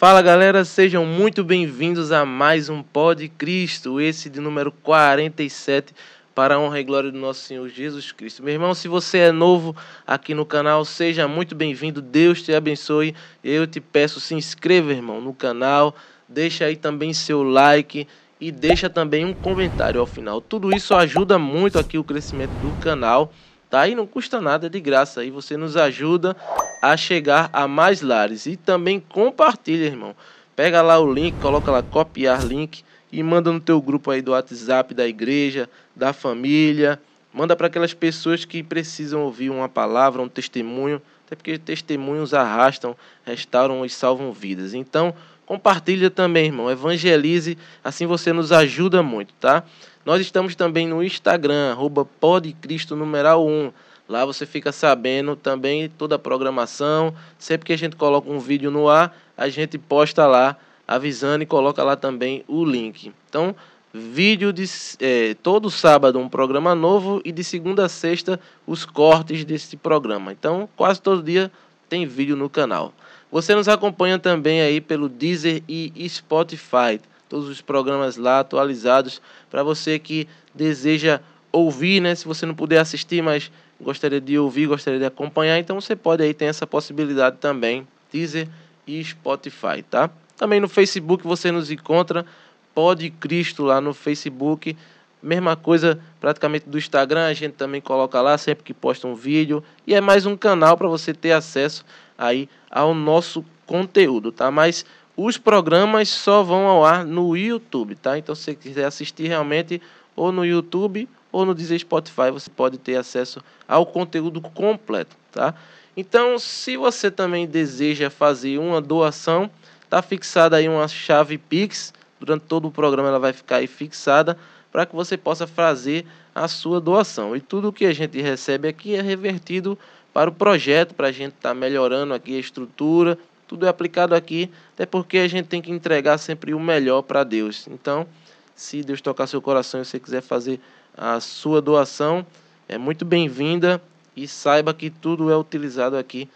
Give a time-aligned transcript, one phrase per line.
[0.00, 5.92] Fala galera, sejam muito bem-vindos a mais um Pod Cristo, esse de número 47,
[6.34, 8.42] para a honra e glória do nosso Senhor Jesus Cristo.
[8.42, 9.76] Meu irmão, se você é novo
[10.06, 13.14] aqui no canal, seja muito bem-vindo, Deus te abençoe.
[13.44, 15.94] Eu te peço, se inscreva, irmão, no canal,
[16.26, 18.08] deixa aí também seu like
[18.40, 20.40] e deixa também um comentário ao final.
[20.40, 23.30] Tudo isso ajuda muito aqui o crescimento do canal
[23.70, 23.86] tá?
[23.86, 25.20] E não custa nada, de graça.
[25.20, 26.36] Aí você nos ajuda
[26.82, 28.44] a chegar a mais lares.
[28.44, 30.14] E também compartilha, irmão.
[30.56, 34.32] Pega lá o link, coloca lá copiar link e manda no teu grupo aí do
[34.32, 37.00] WhatsApp da igreja, da família.
[37.32, 42.96] Manda para aquelas pessoas que precisam ouvir uma palavra, um testemunho, até porque testemunhos arrastam,
[43.24, 44.74] restauram e salvam vidas.
[44.74, 45.14] Então,
[45.46, 46.70] compartilha também, irmão.
[46.70, 49.64] Evangelize, assim você nos ajuda muito, tá?
[50.04, 53.70] Nós estamos também no Instagram, arroba podcristo numeral 1.
[54.08, 57.14] Lá você fica sabendo também toda a programação.
[57.38, 60.56] Sempre que a gente coloca um vídeo no ar, a gente posta lá
[60.88, 63.12] avisando e coloca lá também o link.
[63.28, 63.54] Então,
[63.92, 64.64] vídeo de
[65.00, 70.32] é, todo sábado um programa novo e de segunda a sexta os cortes desse programa.
[70.32, 71.52] Então, quase todo dia
[71.90, 72.94] tem vídeo no canal.
[73.30, 76.98] Você nos acompanha também aí pelo Deezer e Spotify
[77.30, 81.20] todos os programas lá atualizados para você que deseja
[81.52, 82.14] ouvir, né?
[82.14, 83.50] Se você não puder assistir, mas
[83.80, 88.48] gostaria de ouvir, gostaria de acompanhar, então você pode aí ter essa possibilidade também, Deezer
[88.86, 90.10] e Spotify, tá?
[90.36, 92.26] Também no Facebook você nos encontra,
[92.74, 94.76] Pode Cristo lá no Facebook,
[95.22, 99.62] mesma coisa praticamente do Instagram, a gente também coloca lá sempre que posta um vídeo
[99.86, 101.84] e é mais um canal para você ter acesso
[102.16, 104.50] aí ao nosso conteúdo, tá?
[104.50, 104.84] Mas
[105.16, 108.16] os programas só vão ao ar no YouTube, tá?
[108.16, 109.80] Então, se você quiser assistir realmente
[110.16, 115.54] ou no YouTube ou no Deezer Spotify, você pode ter acesso ao conteúdo completo, tá?
[115.96, 119.50] Então, se você também deseja fazer uma doação,
[119.88, 121.92] tá fixada aí uma chave Pix.
[122.18, 124.38] Durante todo o programa ela vai ficar aí fixada
[124.70, 127.34] para que você possa fazer a sua doação.
[127.34, 129.78] E tudo que a gente recebe aqui é revertido
[130.12, 133.18] para o projeto, para a gente estar tá melhorando aqui a estrutura,
[133.50, 137.24] tudo é aplicado aqui, até porque a gente tem que entregar sempre o melhor para
[137.24, 137.66] Deus.
[137.66, 138.06] Então,
[138.54, 140.60] se Deus tocar seu coração e você quiser fazer
[140.96, 142.24] a sua doação,
[142.68, 143.82] é muito bem-vinda
[144.16, 146.28] e saiba que tudo é utilizado aqui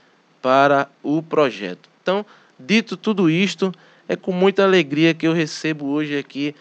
[0.42, 1.88] para o projeto.
[2.02, 2.26] Então,
[2.58, 3.72] dito tudo isto,
[4.08, 6.52] é com muita alegria que eu recebo hoje aqui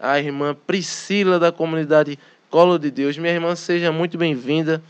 [0.00, 3.18] a irmã Priscila da comunidade Colo de Deus.
[3.18, 4.82] Minha irmã, seja muito bem-vinda.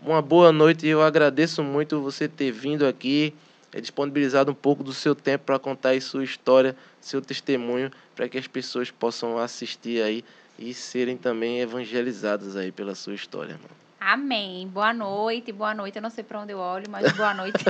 [0.00, 3.34] Uma boa noite e eu agradeço muito você ter vindo aqui
[3.72, 8.28] é disponibilizado um pouco do seu tempo para contar aí sua história, seu testemunho, para
[8.28, 10.24] que as pessoas possam assistir aí
[10.58, 13.80] e serem também evangelizadas aí pela sua história, irmão.
[14.00, 14.66] Amém.
[14.66, 15.96] Boa noite, boa noite.
[15.96, 17.62] Eu não sei para onde eu olho, mas boa noite.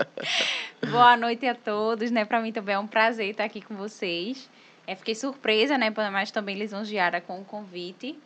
[0.90, 2.24] boa noite a todos, né?
[2.24, 4.48] Para mim também é um prazer estar aqui com vocês.
[4.86, 5.92] É, fiquei surpresa, né?
[6.10, 8.18] Mas também lisonjeada com o convite.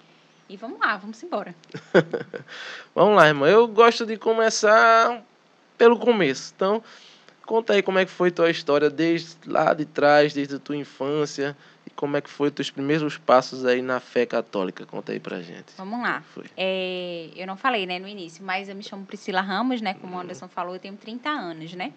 [0.48, 1.54] E vamos lá, vamos embora.
[2.94, 3.48] vamos lá, irmão.
[3.48, 5.20] Eu gosto de começar
[5.76, 6.52] pelo começo.
[6.54, 6.82] Então,
[7.44, 10.76] conta aí como é que foi tua história desde lá de trás, desde a tua
[10.76, 11.56] infância,
[11.86, 14.84] e como é que foi teus primeiros passos aí na fé católica.
[14.84, 15.72] Conta aí pra gente.
[15.76, 16.22] Vamos lá.
[16.56, 20.16] É, eu não falei, né, no início, mas eu me chamo Priscila Ramos, né, como
[20.16, 21.92] o Anderson falou, eu tenho 30 anos, né?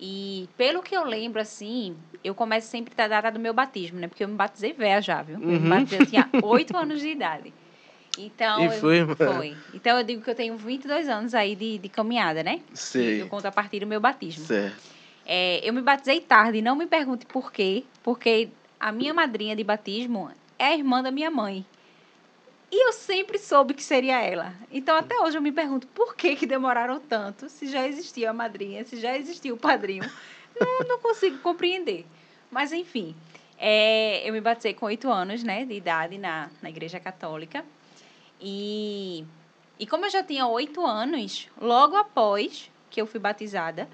[0.00, 4.06] E pelo que eu lembro, assim, eu começo sempre da data do meu batismo, né?
[4.06, 5.38] Porque eu me batizei velha já, viu?
[5.38, 5.54] Uhum.
[5.54, 7.52] Eu, me batizei, eu tinha 8 anos de idade.
[8.16, 9.56] Então, e foi, eu, foi.
[9.74, 12.60] Então eu digo que eu tenho 22 anos aí de, de caminhada, né?
[12.74, 13.22] Sei.
[13.22, 14.44] Eu conto a partir do meu batismo.
[14.44, 14.76] Certo.
[15.26, 18.48] É, eu me batizei tarde, não me pergunte por quê, porque
[18.80, 21.66] a minha madrinha de batismo é a irmã da minha mãe.
[22.70, 24.54] E eu sempre soube que seria ela.
[24.70, 28.32] Então, até hoje eu me pergunto por que, que demoraram tanto, se já existia a
[28.32, 30.08] madrinha, se já existia o padrinho.
[30.60, 32.04] não, não consigo compreender.
[32.50, 33.14] Mas, enfim,
[33.58, 37.64] é, eu me batizei com oito anos né, de idade na, na Igreja Católica.
[38.40, 39.24] E,
[39.78, 43.88] e como eu já tinha oito anos, logo após que eu fui batizada,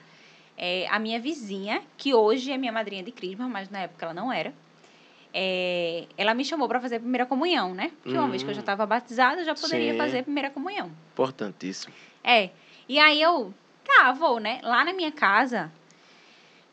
[0.57, 4.15] é, a minha vizinha, que hoje é minha madrinha de crisma, mas na época ela
[4.15, 4.55] não era,
[5.33, 7.91] é, ela me chamou para fazer a primeira comunhão, né?
[8.03, 8.87] Porque uma vez que eu já estava hum.
[8.87, 9.99] batizada, eu já poderia Sim.
[9.99, 10.93] fazer a primeira comunhão.
[11.13, 11.93] Importantíssimo.
[12.23, 12.51] É.
[12.89, 13.53] E aí eu,
[13.85, 14.61] tá, vou, né?
[14.63, 15.73] Lá na minha casa,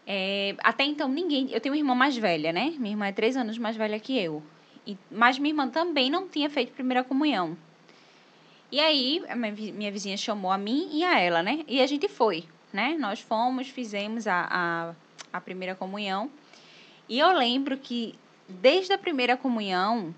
[0.06, 1.50] é, até então ninguém.
[1.51, 2.75] Eu tenho uma irmã mais velha, né?
[2.77, 4.44] Minha irmã é três anos mais velha que eu.
[4.86, 7.57] E, mas minha irmã também não tinha feito primeira comunhão.
[8.72, 9.22] E aí,
[9.74, 11.63] minha vizinha chamou a mim e a ela, né?
[11.68, 12.95] E a gente foi, né?
[12.98, 14.95] Nós fomos, fizemos a, a,
[15.33, 16.31] a primeira comunhão.
[17.10, 18.16] E eu lembro que,
[18.48, 20.16] desde a primeira comunhão,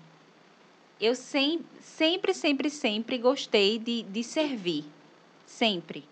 [1.00, 4.84] eu sem, sempre, sempre, sempre gostei de, de servir.
[5.44, 6.04] Sempre.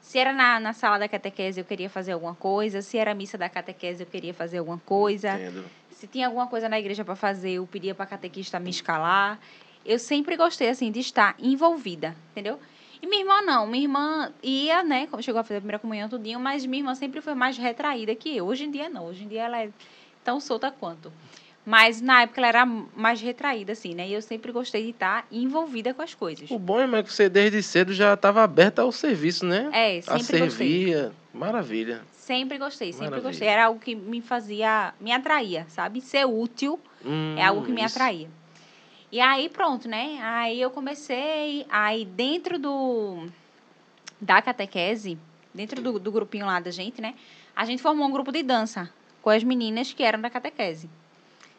[0.00, 2.80] Se era na, na sala da catequese, eu queria fazer alguma coisa.
[2.80, 5.34] Se era missa da catequese, eu queria fazer alguma coisa.
[5.34, 5.64] Entendo.
[6.00, 9.38] Se tinha alguma coisa na igreja para fazer, eu pedia para a catequista me escalar.
[9.84, 12.58] Eu sempre gostei, assim, de estar envolvida, entendeu?
[13.02, 13.66] E minha irmã não.
[13.66, 15.06] Minha irmã ia, né?
[15.20, 16.40] Chegou a fazer a primeira comunhão, tudinho.
[16.40, 18.46] Mas minha irmã sempre foi mais retraída que eu.
[18.46, 19.08] Hoje em dia, não.
[19.08, 19.68] Hoje em dia, ela é
[20.24, 21.12] tão solta quanto.
[21.66, 24.08] Mas na época ela era mais retraída, assim, né?
[24.08, 26.50] E eu sempre gostei de estar envolvida com as coisas.
[26.50, 29.68] O bom é que você desde cedo já estava aberta ao serviço, né?
[29.70, 30.48] É, a sempre gostei.
[30.48, 31.12] servir.
[31.34, 32.00] Maravilha.
[32.30, 33.28] Sempre gostei, sempre Maravilha.
[33.28, 33.48] gostei.
[33.48, 36.00] Era algo que me fazia, me atraía, sabe?
[36.00, 37.96] Ser útil Hum, é algo que me isso.
[37.96, 38.30] atraía.
[39.10, 40.16] E aí, pronto, né?
[40.22, 43.26] Aí eu comecei, aí dentro do
[44.20, 45.18] da catequese,
[45.52, 47.16] dentro do, do grupinho lá da gente, né?
[47.56, 48.88] A gente formou um grupo de dança
[49.20, 50.88] com as meninas que eram da catequese.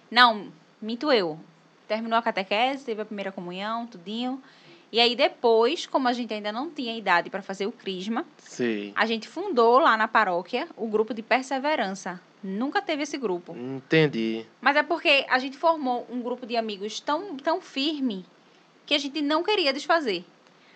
[0.09, 1.37] Não, minto eu.
[1.85, 4.41] Terminou a catequese, teve a primeira comunhão, tudinho.
[4.91, 8.91] E aí depois, como a gente ainda não tinha idade para fazer o crisma, Sei.
[8.95, 12.19] a gente fundou lá na paróquia o grupo de perseverança.
[12.43, 13.55] Nunca teve esse grupo.
[13.55, 14.45] Entendi.
[14.59, 18.25] Mas é porque a gente formou um grupo de amigos tão, tão firme
[18.85, 20.25] que a gente não queria desfazer.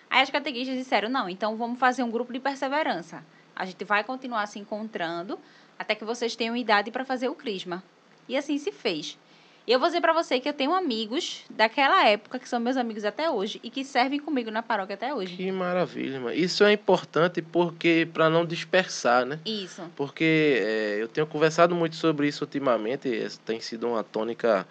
[0.08, 3.22] Aí as catequistas disseram: não, então vamos fazer um grupo de perseverança.
[3.54, 5.38] A gente vai continuar se encontrando
[5.78, 7.82] até que vocês tenham idade para fazer o crisma.
[8.28, 9.18] E assim se fez.
[9.66, 12.76] E eu vou dizer para você que eu tenho amigos daquela época, que são meus
[12.76, 15.36] amigos até hoje, e que servem comigo na paróquia até hoje.
[15.36, 16.36] Que maravilha, mano.
[16.36, 19.40] Isso é importante porque para não dispersar, né?
[19.44, 19.82] Isso.
[19.96, 23.10] Porque é, eu tenho conversado muito sobre isso ultimamente,
[23.44, 24.64] tem sido uma tônica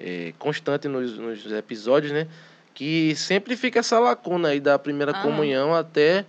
[0.00, 2.26] é, constante nos, nos episódios, né?
[2.74, 5.22] Que sempre fica essa lacuna aí da primeira Aham.
[5.22, 6.24] comunhão até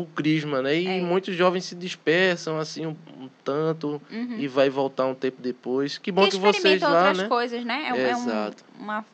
[0.00, 0.76] o crisma, né?
[0.80, 1.00] E É.
[1.00, 4.36] muitos jovens se dispersam assim um, um tanto Uhum.
[4.38, 5.98] e vai voltar um tempo depois.
[5.98, 7.28] Que bom E que vocês lá, outras né?
[7.28, 7.86] coisas, né?
[7.88, 8.64] É, um- é um- Exato.
[8.78, 9.04] uma,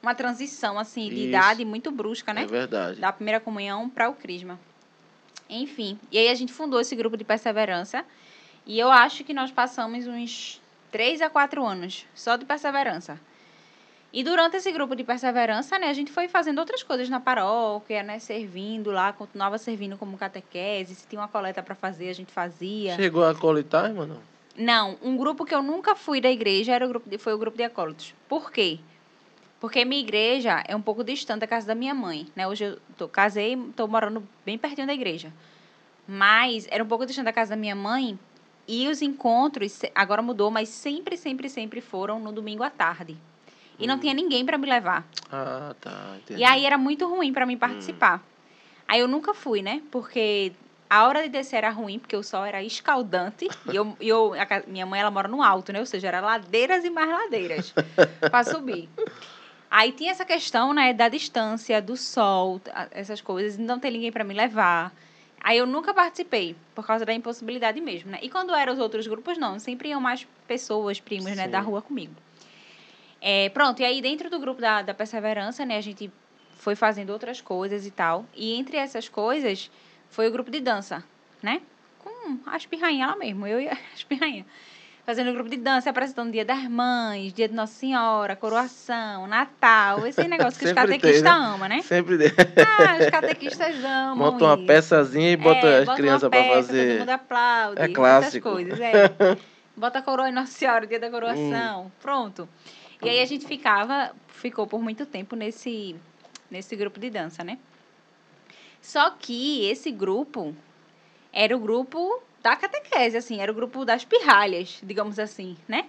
[0.00, 1.28] uma transição, assim, de Isso.
[1.28, 2.42] idade muito brusca, né?
[2.44, 3.00] É verdade.
[3.00, 4.58] da primeira comunhão para o crisma.
[5.48, 8.04] Enfim, e aí a gente fundou esse grupo de perseverança
[8.64, 10.60] e eu acho que nós passamos uns
[10.92, 13.18] três a quatro anos só de perseverança.
[14.12, 18.02] E durante esse grupo de perseverança, né, a gente foi fazendo outras coisas na paróquia,
[18.02, 22.32] né, servindo lá, continuava servindo como catequese, se tinha uma coleta para fazer, a gente
[22.32, 22.96] fazia.
[22.96, 24.06] Chegou a colitar, irmão?
[24.06, 24.30] Não.
[24.56, 27.38] Não, um grupo que eu nunca fui da igreja era o grupo de, foi o
[27.38, 28.14] grupo de acólitos.
[28.28, 28.80] Por quê?
[29.60, 32.48] Porque minha igreja é um pouco distante da casa da minha mãe, né?
[32.48, 35.32] Hoje eu tô, casei, tô morando bem pertinho da igreja.
[36.06, 38.18] Mas era um pouco distante da casa da minha mãe
[38.66, 43.16] e os encontros agora mudou, mas sempre, sempre, sempre foram no domingo à tarde.
[43.80, 43.98] E não Hum.
[43.98, 45.06] tinha ninguém para me levar.
[45.32, 45.90] Ah, tá.
[46.18, 46.40] Entendi.
[46.40, 48.22] E aí era muito ruim para mim participar.
[48.86, 49.80] Aí eu nunca fui, né?
[49.90, 50.52] Porque
[50.88, 53.48] a hora de descer era ruim, porque o sol era escaldante.
[53.70, 55.80] e eu, eu a minha mãe ela mora no alto, né?
[55.80, 57.72] Ou seja, era ladeiras e mais ladeiras
[58.30, 58.88] para subir.
[59.70, 62.60] Aí tinha essa questão, né, da distância, do sol,
[62.90, 64.92] essas coisas, não ter ninguém para me levar.
[65.40, 68.18] Aí eu nunca participei, por causa da impossibilidade mesmo, né?
[68.20, 71.66] E quando eram os outros grupos, não, sempre iam mais pessoas, primos, né, da Sim.
[71.66, 72.14] rua comigo.
[73.20, 76.10] É, pronto, e aí dentro do grupo da, da Perseverança, né, a gente
[76.56, 78.24] foi fazendo outras coisas e tal.
[78.34, 79.70] E entre essas coisas,
[80.08, 81.04] foi o grupo de dança,
[81.42, 81.60] né?
[81.98, 84.46] Com as pirrainhas lá mesmo, eu e as pirrainhas.
[85.04, 90.06] Fazendo o grupo de dança, apresentando Dia das Mães, Dia de Nossa Senhora, Coroação, Natal,
[90.06, 91.30] esse negócio que os Sempre tem, catequistas né?
[91.30, 91.82] amam, né?
[91.82, 92.26] Sempre de...
[92.26, 96.54] Ah, os catequistas amam monta uma peçazinha e bota É, as bota crianças para peça,
[96.54, 96.98] Todo fazer.
[97.00, 98.50] mundo aplaude, É clássico.
[98.50, 98.92] coisas, é.
[99.76, 101.90] Bota a coroa em Nossa Senhora, dia da coroação, Hum.
[102.00, 102.48] pronto.
[103.02, 105.96] E aí a gente ficava, ficou por muito tempo nesse,
[106.50, 107.58] nesse grupo de dança, né?
[108.80, 110.54] Só que esse grupo
[111.32, 115.86] era o grupo da catequese, assim, era o grupo das pirralhas, digamos assim, né?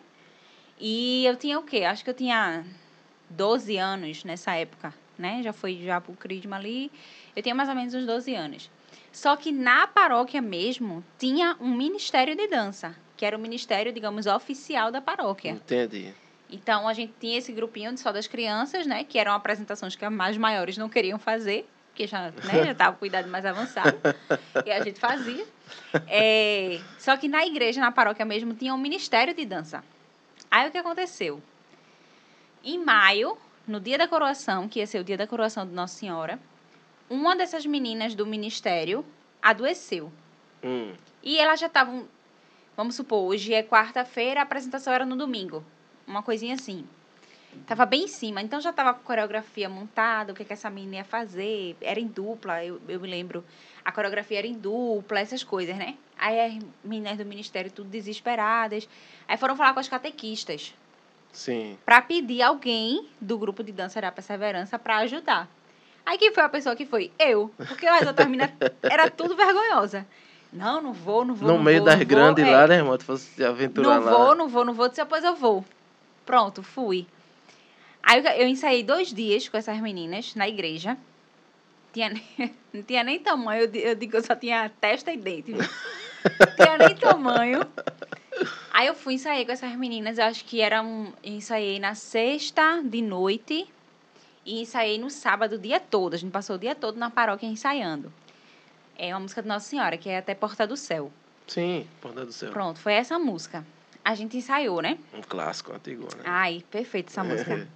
[0.79, 1.83] E eu tinha o quê?
[1.83, 2.65] Acho que eu tinha
[3.29, 5.41] 12 anos nessa época, né?
[5.43, 6.91] Já foi já pro Crisma ali.
[7.35, 8.69] Eu tinha mais ou menos uns 12 anos.
[9.11, 14.25] Só que na paróquia mesmo tinha um ministério de dança, que era o ministério, digamos,
[14.25, 15.51] oficial da paróquia.
[15.51, 16.13] Entendi.
[16.51, 19.03] Então a gente tinha esse grupinho de só das crianças, né?
[19.03, 22.95] Que eram apresentações que as mais maiores não queriam fazer, porque já né, já estava
[22.97, 23.97] com idade mais avançada.
[24.65, 25.45] e a gente fazia.
[26.07, 29.83] É, só que na igreja, na paróquia mesmo, tinha um ministério de dança.
[30.49, 31.41] Aí o que aconteceu?
[32.63, 35.97] Em maio, no dia da coroação, que ia ser o dia da coroação de Nossa
[35.97, 36.37] Senhora,
[37.09, 39.05] uma dessas meninas do ministério
[39.41, 40.11] adoeceu.
[40.63, 40.93] Hum,
[41.23, 42.07] E elas já estavam.
[42.75, 45.63] Vamos supor, hoje é quarta-feira, a apresentação era no domingo.
[46.07, 46.85] Uma coisinha assim.
[47.67, 50.69] Tava bem em cima, então já tava com a coreografia montada, o que, que essa
[50.69, 51.75] menina ia fazer.
[51.81, 53.43] Era em dupla, eu, eu me lembro.
[53.83, 55.95] A coreografia era em dupla, essas coisas, né?
[56.17, 58.87] Aí as meninas do ministério tudo desesperadas.
[59.27, 60.73] Aí foram falar com as catequistas
[61.33, 61.77] sim.
[61.85, 65.49] para pedir alguém do grupo de dança da perseverança para ajudar.
[66.05, 67.11] Aí quem foi a pessoa que foi?
[67.19, 67.51] Eu.
[67.67, 70.05] Porque as outras meninas era tudo vergonhosa.
[70.51, 71.47] Não, não vou, não vou.
[71.47, 72.53] no não meio vou, das não grandes vou.
[72.53, 72.97] lá, É, né, irmão?
[72.97, 74.11] Tu fosse se aventurar Não lá.
[74.11, 74.89] vou, não vou, não vou.
[74.89, 75.63] Disse, depois eu vou.
[76.31, 77.05] Pronto, fui.
[78.01, 80.97] Aí eu, eu ensaiei dois dias com essas meninas na igreja.
[81.91, 82.09] Tinha,
[82.71, 85.51] não tinha nem tamanho, eu, eu digo que eu só tinha testa e dente.
[85.51, 87.59] Não tinha nem tamanho.
[88.71, 91.11] Aí eu fui ensaiei com essas meninas, eu acho que era um.
[91.21, 93.67] Ensaiei na sexta de noite
[94.45, 96.13] e ensaiei no sábado o dia todo.
[96.13, 98.09] A gente passou o dia todo na paróquia ensaiando.
[98.97, 101.11] É uma música de Nossa Senhora, que é Até Porta do Céu.
[101.45, 102.53] Sim, Porta do Céu.
[102.53, 103.65] Pronto, foi essa música.
[104.03, 104.97] A gente ensaiou, né?
[105.13, 106.23] Um clássico antigo, né?
[106.25, 107.67] Ai, perfeito essa música.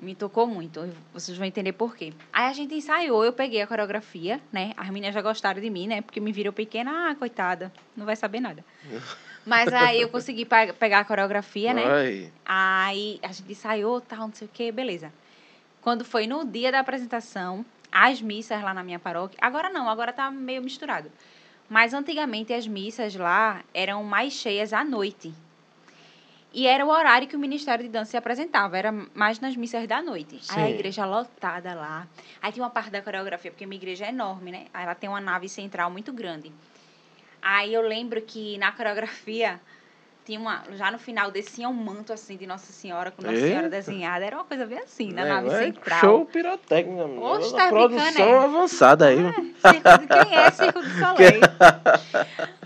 [0.00, 0.80] Me tocou muito.
[1.12, 2.12] Vocês vão entender por quê.
[2.32, 4.72] Aí a gente ensaiou, eu peguei a coreografia, né?
[4.76, 6.02] As meninas já gostaram de mim, né?
[6.02, 8.64] Porque me viram pequena, ah, coitada, não vai saber nada.
[9.44, 11.84] Mas aí eu consegui pe- pegar a coreografia, né?
[11.84, 15.12] Ai, Aí a gente ensaiou, tal, não sei o quê, beleza.
[15.80, 20.12] Quando foi no dia da apresentação, as missas lá na minha paróquia, agora não, agora
[20.12, 21.10] tá meio misturado.
[21.68, 25.32] Mas antigamente as missas lá eram mais cheias à noite.
[26.52, 29.86] E era o horário que o Ministério de Dança se apresentava, era mais nas missas
[29.86, 30.40] da noite.
[30.48, 30.74] Aí a Sim.
[30.74, 32.06] igreja lotada lá.
[32.40, 34.66] Aí tinha uma parte da coreografia, porque minha igreja é enorme, né?
[34.72, 36.50] Aí ela tem uma nave central muito grande.
[37.42, 39.60] Aí eu lembro que na coreografia
[40.26, 40.64] tinha uma.
[40.72, 43.68] Já no final descia um manto assim de Nossa Senhora, com Nossa Senhora Eita.
[43.68, 44.24] desenhada.
[44.24, 46.00] Era uma coisa bem assim, na né, nave é central.
[46.00, 47.24] Show pirotécnico, amigo.
[47.24, 48.44] Oxe, tá produção é?
[48.44, 49.16] avançada aí.
[49.16, 51.40] Circo de- Quem é Circo do Soleil?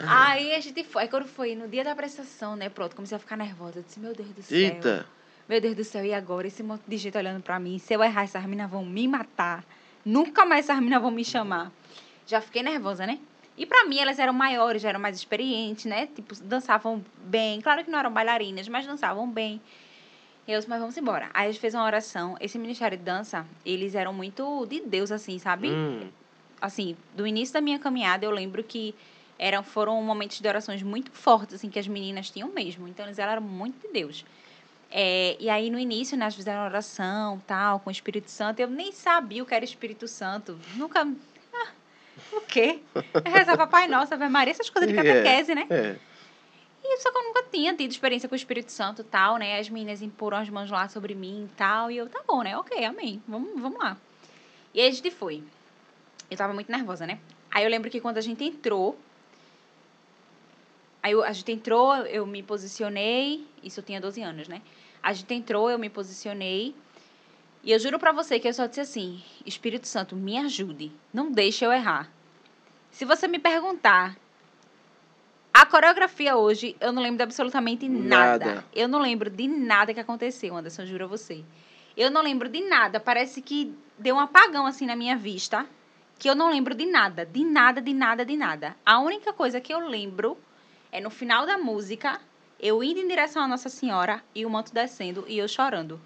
[0.09, 1.03] Aí a gente foi.
[1.03, 2.71] Aí quando foi no dia da prestação, né?
[2.71, 3.81] Pronto, comecei a ficar nervosa.
[3.81, 4.57] Eu disse, meu Deus do céu.
[4.59, 5.07] Eita.
[5.47, 6.47] Meu Deus do céu, e agora?
[6.47, 7.79] Esse monte de gente olhando pra mim.
[7.79, 9.65] Se eu errar, essas minas vão me matar.
[10.05, 11.71] Nunca mais essas minas vão me chamar.
[12.27, 13.19] Já fiquei nervosa, né?
[13.61, 16.07] E pra mim, elas eram maiores, já eram mais experientes, né?
[16.07, 17.61] Tipo, dançavam bem.
[17.61, 19.61] Claro que não eram bailarinas, mas dançavam bem.
[20.49, 21.29] E eu disse, mas vamos embora.
[21.35, 22.39] Aí a gente fez uma oração.
[22.41, 25.69] Esse Ministério de Dança, eles eram muito de Deus, assim, sabe?
[25.69, 26.09] Hum,
[26.59, 28.95] assim, do início da minha caminhada, eu lembro que
[29.39, 32.89] eram, foram momentos de orações muito fortes, assim, que as meninas tinham mesmo.
[32.89, 34.25] Então, eles eram muito de Deus.
[34.91, 38.59] É, e aí, no início, né, elas fizeram oração, tal, com o Espírito Santo.
[38.59, 40.59] Eu nem sabia o que era Espírito Santo.
[40.77, 41.07] Nunca...
[42.33, 42.81] O quê?
[43.25, 45.03] Rezava Pai Nosso, Ave Maria, essas coisas de É.
[45.03, 45.67] catequese, né?
[45.71, 45.97] é.
[46.83, 49.59] E só que eu nunca tinha tido experiência com o Espírito Santo e tal, né?
[49.61, 51.91] As meninas imporam as mãos lá sobre mim e tal.
[51.91, 52.57] E eu, tá bom, né?
[52.57, 53.23] Ok, amém.
[53.29, 53.97] Vamos, vamos lá.
[54.75, 55.45] E aí a gente foi.
[56.31, 57.21] Eu tava muito nervosa, né?
[57.51, 58.99] Aí eu lembro que quando a gente entrou.
[61.03, 63.47] Aí eu- a gente entrou, eu me posicionei.
[63.63, 64.61] Isso eu tinha 12 anos, né?
[65.03, 66.75] A gente entrou, eu me posicionei.
[67.63, 70.91] E eu juro pra você que eu só disse assim: Espírito Santo, me ajude.
[71.13, 72.11] Não deixe eu errar.
[72.91, 74.17] Se você me perguntar
[75.53, 78.47] a coreografia hoje, eu não lembro de absolutamente nada.
[78.47, 78.65] Nada.
[78.75, 81.45] Eu não lembro de nada que aconteceu, Anderson, juro a você.
[81.97, 82.99] Eu não lembro de nada.
[82.99, 85.67] Parece que deu um apagão assim na minha vista.
[86.19, 87.27] Que eu não lembro de nada.
[87.27, 88.77] De nada, de nada, de nada.
[88.85, 90.39] A única coisa que eu lembro
[90.93, 92.21] é no final da música,
[92.59, 96.01] eu indo em direção à Nossa Senhora e o manto descendo e eu chorando.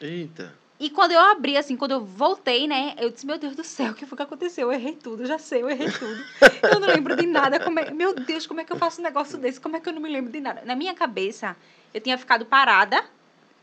[0.00, 0.54] Eita.
[0.78, 2.94] E quando eu abri, assim, quando eu voltei, né?
[2.98, 4.68] Eu disse, meu Deus do céu, o que foi que aconteceu?
[4.68, 6.24] Eu errei tudo, eu já sei, eu errei tudo.
[6.62, 7.60] Eu não lembro de nada.
[7.60, 7.90] Como é...
[7.92, 9.60] Meu Deus, como é que eu faço um negócio desse?
[9.60, 10.62] Como é que eu não me lembro de nada?
[10.64, 11.56] Na minha cabeça,
[11.92, 13.04] eu tinha ficado parada,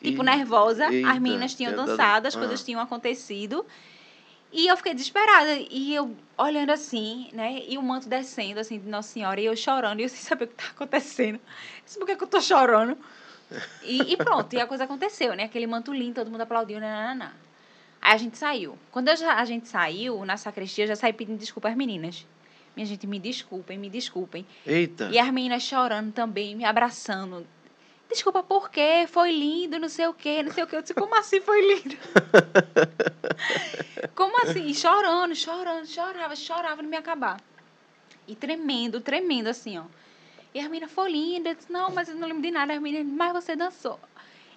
[0.01, 0.91] tipo, Ih, nervosa.
[0.91, 2.39] eita, as meninas tinham dançado, as ah.
[2.39, 3.65] coisas tinham acontecido.
[4.53, 5.53] E eu fiquei desesperada.
[5.70, 7.62] E eu olhando assim, né?
[7.68, 9.39] E o manto descendo, assim, de Nossa Senhora.
[9.39, 10.00] E eu chorando.
[10.00, 11.39] E eu sem saber o que tá acontecendo.
[11.94, 12.98] Por que, que eu tô chorando?
[13.84, 14.53] E, e pronto.
[14.53, 15.43] E a coisa aconteceu, né?
[15.43, 17.34] Aquele manto lindo, todo mundo aplaudiu, nananana.
[18.01, 18.77] Aí a gente saiu.
[18.91, 22.25] Quando já- a gente saiu, na sacristia, eu já saí pedindo desculpa às meninas.
[22.75, 24.46] Minha gente, me desculpem, me desculpem.
[24.65, 25.10] Eita.
[25.12, 27.46] E as meninas chorando também, me abraçando.
[28.10, 29.05] Desculpa, por quê?
[29.08, 30.75] Foi lindo, não sei o quê, não sei o quê.
[30.77, 31.98] Eu disse, como assim foi lindo?
[34.15, 34.65] como assim?
[34.65, 37.39] E chorando, chorando, chorava, chorava, não me acabar.
[38.27, 39.84] E tremendo, tremendo, assim, ó.
[40.53, 41.50] E a menina foi linda.
[41.50, 42.74] Eu disse, não, mas eu não lembro de nada.
[42.74, 44.00] A mas você dançou.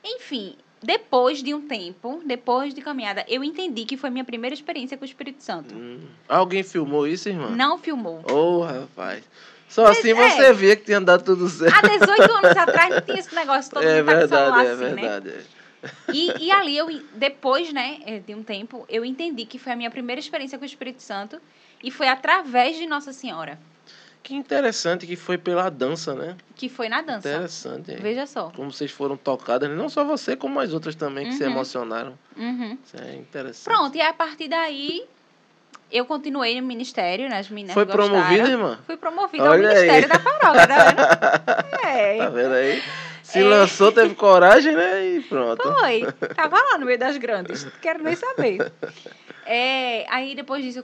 [0.04, 4.96] Enfim, depois de um tempo, depois de caminhada, eu entendi que foi minha primeira experiência
[4.98, 5.74] com o Espírito Santo.
[5.74, 6.00] Hum.
[6.28, 7.50] Alguém filmou isso, irmã?
[7.50, 8.22] Não filmou.
[8.30, 9.24] Ô, rapaz.
[9.68, 10.14] Só Mas assim é.
[10.14, 11.74] você via que tinha dado tudo certo.
[11.74, 14.68] Há 18 anos atrás não tinha esse negócio todo é mundo tá com celular verdade,
[14.68, 15.00] é assim, né?
[15.00, 15.28] verdade.
[15.30, 16.12] é.
[16.12, 19.76] E, e ali, eu, depois né, eh, de um tempo, eu entendi que foi a
[19.76, 21.40] minha primeira experiência com o Espírito Santo
[21.82, 23.58] e foi através de Nossa Senhora,
[24.24, 26.34] Que interessante que foi pela dança, né?
[26.56, 27.28] que foi na dança.
[27.28, 27.90] Interessante.
[27.92, 27.98] hein?
[28.00, 28.50] Veja só.
[28.56, 29.76] Como vocês foram tocadas, né?
[29.76, 31.50] não só você, como as outras também que se Uhum.
[31.50, 32.18] emocionaram.
[32.36, 32.78] Uhum.
[32.84, 33.64] Isso é interessante.
[33.64, 35.04] Pronto, e a partir daí,
[35.92, 37.38] eu continuei no ministério, né?
[37.38, 38.08] As meninas Foi gostaram.
[38.08, 38.78] promovida, irmã?
[38.86, 40.08] Fui promovida Olha ao ministério aí.
[40.08, 41.84] da paróquia, tá vendo?
[41.86, 42.82] É, Tá vendo aí?
[43.22, 43.44] Se É.
[43.44, 45.06] lançou, teve coragem, né?
[45.06, 45.62] E pronto.
[45.62, 46.02] foi.
[46.34, 48.72] Tava lá no meio das grandes, quero nem saber.
[49.46, 50.82] É, aí depois disso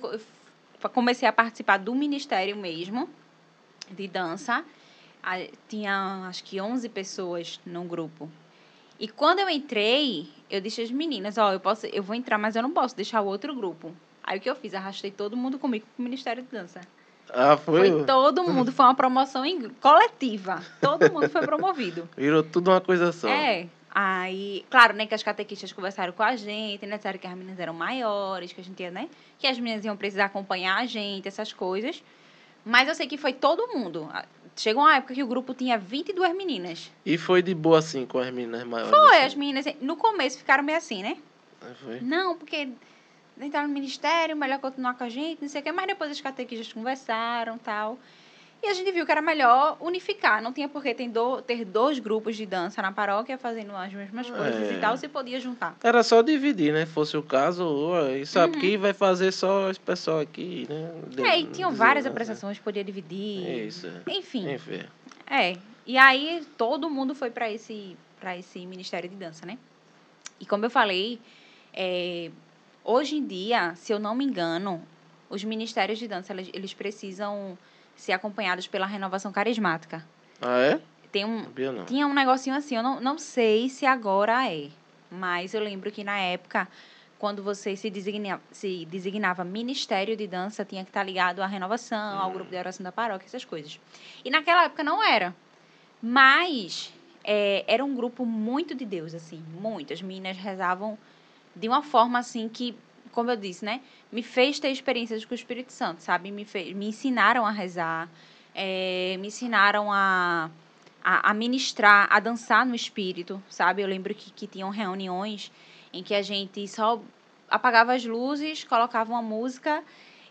[0.82, 3.08] eu comecei a participar do ministério mesmo,
[3.94, 4.64] de dança.
[5.68, 8.28] Tinha acho que 11 pessoas num grupo.
[8.98, 12.54] E quando eu entrei, eu disse às meninas, ó, eu posso, eu vou entrar, mas
[12.54, 13.94] eu não posso deixar o outro grupo.
[14.22, 14.74] Aí o que eu fiz?
[14.74, 16.80] Arrastei todo mundo comigo pro Ministério de Dança.
[17.32, 17.90] Ah, foi.
[17.90, 20.62] Foi todo mundo, foi uma promoção em coletiva.
[20.80, 22.08] Todo mundo foi promovido.
[22.16, 23.28] Virou tudo uma coisa só.
[23.28, 23.68] É.
[23.92, 27.58] Aí, claro, né, que as catequistas conversaram com a gente, né, disseram que as meninas
[27.58, 31.26] eram maiores, que a gente ia, né, que as meninas iam precisar acompanhar a gente,
[31.26, 32.02] essas coisas.
[32.64, 34.08] Mas eu sei que foi todo mundo.
[34.12, 34.24] Ah,
[34.56, 36.90] Chegou uma época que o grupo tinha 22 meninas.
[37.06, 38.90] E foi de boa assim com as meninas maiores.
[38.90, 39.26] Foi, assim.
[39.26, 41.16] as meninas, no começo ficaram meio assim, né?
[41.62, 42.00] Ah, Foi.
[42.00, 42.68] Não, porque
[43.40, 45.72] entrar no ministério, melhor continuar com a gente, não sei o quê.
[45.72, 47.98] Mas depois as catequistas conversaram tal.
[48.62, 50.42] E a gente viu que era melhor unificar.
[50.42, 53.90] Não tinha por que ter, do, ter dois grupos de dança na paróquia fazendo as
[53.92, 54.74] mesmas coisas É.
[54.74, 54.96] e tal.
[54.96, 55.76] Você podia juntar.
[55.82, 56.84] Era só dividir, né?
[56.84, 57.90] Fosse o caso,
[58.20, 58.44] isso Uhum.
[58.44, 60.92] aqui vai fazer só esse pessoal aqui, né?
[61.08, 62.10] De- É, e tinham várias né?
[62.10, 63.66] apresentações, podia dividir.
[63.66, 63.88] Isso.
[64.06, 64.82] Enfim, Enfim.
[65.26, 65.56] é.
[65.86, 69.56] E aí todo mundo foi para esse, pra esse ministério de dança, né?
[70.38, 71.18] E como eu falei,
[71.72, 72.30] é,
[72.84, 74.82] hoje em dia, se eu não me engano,
[75.30, 77.56] os ministérios de dança, eles, eles precisam
[78.00, 80.04] ser acompanhados pela renovação carismática.
[80.40, 80.80] Ah, é?
[81.12, 81.84] Tem um, não.
[81.84, 84.68] tinha um negocinho assim, eu não, não sei se agora é,
[85.10, 86.66] mas eu lembro que na época,
[87.18, 92.18] quando você se, designa, se designava ministério de dança, tinha que estar ligado à renovação,
[92.18, 92.32] ao Hum.
[92.32, 93.78] grupo de oração da paróquia, essas coisas.
[94.24, 95.34] E naquela época não era.
[96.00, 99.92] Mas é, era um grupo muito de Deus, assim, muito.
[99.92, 100.96] As meninas rezavam
[101.54, 102.74] de uma forma assim que,
[103.12, 103.80] como eu disse, né?
[104.10, 106.30] Me fez ter experiências com o Espírito Santo, sabe?
[106.30, 108.08] Me, fez, me ensinaram a rezar,
[108.54, 110.50] é, me ensinaram a,
[111.02, 113.82] a, a ministrar, a dançar no Espírito, sabe?
[113.82, 115.50] Eu lembro que, que tinham reuniões
[115.92, 117.00] em que a gente só
[117.48, 119.82] apagava as luzes, colocava uma música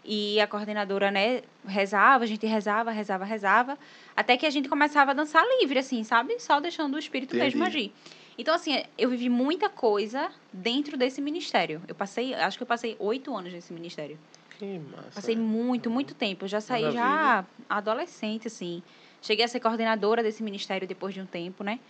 [0.03, 3.77] e a coordenadora, né, rezava, a gente rezava, rezava, rezava,
[4.15, 6.39] até que a gente começava a dançar livre, assim, sabe?
[6.39, 7.77] Só deixando o espírito mesmo Entendi.
[7.77, 7.93] agir.
[8.39, 11.81] Então, assim, eu vivi muita coisa dentro desse ministério.
[11.89, 14.17] Eu passei, acho que eu passei oito anos nesse ministério.
[14.57, 15.11] Que massa.
[15.15, 16.45] Passei muito, muito tempo.
[16.45, 18.81] Eu já saí já adolescente, assim.
[19.21, 21.81] Cheguei a ser coordenadora desse ministério depois de um tempo, né?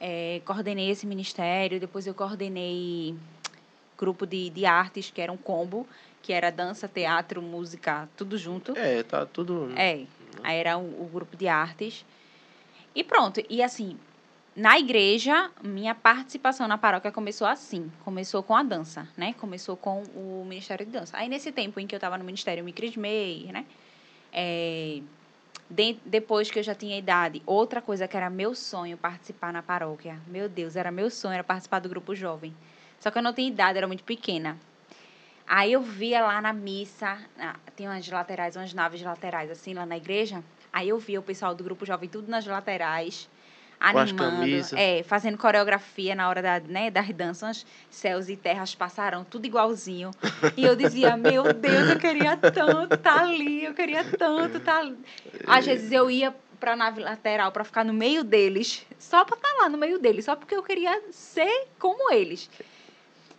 [0.00, 3.14] É, coordenei esse ministério, depois eu coordenei
[3.98, 5.86] grupo de, de artes, que era um combo,
[6.22, 8.74] que era dança, teatro, música, tudo junto.
[8.78, 9.70] É, tá tudo.
[9.76, 10.06] É,
[10.42, 12.02] aí era o, o grupo de artes.
[12.94, 13.98] E pronto, e assim,
[14.54, 17.90] na igreja, minha participação na paróquia começou assim.
[18.04, 19.34] Começou com a dança, né?
[19.34, 21.16] Começou com o Ministério de Dança.
[21.16, 23.64] Aí, nesse tempo em que eu estava no Ministério, eu me crismei, né?
[24.32, 25.00] É,
[25.70, 29.62] de- depois que eu já tinha idade, outra coisa que era meu sonho, participar na
[29.62, 30.20] paróquia.
[30.26, 32.54] Meu Deus, era meu sonho, era participar do grupo jovem.
[33.00, 34.58] Só que eu não tinha idade, era muito pequena.
[35.46, 37.18] Aí eu via lá na missa,
[37.74, 40.42] tem umas laterais, umas naves laterais, assim, lá na igreja.
[40.72, 43.28] Aí eu via o pessoal do grupo jovem tudo nas laterais,
[43.82, 44.44] animando,
[44.76, 47.66] é, fazendo coreografia na hora da, né, das danças.
[47.90, 50.10] Céus e terras passaram, tudo igualzinho.
[50.56, 54.98] E eu dizia, meu Deus, eu queria tanto estar ali, eu queria tanto estar ali.
[55.46, 59.52] Às vezes eu ia pra nave lateral pra ficar no meio deles, só pra estar
[59.58, 62.48] lá no meio deles, só porque eu queria ser como eles.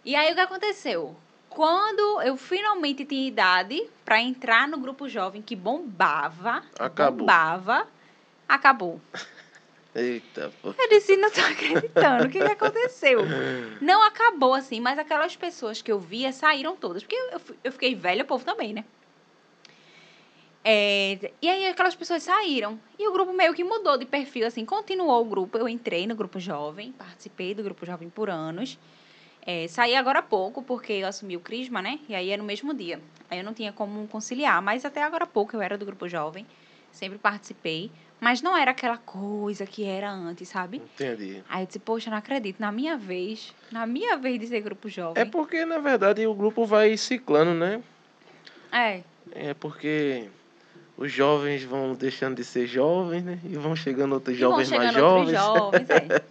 [0.03, 1.15] E aí o que aconteceu?
[1.47, 7.19] Quando eu finalmente tinha idade pra entrar no grupo jovem que bombava, Acabou.
[7.19, 7.87] bombava,
[8.49, 8.99] acabou.
[9.95, 10.73] Eita, pô.
[10.77, 13.19] Eu disse, não tô acreditando, o que, que aconteceu?
[13.79, 17.93] Não acabou assim, mas aquelas pessoas que eu via saíram todas, porque eu, eu fiquei
[17.93, 18.83] velha, o povo também, né?
[20.65, 22.79] É, e aí aquelas pessoas saíram.
[22.97, 25.57] E o grupo meio que mudou de perfil, assim, continuou o grupo.
[25.57, 28.79] Eu entrei no grupo jovem, participei do grupo jovem por anos.
[29.45, 31.99] É, saí agora há pouco, porque eu assumi o Crisma, né?
[32.07, 33.01] E aí é no mesmo dia.
[33.29, 36.07] Aí eu não tinha como conciliar, mas até agora há pouco eu era do grupo
[36.07, 36.47] jovem.
[36.93, 37.91] Sempre participei.
[38.23, 40.77] Mas não era aquela coisa que era antes, sabe?
[40.77, 41.43] Entendi.
[41.49, 42.59] Aí eu disse, poxa, não acredito.
[42.59, 45.21] Na minha vez, na minha vez de ser grupo jovem.
[45.21, 47.81] É porque, na verdade, o grupo vai ciclando, né?
[48.71, 49.01] É,
[49.33, 50.29] É porque
[50.95, 53.39] os jovens vão deixando de ser jovens, né?
[53.43, 55.87] E vão chegando outros e jovens mais chegando outros jovens.
[55.87, 56.21] jovens, é.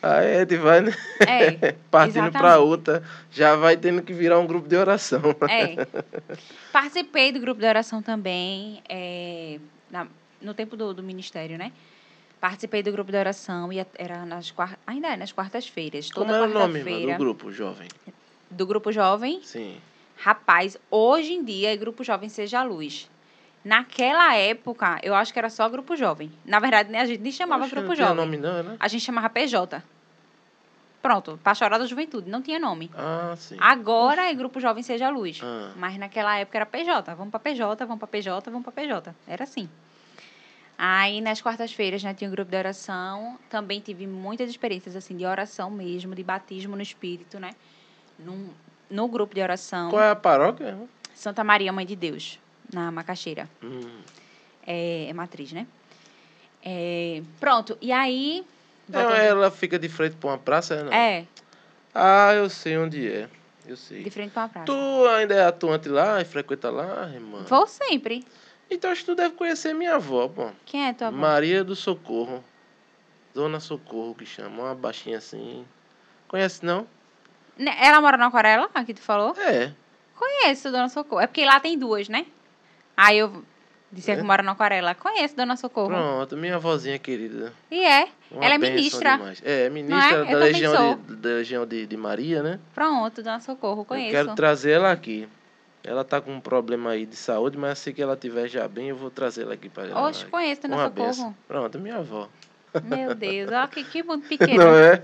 [0.02, 0.92] Aí a gente vai né?
[1.20, 5.20] É, partindo para outra, já vai tendo que virar um grupo de oração.
[5.50, 5.86] é.
[6.72, 9.58] Participei do grupo de oração também, é,
[9.90, 10.06] na-
[10.44, 11.72] no tempo do, do ministério, né?
[12.40, 16.10] Participei do grupo de oração e era nas quartas, ainda é nas quartas-feiras.
[16.10, 17.88] Como Toda era o nome do grupo jovem?
[18.50, 19.40] do grupo jovem.
[19.42, 19.80] Sim.
[20.16, 23.10] Rapaz, hoje em dia é grupo jovem Seja Luz.
[23.64, 26.30] Naquela época, eu acho que era só grupo jovem.
[26.44, 28.14] Na verdade, né, a gente nem chamava não grupo tinha jovem.
[28.16, 28.76] nome não, né?
[28.78, 29.82] A gente chamava PJ.
[31.00, 32.90] Pronto, Pastoral da Juventude, não tinha nome.
[32.94, 33.56] Ah, sim.
[33.60, 35.38] Agora é Grupo Jovem Seja Luz.
[35.42, 35.72] Ah.
[35.76, 37.14] Mas naquela época era PJ.
[37.14, 39.14] Vamos pra PJ, vamos pra PJ, vamos pra PJ.
[39.26, 39.68] Era assim.
[40.76, 43.38] Aí nas quartas-feiras, né, tinha um grupo de oração.
[43.48, 47.52] Também tive muitas experiências assim de oração mesmo, de batismo no espírito, né?
[48.18, 48.50] Num,
[48.90, 49.90] no grupo de oração.
[49.90, 50.76] Qual é a paróquia?
[51.14, 52.38] Santa Maria Mãe de Deus,
[52.72, 53.48] na Macaxeira.
[53.62, 54.00] Hum.
[54.66, 55.66] É, é matriz, né?
[56.64, 58.44] É, pronto, e aí.
[58.88, 60.92] Voltando- ela fica de frente pra uma praça, não?
[60.92, 61.26] é,
[61.94, 63.28] Ah, eu sei onde é.
[63.66, 64.02] Eu sei.
[64.02, 64.66] de frente pra uma praça.
[64.66, 67.44] Tu ainda é atuante lá e frequenta lá, irmã?
[67.44, 68.24] Vou sempre.
[68.70, 70.48] Então acho que tu deve conhecer minha avó, pô.
[70.66, 71.16] Quem é tua avó?
[71.16, 72.42] Maria do Socorro.
[73.34, 75.64] Dona Socorro que chama, uma baixinha assim.
[76.28, 76.86] Conhece não?
[77.58, 79.34] Né, Ela mora na Aquarela, a que tu falou?
[79.38, 79.72] É.
[80.16, 81.20] Conheço, Dona Socorro.
[81.20, 82.26] É porque lá tem duas, né?
[82.96, 83.44] Aí eu
[83.92, 84.16] disse É?
[84.16, 84.94] que mora na Aquarela.
[84.94, 85.88] Conheço, Dona Socorro.
[85.88, 87.52] Pronto, minha avózinha querida.
[87.70, 88.08] E é.
[88.30, 89.16] Uma Ela é ministra.
[89.16, 89.42] demais.
[89.44, 90.20] É, Não ministra é?
[90.32, 92.60] Eu da, Legião de, da Legião de, de Maria, né?
[92.74, 94.10] Pronto, Dona Socorro, Eu conheço.
[94.12, 95.28] quero trazer ela aqui.
[95.86, 98.88] Ela tá com um problema aí de saúde, mas assim que ela tiver já bem,
[98.88, 100.08] eu vou trazer ela aqui para ela.
[100.08, 101.36] Oxe, conheço, Dona Uma Socorro.
[101.46, 102.28] Pronto, minha avó.
[102.82, 104.64] Meu Deus, olha que, que mundo pequeno.
[104.64, 105.02] Não é?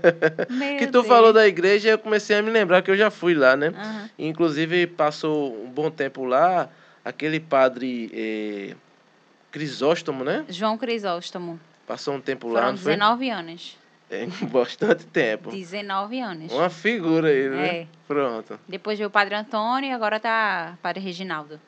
[0.49, 1.07] Meu que tu Deus.
[1.07, 3.67] falou da igreja, eu comecei a me lembrar que eu já fui lá, né?
[3.67, 4.09] Aham.
[4.17, 6.67] Inclusive, passou um bom tempo lá,
[7.05, 8.75] aquele padre eh,
[9.51, 10.45] Crisóstomo, né?
[10.49, 11.59] João Crisóstomo.
[11.85, 12.93] Passou um tempo lá, Foram não foi?
[12.93, 13.77] 19 anos.
[14.11, 15.49] É, bastante tempo.
[15.51, 16.51] 19 anos.
[16.51, 17.77] Uma figura ele, né?
[17.77, 17.87] É.
[18.05, 21.59] Pronto, Depois veio o Padre Antônio e agora tá Padre Reginaldo.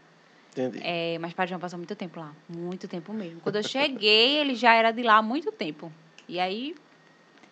[0.52, 0.82] entendi.
[0.84, 2.34] É, mas Padre João passou muito tempo lá.
[2.50, 3.40] Muito tempo mesmo.
[3.40, 5.90] Quando eu cheguei, ele já era de lá há muito tempo.
[6.28, 6.76] E aí,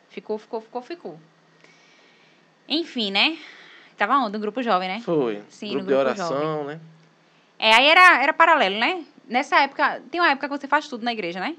[0.09, 1.19] ficou, ficou, ficou, ficou.
[2.67, 3.37] Enfim, né?
[3.95, 4.33] Tava onde?
[4.33, 4.99] No grupo jovem, né?
[4.99, 5.41] Foi.
[5.47, 6.79] Sim, grupo no de grupo oração, né?
[7.57, 9.05] É, aí era, era paralelo, né?
[9.25, 11.55] Nessa época, tem uma época que você faz tudo na igreja, né?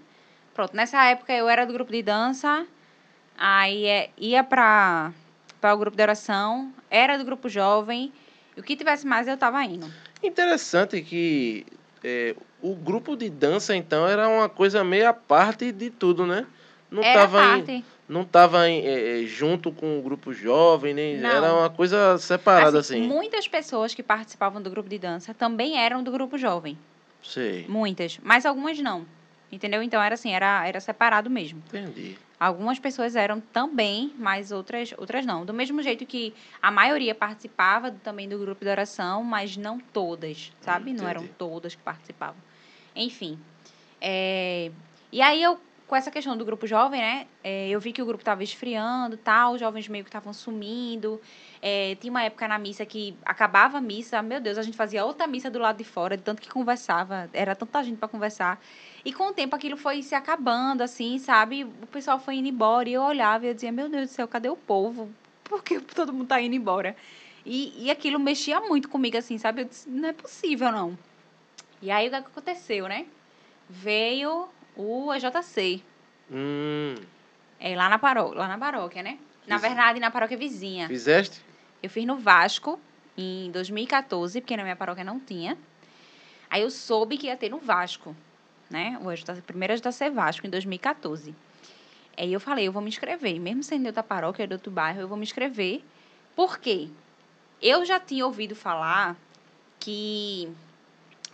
[0.52, 2.66] Pronto, nessa época eu era do grupo de dança,
[3.44, 5.12] aí é, ia pra
[5.62, 8.12] o grupo de oração, era do grupo jovem,
[8.56, 9.92] e o que tivesse mais eu tava indo.
[10.22, 11.66] Interessante que
[12.04, 16.46] eh, o grupo de dança, então, era uma coisa meio à parte de tudo, né?
[16.90, 17.84] Não era tava em- parte.
[18.08, 21.28] não tava em, eh, eh, junto com o grupo jovem, nem Não.
[21.30, 23.08] era uma coisa separada Assim, assim.
[23.08, 26.78] Muitas pessoas que participavam do grupo de dança também eram do grupo jovem.
[27.22, 27.66] Sei.
[27.68, 28.18] Muitas.
[28.22, 29.04] Mas algumas não.
[29.52, 29.82] Entendeu?
[29.82, 31.62] Então era assim, era, era separado mesmo.
[31.68, 32.16] Entendi.
[32.40, 35.44] Algumas pessoas eram também, mas outras, outras não.
[35.44, 40.50] Do mesmo jeito que a maioria participava também do grupo de oração, mas não todas,
[40.60, 40.92] sabe?
[40.92, 41.36] Não eram Entendi.
[41.38, 42.40] todas que participavam.
[42.96, 43.38] Enfim.
[44.00, 44.72] é,
[45.12, 45.60] E aí eu,
[45.92, 47.26] com essa questão do grupo jovem, né?
[47.44, 51.20] é, eu vi que o grupo estava esfriando, tal, os jovens meio que estavam sumindo.
[51.60, 55.04] É, tinha uma época na missa que acabava a missa, meu Deus, a gente fazia
[55.04, 58.58] outra missa do lado de fora, de tanto que conversava, era tanta gente para conversar.
[59.04, 61.64] E com o tempo aquilo foi se acabando, assim, sabe?
[61.64, 64.26] O pessoal foi indo embora e eu olhava e eu dizia, meu Deus do céu,
[64.26, 65.10] cadê o povo?
[65.44, 66.96] Por que todo mundo tá indo embora?
[67.44, 69.60] E, e aquilo mexia muito comigo, assim, sabe?
[69.60, 70.96] Eu disse, não é possível, não.
[71.82, 73.04] E aí o que aconteceu, né?
[73.68, 75.82] Veio o EJC,
[76.30, 76.94] Hum,
[77.60, 79.18] é, lá, na paró lá na paróquia, né?
[79.46, 80.88] Na Fiz- verdade, na paróquia vizinha.
[80.88, 81.40] fizeste?
[81.82, 82.78] Eu fiz no Vasco
[83.18, 85.58] em 2014, porque na minha paróquia não tinha.
[86.48, 88.14] Aí eu soube que ia ter no Vasco,
[88.70, 88.98] né?
[89.02, 91.34] O AJC, primeiro AJC Vasco, em 2014.
[92.16, 93.38] Aí eu falei, eu vou me inscrever.
[93.40, 95.82] Mesmo sendo de outra paróquia, de outro bairro, eu vou me inscrever.
[96.36, 96.88] Por quê?
[97.60, 99.16] Eu já tinha ouvido falar
[99.80, 100.50] que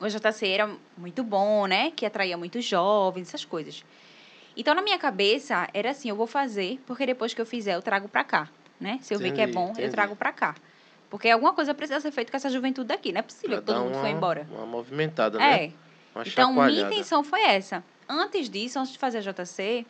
[0.00, 1.90] o AJC era muito bom, né?
[1.90, 3.84] Que atraía muitos jovens, essas coisas.
[4.56, 7.82] Então, na minha cabeça, era assim, eu vou fazer, porque depois que eu fizer, eu
[7.82, 8.48] trago pra cá,
[8.80, 8.98] né?
[9.02, 9.90] Se eu ver que é Entendi, bom, eu entendi.
[9.90, 10.54] trago pra cá.
[11.08, 13.12] Porque alguma coisa precisa ser feita com essa juventude daqui.
[13.12, 14.46] Não é possível Pra que todo mundo uma, foi embora.
[14.50, 15.64] Uma movimentada, né?
[15.66, 15.72] É.
[16.14, 17.82] Uma Então, minha intenção foi essa.
[18.08, 19.86] Antes disso, antes de fazer a JC,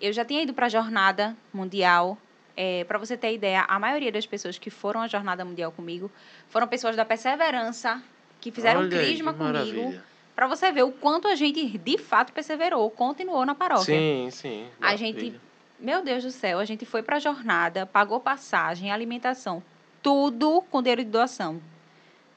[0.00, 2.16] eu já tinha ido para a Jornada Mundial.
[2.56, 6.08] É, para você ter ideia, a maioria das pessoas que foram à Jornada Mundial comigo
[6.48, 8.00] foram pessoas da Perseverança,
[8.44, 9.54] que fizeram Olha aí, crisma que comigo.
[9.54, 10.04] maravilha.
[10.36, 13.84] Para você ver o quanto a gente, de fato, perseverou, continuou na paróquia.
[13.84, 14.66] Sim, sim.
[14.82, 15.40] A gente,
[15.80, 19.62] meu Deus do céu, a gente foi para a jornada, pagou passagem, alimentação,
[20.02, 21.58] tudo com dinheiro de doação.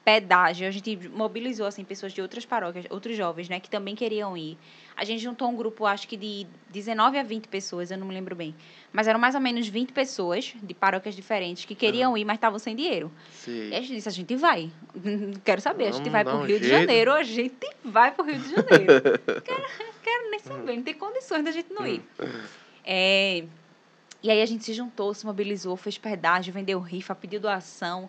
[0.02, 4.34] Pedágio, a gente mobilizou assim pessoas de outras paróquias, outros jovens, né, que também queriam
[4.34, 4.56] ir.
[4.98, 8.12] A gente juntou um grupo, acho que de 19 a 20 pessoas, eu não me
[8.12, 8.52] lembro bem,
[8.92, 12.58] mas eram mais ou menos 20 pessoas de paróquias diferentes que queriam ir, mas estavam
[12.58, 13.08] sem dinheiro.
[13.30, 13.68] Sim.
[13.68, 14.72] E a gente disse, a gente vai.
[15.44, 16.80] Quero saber, a gente Vamos vai dar pro um Rio de jeito.
[16.80, 18.86] Janeiro, a gente vai pro Rio de Janeiro.
[19.44, 19.62] quero,
[20.02, 22.02] quero nem saber, não tem condições da gente não ir.
[22.90, 23.44] É,
[24.22, 28.08] e aí a gente se juntou, se mobilizou, fez pedágio, vendeu rifa, pediu doação.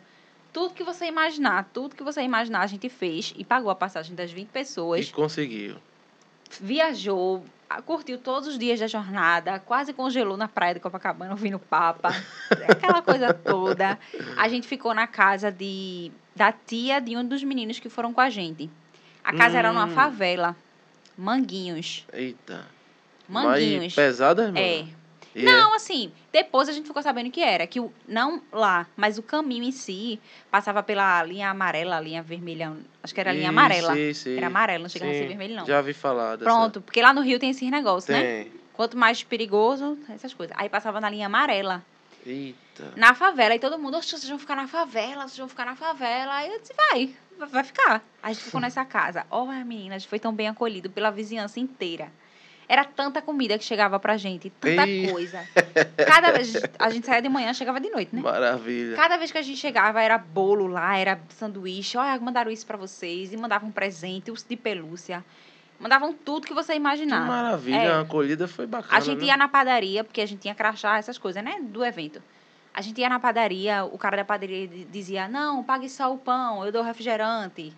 [0.54, 4.16] Tudo que você imaginar, tudo que você imaginar, a gente fez e pagou a passagem
[4.16, 5.10] das 20 pessoas.
[5.10, 5.76] E conseguiu.
[6.60, 7.44] Viajou,
[7.86, 12.10] curtiu todos os dias da jornada, quase congelou na praia de Copacabana ouvindo o Papa,
[12.68, 13.98] aquela coisa toda.
[14.38, 18.22] A gente ficou na casa de, da tia de um dos meninos que foram com
[18.22, 18.70] a gente.
[19.24, 19.94] A casa era numa Hum.
[19.94, 20.56] favela,
[21.18, 22.06] Manguinhos.
[22.14, 22.66] Eita.
[23.28, 23.82] Manguinhos.
[23.82, 24.62] Mais pesada, irmão?
[24.62, 24.86] É.
[25.36, 29.18] E Não, assim, depois a gente ficou sabendo que era, que o, não lá, mas
[29.18, 33.34] o caminho em si passava pela linha amarela, a linha vermelha, acho que era a
[33.34, 33.94] linha amarela.
[33.94, 34.38] Sim, sim.
[34.38, 35.66] Era amarela, não chegava a ser Sim, vermelho, não.
[35.66, 36.50] Já vi falar dessa.
[36.50, 38.48] Pronto, porque lá no Rio tem esses negócios, né?
[38.74, 40.56] Quanto mais perigoso, essas coisas.
[40.58, 41.84] Aí passava na linha amarela,
[42.26, 42.94] Eita.
[42.96, 45.76] na favela, e todo mundo, "Oxe, vocês vão ficar na favela, vocês vão ficar na
[45.76, 46.34] favela.
[46.34, 47.14] Aí eu disse, vai,
[47.48, 48.04] vai ficar.
[48.24, 49.26] Aí a gente ficou nessa casa.
[49.30, 52.12] Olha, menina, a gente foi tão bem acolhido pela vizinhança inteira.
[52.70, 55.10] Era tanta comida que chegava pra gente, tanta Ei.
[55.12, 55.44] coisa.
[56.08, 58.22] Cada vez a gente saía de manhã, chegava de noite, né?
[58.22, 58.96] Maravilha.
[58.96, 61.98] Cada vez que a gente chegava, era bolo lá, era sanduíche.
[61.98, 63.34] Olha, mandaram isso pra vocês.
[63.34, 65.26] E mandavam um presente, urso de pelúcia.
[65.80, 67.26] Mandavam tudo que você Que imaginar.
[67.26, 67.76] maravilha.
[67.76, 67.92] É.
[67.92, 68.96] A acolhida foi bacana.
[68.96, 69.26] A gente né?
[69.28, 71.56] ia na padaria, porque a gente tinha crachá, essas coisas, né?
[71.62, 72.22] Do evento.
[72.72, 76.20] A gente ia na padaria, o cara da padaria di- dizia, não, pague só o
[76.20, 77.74] pão, eu dou refrigerante.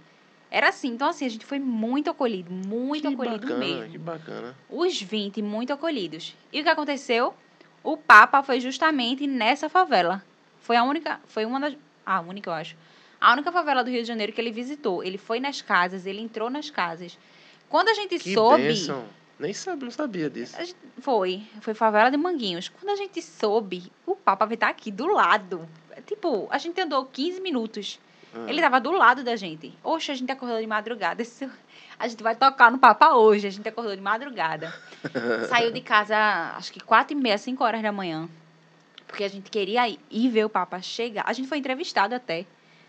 [0.51, 3.89] Era assim, então assim, a gente foi muito acolhido, muito que acolhido bacana, mesmo.
[3.89, 4.55] Que bacana.
[4.69, 6.35] Os 20 muito acolhidos.
[6.51, 7.33] E o que aconteceu?
[7.81, 10.21] O Papa foi justamente nessa favela.
[10.59, 12.75] Foi a única, foi uma das, a única, eu acho.
[13.19, 15.01] A única favela do Rio de Janeiro que ele visitou.
[15.01, 17.17] Ele foi nas casas, ele entrou nas casas.
[17.69, 19.05] Quando a gente Que soube, bênção.
[19.39, 20.55] Nem sabe, não sabia disso.
[20.99, 22.67] foi, foi favela de Manguinhos.
[22.67, 25.67] Quando a gente soube, o Papa vai estar aqui do lado.
[26.05, 27.99] Tipo, a gente andou 15 minutos.
[28.33, 28.45] Ah.
[28.47, 29.73] Ele tava do lado da gente.
[29.83, 31.21] Oxe, a gente acordou de madrugada.
[31.21, 31.49] Esse-
[31.99, 33.45] A gente vai tocar no Papa hoje.
[33.47, 34.73] A gente acordou de madrugada.
[35.49, 36.15] Saiu de casa,
[36.57, 38.27] acho que quatro e meia, cinco horas da manhã.
[39.05, 41.23] Porque a gente queria ir, ir ver o Papa chegar.
[41.27, 42.45] A gente foi entrevistado até.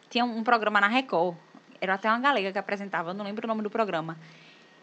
[0.08, 1.36] Tinha um, um programa na Record.
[1.80, 4.16] Era até uma galega que apresentava, eu não lembro o nome do programa.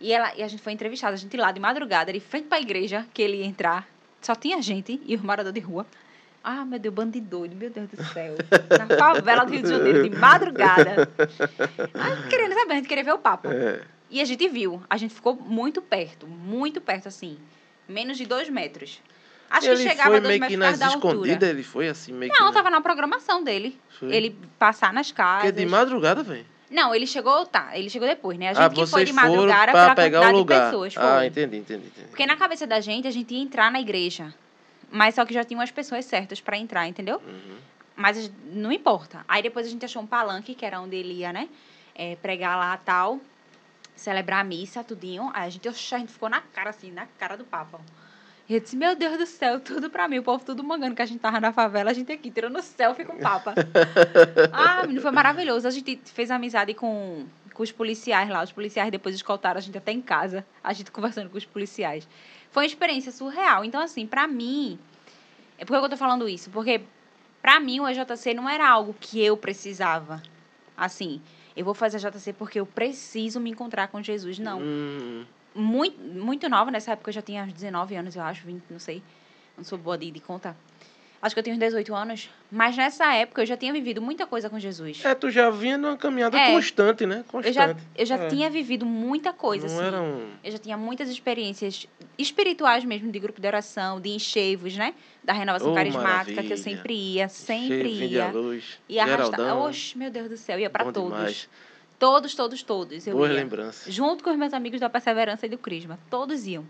[0.02, 2.60] E, ela, e a gente foi entrevistada, a gente lá de madrugada, de frente pra
[2.60, 3.88] igreja, que ele ia entrar.
[4.22, 5.86] Só tinha gente e os moradores de rua.
[6.44, 8.36] Ah, meu Deus, bando de doido, meu Deus do céu.
[8.78, 11.10] Na favela do Rio de Janeiro, de madrugada.
[11.94, 13.54] Ah, querendo saber, a gente queria ver o Papa.
[13.54, 13.82] É.
[14.10, 14.82] E a gente viu.
[14.90, 17.38] A gente ficou muito perto, muito perto, assim.
[17.88, 19.02] Menos de dois metros.
[19.50, 21.14] Acho ele que chegava foi a dois meio que nas causa da altura.
[21.14, 22.40] escondidas, ele foi assim, meio que.
[22.40, 23.78] Não, na- tava na programação dele.
[24.00, 24.14] Foi.
[24.16, 25.54] Ele passar nas Porque casas.
[25.54, 26.46] de madrugada, velho.
[26.72, 27.76] Não, ele chegou, tá.
[27.78, 28.50] Ele chegou depois, né?
[28.50, 30.60] A gente Ah, que foi de madrugada pra pela pegar o lugar.
[30.60, 30.94] de pessoas.
[30.94, 31.04] Foi.
[31.04, 32.08] Ah, entendi, entendi, entendi.
[32.10, 34.32] Porque na cabeça da gente, a gente ia entrar na igreja.
[34.92, 37.22] Mas só que já tinham as pessoas certas pra entrar, entendeu?
[37.26, 37.58] Uhum.
[37.96, 39.26] Mas não importa.
[39.28, 41.50] Aí depois a gente achou um palanque, que era onde ele ia, né?
[41.94, 43.20] É, pregar lá tal,
[43.96, 45.30] celebrar a missa, tudinho.
[45.34, 47.80] Aí a gente, oxe, a gente ficou na cara, assim, na cara do Papa.
[48.50, 50.18] E eu disse, meu Deus do céu, tudo pra mim.
[50.18, 53.06] O povo tudo mangando que a gente tava na favela, a gente aqui tirando selfie
[53.06, 53.54] com o Papa.
[54.52, 55.68] ah, menino, foi maravilhoso.
[55.68, 58.42] A gente fez amizade com, com os policiais lá.
[58.42, 60.44] Os policiais depois escoltaram a gente até em casa.
[60.64, 62.08] A gente conversando com os policiais.
[62.52, 63.64] Foi uma experiência surreal.
[63.64, 64.80] Então, assim, pra mim...
[65.58, 66.50] É por que eu tô falando isso?
[66.50, 66.82] Porque
[67.42, 70.22] Pra mim, o EJC não era algo que eu precisava.
[70.76, 71.22] Assim,
[71.56, 74.40] eu vou fazer a JC porque eu preciso me encontrar com Jesus.
[74.40, 74.60] Não.
[74.62, 78.64] Hum, Muito, muito nova, nessa época eu já tinha uns 19 anos, eu acho, 20,
[78.70, 79.02] não sei.
[79.58, 80.56] Não sou boa de, de contar.
[81.22, 82.30] Acho que eu tinha uns 18 anos.
[82.50, 85.04] Mas nessa época eu já tinha vivido muita coisa com Jesus.
[85.04, 86.54] É, tu já vinha numa caminhada É.
[86.54, 87.26] constante, né?
[87.34, 87.88] eu já, Constante.
[87.98, 88.28] eu já É.
[88.30, 89.86] tinha vivido muita coisa, Não assim.
[89.86, 90.30] era um.
[90.44, 91.86] Eu já tinha muitas experiências
[92.18, 94.94] espirituais mesmo, de grupo de oração, de enchevos, né?
[95.24, 96.58] Da renovação Oh, carismática, que eu maravilha.
[96.58, 98.28] sempre ia, sempre Cheio, ia.
[98.32, 98.80] luz.
[98.88, 99.58] E arrastar.
[99.58, 101.12] Oxe, meu Deus do céu, ia bom todos.
[101.18, 101.50] demais.
[102.00, 103.06] Todos, todos, todos.
[103.06, 103.36] Eu Boas ia.
[103.36, 103.94] lembranças.
[103.94, 106.00] Junto com os meus amigos da Perseverança e do Crisma.
[106.10, 106.66] Todos iam.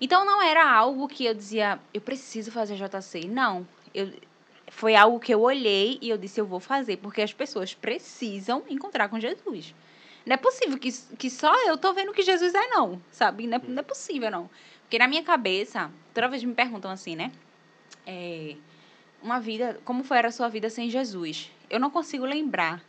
[0.00, 3.26] Então não era algo que eu dizia, eu preciso fazer JC.
[3.26, 3.66] Não.
[3.94, 4.12] Eu,
[4.70, 8.62] foi algo que eu olhei e eu disse, eu vou fazer, porque as pessoas precisam
[8.68, 9.74] encontrar com Jesus.
[10.24, 13.00] Não é possível que, que só eu tô vendo que Jesus é, não.
[13.10, 13.46] Sabe?
[13.46, 14.50] Não é, não é possível, não.
[14.82, 17.32] Porque na minha cabeça, toda vez me perguntam assim, né?
[18.06, 18.56] É,
[19.22, 21.50] uma vida, como foi a sua vida sem Jesus?
[21.68, 22.82] Eu não consigo lembrar.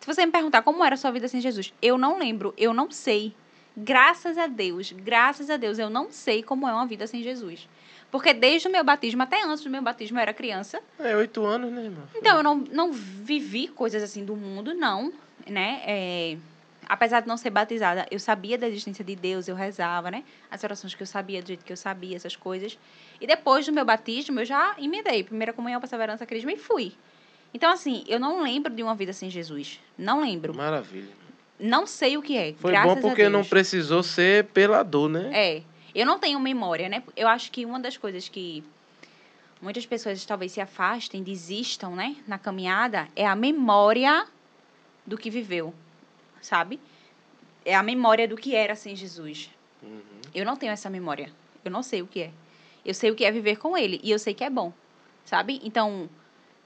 [0.00, 2.74] Se você me perguntar como era a sua vida sem Jesus, eu não lembro, eu
[2.74, 3.34] não sei.
[3.76, 7.68] Graças a Deus, graças a Deus, eu não sei como é uma vida sem Jesus.
[8.10, 10.82] Porque desde o meu batismo, até antes do meu batismo, eu era criança.
[10.98, 12.04] É, oito anos, né, irmão?
[12.14, 15.10] Então, eu não, não vivi coisas assim do mundo, não,
[15.48, 15.80] né?
[15.86, 16.36] É,
[16.86, 20.24] apesar de não ser batizada, eu sabia da existência de Deus, eu rezava, né?
[20.50, 22.78] As orações que eu sabia, do jeito que eu sabia, essas coisas.
[23.18, 25.24] E depois do meu batismo, eu já emendei.
[25.24, 26.92] Primeira comunhão, perseverança, crisma e fui.
[27.54, 29.80] Então, assim, eu não lembro de uma vida sem Jesus.
[29.96, 30.54] Não lembro.
[30.54, 31.21] Maravilha.
[31.62, 32.52] Não sei o que é.
[32.54, 35.30] Foi bom porque não precisou ser pela dor, né?
[35.32, 35.62] É.
[35.94, 37.04] Eu não tenho memória, né?
[37.16, 38.64] Eu acho que uma das coisas que
[39.60, 42.16] muitas pessoas talvez se afastem, desistam, né?
[42.26, 44.26] Na caminhada, é a memória
[45.06, 45.72] do que viveu,
[46.40, 46.80] sabe?
[47.64, 49.48] É a memória do que era sem Jesus.
[49.80, 50.00] Uhum.
[50.34, 51.30] Eu não tenho essa memória.
[51.64, 52.30] Eu não sei o que é.
[52.84, 54.72] Eu sei o que é viver com ele e eu sei que é bom,
[55.24, 55.60] sabe?
[55.62, 56.10] Então,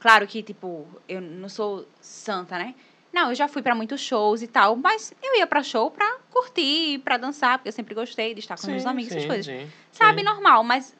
[0.00, 2.74] claro que tipo, eu não sou santa, né?
[3.16, 6.18] Não, eu já fui para muitos shows e tal, mas eu ia para show pra
[6.30, 9.46] curtir, pra dançar, porque eu sempre gostei de estar com meus amigos, essas coisas.
[9.46, 10.24] sim, Sabe, sim.
[10.26, 10.94] normal, mas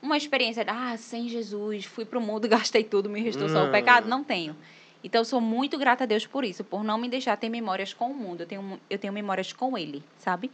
[0.00, 3.64] uma experiência, de, ah, sem Jesus, fui pro mundo, gastei tudo, me restou só o
[3.66, 3.72] Não.
[3.72, 4.56] pecado, não tenho.
[5.04, 7.92] Então, eu sou muito grata a Deus por isso, por não me deixar ter memórias
[7.92, 8.40] com o mundo.
[8.40, 10.50] Eu tenho, eu tenho memórias com Ele, sabe?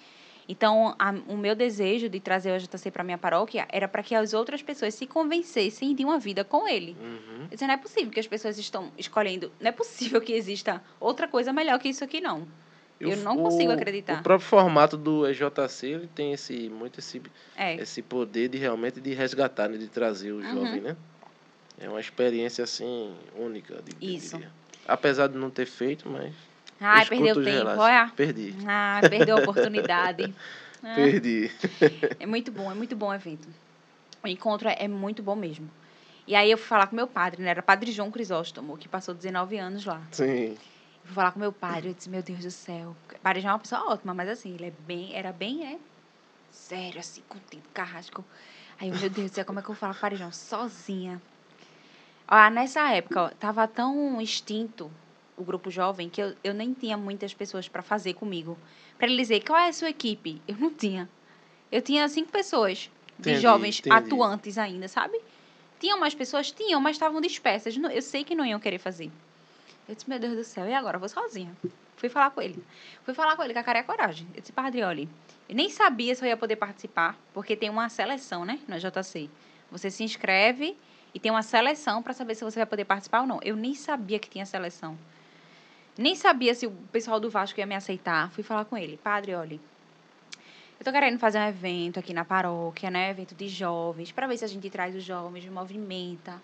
[0.49, 4.15] Então, a- o meu desejo de trazer o JC para minha paróquia era para que
[4.15, 6.97] as outras pessoas se convencessem de uma vida com Ele.
[7.01, 7.43] Uhum.
[7.43, 10.83] Eu disse, não é possível que as pessoas estão escolhendo, não é possível que exista
[11.01, 12.47] outra coisa melhor que isso aqui, não.
[13.01, 14.21] Eu f- não consigo o- acreditar.
[14.21, 17.21] O próprio formato do EJC, ele tem esse, muito esse,
[17.57, 20.43] É, esse poder de realmente de resgatar, né, de trazer o Uhum.
[20.55, 20.97] jovem, né?
[21.79, 24.41] É uma experiência, assim, única, de, Isso.
[24.89, 26.33] Apesar de não ter feito, mas...
[26.81, 28.12] ai, eu perdeu os tempo, olha.
[28.15, 28.55] Perdi.
[28.67, 30.33] Ah, perdeu a oportunidade.
[30.85, 30.95] Ah.
[30.95, 31.51] Perdi.
[32.21, 33.49] É muito bom, é muito bom o evento.
[34.23, 35.69] O encontro é, muito bom mesmo.
[36.27, 37.51] E aí eu fui falar com meu padre, né?
[37.51, 40.01] Era padre João Crisóstomo, que passou 19 anos lá.
[40.12, 40.51] Sim.
[40.53, 40.59] Eu
[41.05, 42.95] fui falar com meu padre, eu disse, meu Deus do céu.
[43.12, 45.79] O padre já é uma pessoa ótima, mas assim, ele é bem, era bem, é,
[46.51, 48.25] sério, assim, contido, carrasco.
[48.79, 50.33] Aí, eu, meu Deus do céu, como é que eu falo com o padre João?
[50.33, 51.21] Sozinha.
[52.29, 54.91] Ó, nessa época, ó, tava tão extinto
[55.37, 58.57] o grupo jovem que eu, eu nem tinha muitas pessoas para fazer comigo.
[58.96, 60.40] Para ele dizer, qual é a sua equipe?
[60.49, 61.09] Eu não tinha.
[61.70, 63.94] Eu tinha cinco pessoas de Entendi, jovens entendi.
[63.94, 65.20] atuantes ainda, sabe?
[65.79, 66.51] Tinham mais pessoas?
[66.51, 67.77] Tinham, mas estavam dispersas.
[67.77, 69.11] Eu sei que não iam querer fazer.
[69.88, 70.96] Eu disse, meu Deus do céu, e agora?
[70.96, 71.55] Eu vou sozinha.
[71.96, 72.62] Fui falar com ele.
[73.05, 74.27] Fui falar com ele com a cara e a coragem.
[74.35, 75.09] Eu disse, padre, olha,
[75.49, 79.31] eu nem sabia se eu ia poder participar, porque tem uma seleção, né, no JC.
[79.70, 80.77] Você se inscreve
[81.14, 83.40] e tem uma seleção para saber se você vai poder participar ou não.
[83.42, 84.96] Eu nem sabia que tinha seleção.
[85.99, 88.31] Nem sabia se o pessoal do Vasco ia me aceitar.
[88.31, 89.59] Fui falar com ele, padre, olha,
[90.79, 93.11] eu tô querendo fazer um evento aqui na paróquia, né?
[93.11, 96.41] Evento de jovens, para ver se a gente traz os jovens, movimenta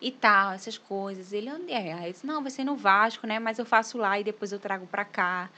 [0.00, 1.32] e tal, essas coisas.
[1.32, 1.92] Ele, onde é?
[1.92, 3.38] Aí eu disse, não, vai ser no Vasco, né?
[3.38, 5.50] Mas eu faço lá e depois eu trago pra cá.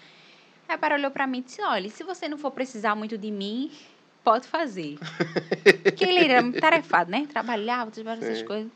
[0.69, 3.17] Aí o pai olhou pra mim e disse, olha, se você não for precisar muito
[3.17, 3.71] de mim,
[4.25, 4.99] pode fazer.
[5.85, 7.27] Porque ele era muito tarefado, né?
[7.31, 8.73] Trabalhava, essas coisas.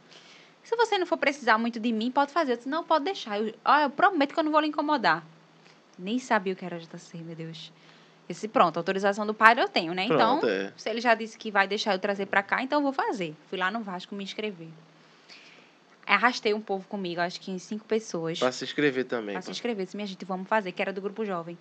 [0.62, 2.52] Se você não for precisar muito de mim, pode fazer.
[2.52, 3.40] Eu disse, não, pode deixar.
[3.40, 5.24] Eu, ó, eu prometo que eu não vou lhe incomodar.
[5.98, 7.72] Nem sabia o que era JC, meu Deus.
[8.28, 10.06] Esse pronto, autorização do padre eu tenho, né?
[10.06, 10.72] Pronto, então, é.
[10.76, 13.34] se ele já disse que vai deixar eu trazer pra cá, então eu vou fazer.
[13.48, 14.68] Fui lá no Vasco me inscrever.
[16.06, 18.38] Arrastei um povo comigo, acho que em cinco pessoas.
[18.38, 19.34] Pra se inscrever também.
[19.34, 19.84] Pra se inscrever.
[19.84, 21.58] Disse, minha gente, vamos fazer, que era do grupo jovem.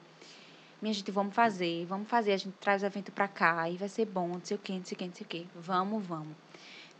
[0.82, 3.90] Minha gente, vamos fazer, vamos fazer, a gente traz o evento pra cá, e vai
[3.90, 5.46] ser bom, não sei o quê, não sei o quê, não sei o quê.
[5.56, 6.36] Vamos, vamos.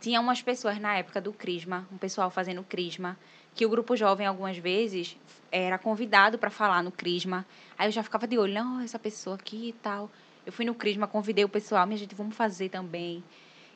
[0.00, 3.18] Tinha umas pessoas na época do Crisma, um pessoal fazendo Crisma,
[3.54, 5.16] que o grupo jovem, algumas vezes,
[5.52, 7.44] era convidado para falar no Crisma.
[7.78, 10.10] Aí eu já ficava de olho, não, essa pessoa aqui e tal.
[10.46, 13.22] Eu fui no Crisma, convidei o pessoal, minha gente, vamos fazer também.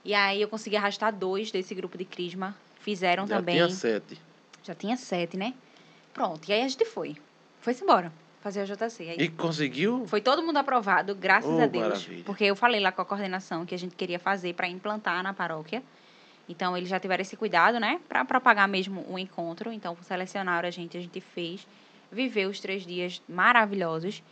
[0.05, 2.57] E aí eu consegui arrastar dois desse grupo de Crisma.
[2.81, 3.57] Fizeram Já também.
[3.57, 4.19] tinha sete.
[4.63, 5.53] Já tinha sete, né?
[6.13, 6.49] Pronto.
[6.49, 7.17] E aí a gente foi.
[7.61, 9.11] Foi-se embora fazer o JC.
[9.11, 10.05] Aí E conseguiu?
[10.07, 11.85] foi todo mundo aprovado, graças Oh, a Deus.
[11.85, 12.25] maravilha.
[12.25, 15.33] Porque eu falei lá com a coordenação que a gente queria fazer para implantar na
[15.33, 15.83] paróquia.
[16.49, 18.01] Então, eles já tiveram esse cuidado, né?
[18.09, 19.73] Para propagar mesmo o encontro.
[19.73, 21.67] Então, selecionaram a gente, a gente fez.
[22.13, 24.23] Viveu os três dias maravilhosos.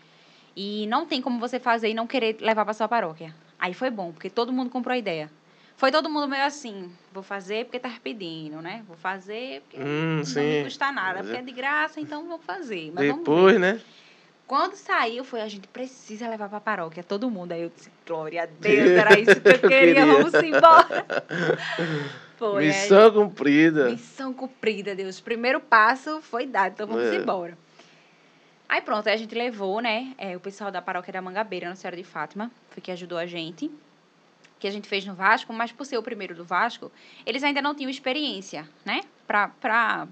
[0.55, 3.35] E não tem como você fazer e não querer levar para sua paróquia.
[3.59, 5.31] Aí foi bom, porque todo mundo comprou a ideia.
[5.77, 8.85] Foi todo mundo meio assim, vou fazer porque tá pedindo, né?
[8.87, 10.62] Vou fazer porque Hum, não me sim.
[10.62, 12.92] custa nada, porque é- de graça, então vou fazer.
[12.92, 13.07] Mas.
[13.07, 13.81] Depois, né?
[14.53, 17.53] Quando saiu, foi, a gente precisa levar pra paróquia, todo mundo.
[17.53, 21.07] Aí eu disse, glória a Deus, era isso que eu queria, vamos embora.
[22.37, 23.88] Foi, aí, Missão cumprida.
[23.88, 25.21] missão cumprida, Deus.
[25.21, 27.15] Primeiro passo foi dado, então vamos É.
[27.17, 27.57] embora.
[28.69, 31.81] Aí pronto, aí a gente levou, né, é, o pessoal da paróquia da Mangabeira, Nossa
[31.81, 33.71] Senhora de Fátima, foi que ajudou a gente,
[34.59, 36.93] que a gente fez no Vasco, mas por ser o primeiro do Vasco,
[37.25, 40.07] eles ainda não tinham experiência, né, pra, pra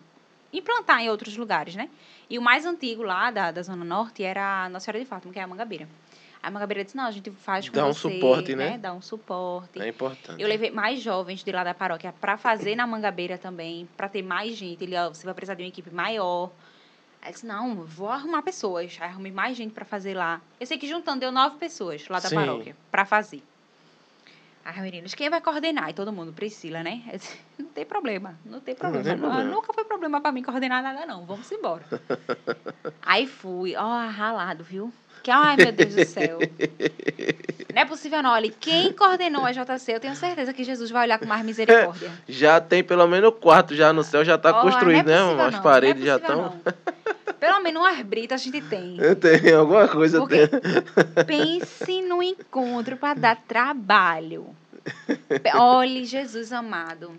[0.51, 1.91] implantar em outros lugares, né.
[2.31, 5.33] E o mais antigo lá da, da Zona Norte era a Nossa Senhora de Fátima,
[5.33, 5.89] que é a Mangabeira.
[6.41, 8.79] A Mangabeira disse, não, a gente faz com Dá um você, suporte, né?
[8.79, 9.83] Dá um suporte.
[9.83, 10.41] É importante.
[10.41, 14.23] Eu levei mais jovens de lá da paróquia para fazer na Mangabeira também, para ter
[14.23, 14.85] mais gente.
[14.85, 16.51] Ele, ó, você vai precisar de uma equipe maior.
[17.21, 18.97] Aí disse, não, vou arrumar pessoas.
[19.01, 20.41] Aí arrumei mais gente para fazer lá.
[20.59, 22.37] Eu sei que juntando deu nove pessoas lá da Sim.
[22.37, 23.43] paróquia para fazer.
[24.73, 25.91] Aí, meninos, quem vai coordenar?
[25.91, 27.03] E todo mundo, Priscila, né?
[27.13, 29.03] Disse, não tem problema, não tem problema.
[29.05, 29.51] tem Não- problema.
[29.51, 31.25] Nunca foi problema para mim coordenar nada, não.
[31.27, 31.83] Vamos embora.
[33.03, 34.93] Aí fui, ó, ralado, viu?
[35.23, 36.39] Que, ai, meu Deus do céu.
[37.75, 38.31] Não é possível, não.
[38.31, 42.11] Olha, quem coordenou a JC, eu tenho certeza que Jesus vai olhar com mais misericórdia.
[42.29, 45.23] Já tem pelo menos quatro já no céu, já tá Ó, construído, é né?
[45.23, 46.75] possível, As não, paredes não já é possível, estão.
[47.41, 48.99] Pelo menos umas britas a gente tem.
[49.19, 51.25] Tem alguma coisa Porque- tem.
[51.27, 54.55] Pense numa um encontro para dar trabalho.
[55.55, 57.13] Olhe, Jesus amado.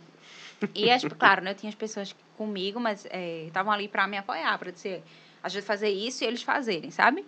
[0.76, 3.08] E, as, claro, né, eu tinha as pessoas comigo, mas
[3.48, 5.04] estavam é, ali para me apoiar, para dizer,
[5.44, 7.26] a gente fazer isso e eles fazerem, sabe?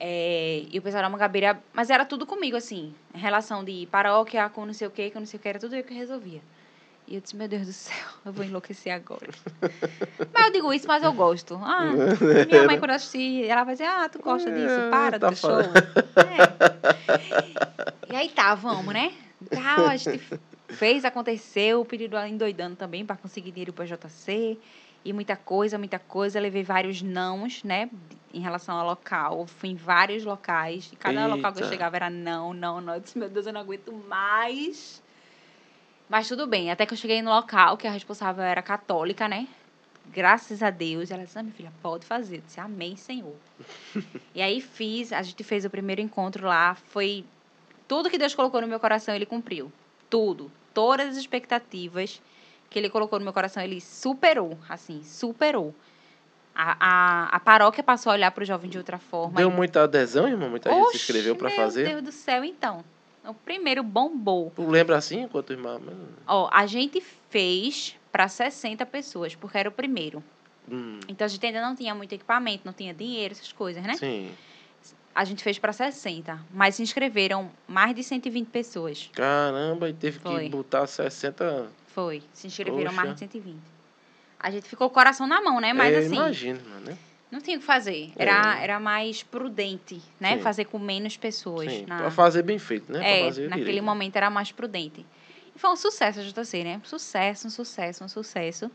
[0.00, 4.48] É, e o pessoal da Mangabeira, mas era tudo comigo, assim, em relação de paróquia
[4.48, 6.40] com não sei o que, com não sei o que, era tudo eu que resolvia.
[7.08, 9.28] E eu disse, meu Deus do céu, eu vou enlouquecer agora.
[10.32, 11.58] mas eu digo isso, mas eu gosto.
[11.62, 11.86] Ah,
[12.46, 15.36] minha mãe, quando assistir, ela vai dizer, ah, tu gosta disso, é, para tá do
[15.36, 15.58] show.
[15.58, 15.72] É.
[18.12, 19.14] E aí tá, vamos, né?
[19.50, 20.22] Tal, a gente
[20.68, 24.58] fez, aconteceu, o pedido endoidando também para conseguir dinheiro para JC.
[25.02, 26.38] E muita coisa, muita coisa.
[26.38, 27.88] Levei vários nãos, né?
[28.34, 29.46] Em relação ao local.
[29.46, 30.90] Fui em vários locais.
[30.92, 31.34] E cada Eita.
[31.34, 32.94] local que eu chegava era não, não, não.
[32.94, 35.02] Eu disse, meu Deus, eu não aguento mais.
[36.08, 36.70] Mas tudo bem.
[36.70, 39.46] Até que eu cheguei no local, que a responsável era católica, né?
[40.06, 41.10] Graças a Deus.
[41.10, 42.36] Ela disse, ah, minha filha, pode fazer.
[42.36, 43.34] Eu disse, amém, Senhor.
[44.34, 45.12] e aí fiz.
[45.12, 46.74] A gente fez o primeiro encontro lá.
[46.74, 47.24] Foi...
[47.86, 49.72] Tudo que Deus colocou no meu coração, Ele cumpriu.
[50.08, 50.50] Tudo.
[50.72, 52.20] Todas as expectativas
[52.70, 55.74] que ele colocou no meu coração, ele superou, assim, superou.
[56.54, 59.36] A, a, a paróquia passou a olhar para o jovem de outra forma.
[59.36, 60.50] Deu muita adesão, irmão?
[60.50, 61.84] Muita Oxe, gente se inscreveu para fazer?
[61.84, 62.84] Meu Deus do céu, então.
[63.28, 64.50] O primeiro bombou.
[64.56, 65.78] Tu lembra assim, enquanto irmã?
[66.26, 70.24] Ó, a gente fez para 60 pessoas, porque era o primeiro.
[70.70, 70.98] Hum.
[71.06, 73.94] Então a gente ainda não tinha muito equipamento, não tinha dinheiro, essas coisas, né?
[73.94, 74.30] Sim.
[75.14, 79.10] A gente fez para 60, mas se inscreveram mais de 120 pessoas.
[79.12, 80.44] Caramba, e teve Foi.
[80.44, 81.68] que botar 60
[81.98, 82.22] foi.
[82.32, 82.96] Se inscreveram Poxa.
[82.96, 83.58] mais de 120.
[84.38, 85.72] A gente ficou com o coração na mão, né?
[85.72, 86.14] Mas é, assim.
[86.14, 86.96] Imagino, né?
[87.30, 88.10] Não tinha o que fazer.
[88.16, 88.64] Era, é.
[88.64, 90.36] era mais prudente, né?
[90.36, 90.42] Sim.
[90.42, 91.70] Fazer com menos pessoas.
[91.70, 91.98] Sim, na...
[91.98, 92.98] Pra fazer bem feito, né?
[92.98, 95.04] É, naquele direito, momento era mais prudente.
[95.54, 96.80] E foi um sucesso a JC, né?
[96.84, 98.70] Sucesso, um sucesso, um sucesso.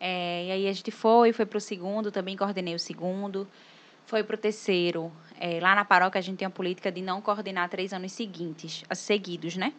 [0.00, 3.46] É, e aí a gente foi, foi pro segundo, também coordenei o segundo.
[4.06, 5.12] Foi pro terceiro.
[5.38, 8.84] É, lá na paróquia a gente tem a política de não coordenar três anos seguintes,
[8.94, 9.72] seguidos, né?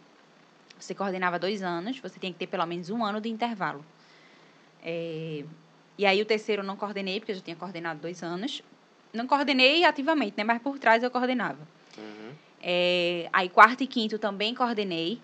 [0.79, 3.83] Você coordenava dois anos, você tinha que ter pelo menos um ano de intervalo.
[4.83, 5.45] É,
[5.97, 8.61] e aí o terceiro eu não coordenei, porque eu já tinha coordenado dois anos.
[9.13, 10.43] Não coordenei ativamente, né?
[10.43, 11.59] Mas por trás eu coordenava.
[11.97, 12.31] Uhum.
[12.61, 15.21] É, aí quarto e quinto também coordenei.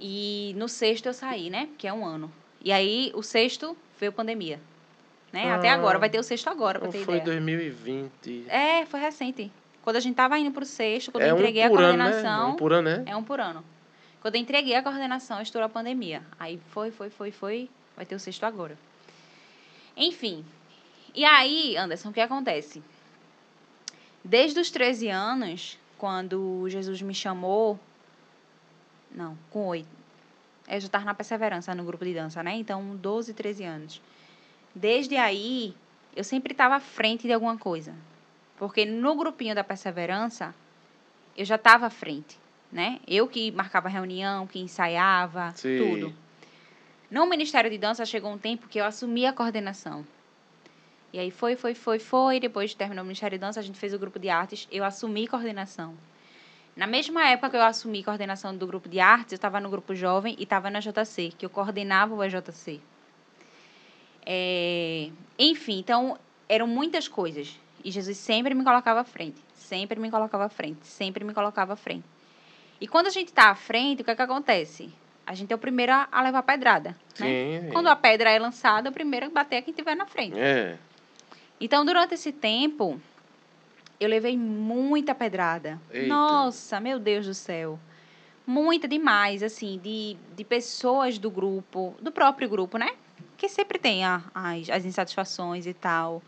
[0.00, 1.68] E no sexto eu saí, né?
[1.78, 2.30] Que é um ano.
[2.62, 4.60] E aí o sexto veio pandemia.
[5.32, 5.50] Né?
[5.50, 7.24] Ah, Até agora, vai ter o sexto agora, pra ter foi ideia.
[7.24, 8.46] Foi 2020.
[8.48, 9.52] É, foi recente.
[9.82, 12.30] Quando a gente tava indo pro sexto, quando é eu entreguei um a coordenação.
[12.30, 12.52] Ano, né?
[12.52, 13.04] Um por ano, né?
[13.06, 13.64] É um por ano.
[14.20, 16.22] Quando eu entreguei a coordenação, estourou a pandemia.
[16.38, 17.70] Aí foi, foi, foi, foi.
[17.96, 18.76] Vai ter o sexto agora.
[19.98, 20.44] Enfim.
[21.14, 22.82] E aí, Anderson, o que acontece?
[24.24, 27.78] Desde os 13 anos, quando Jesus me chamou.
[29.10, 29.88] Não, com oito.
[30.66, 32.54] Eu já estava na perseverança no grupo de dança, né?
[32.54, 34.00] Então, 12, 13 anos.
[34.74, 35.74] Desde aí,
[36.14, 37.94] eu sempre estava à frente de alguma coisa.
[38.56, 40.54] Porque no grupinho da perseverança,
[41.36, 42.38] eu já estava à frente
[42.70, 43.00] né?
[43.06, 45.78] Eu que marcava reunião, que ensaiava, Sim.
[45.78, 46.14] tudo.
[47.10, 50.06] No Ministério de Dança chegou um tempo que eu assumi a coordenação.
[51.10, 52.38] E aí foi, foi, foi, foi.
[52.38, 54.68] Depois de terminar o Ministério de Dança, a gente fez o grupo de artes.
[54.70, 55.94] Eu assumi coordenação.
[56.76, 59.94] Na mesma época que eu assumi coordenação do grupo de artes, eu estava no grupo
[59.94, 62.80] jovem e estava na JC, que eu coordenava o EJC.
[64.24, 65.10] É...
[65.38, 67.58] Enfim, então eram muitas coisas.
[67.82, 69.42] E Jesus sempre me colocava à frente.
[69.54, 70.86] Sempre me colocava à frente.
[70.86, 72.04] Sempre me colocava à frente.
[72.78, 74.92] E quando a gente está à frente, o que é que acontece?
[75.28, 76.96] A gente é o primeiro a levar a pedrada.
[77.20, 77.26] Né?
[77.60, 80.40] Sim, Quando a pedra é lançada, o primeiro a bater é quem estiver na frente.
[80.40, 80.78] É.
[81.60, 82.98] Então, durante esse tempo,
[84.00, 85.78] eu levei muita pedrada.
[85.92, 86.06] Eita.
[86.06, 87.78] Nossa, meu Deus do céu.
[88.46, 92.92] Muita demais, assim, de, de pessoas do grupo, do próprio grupo, né?
[93.36, 96.22] Que sempre tem a, as, as insatisfações e tal.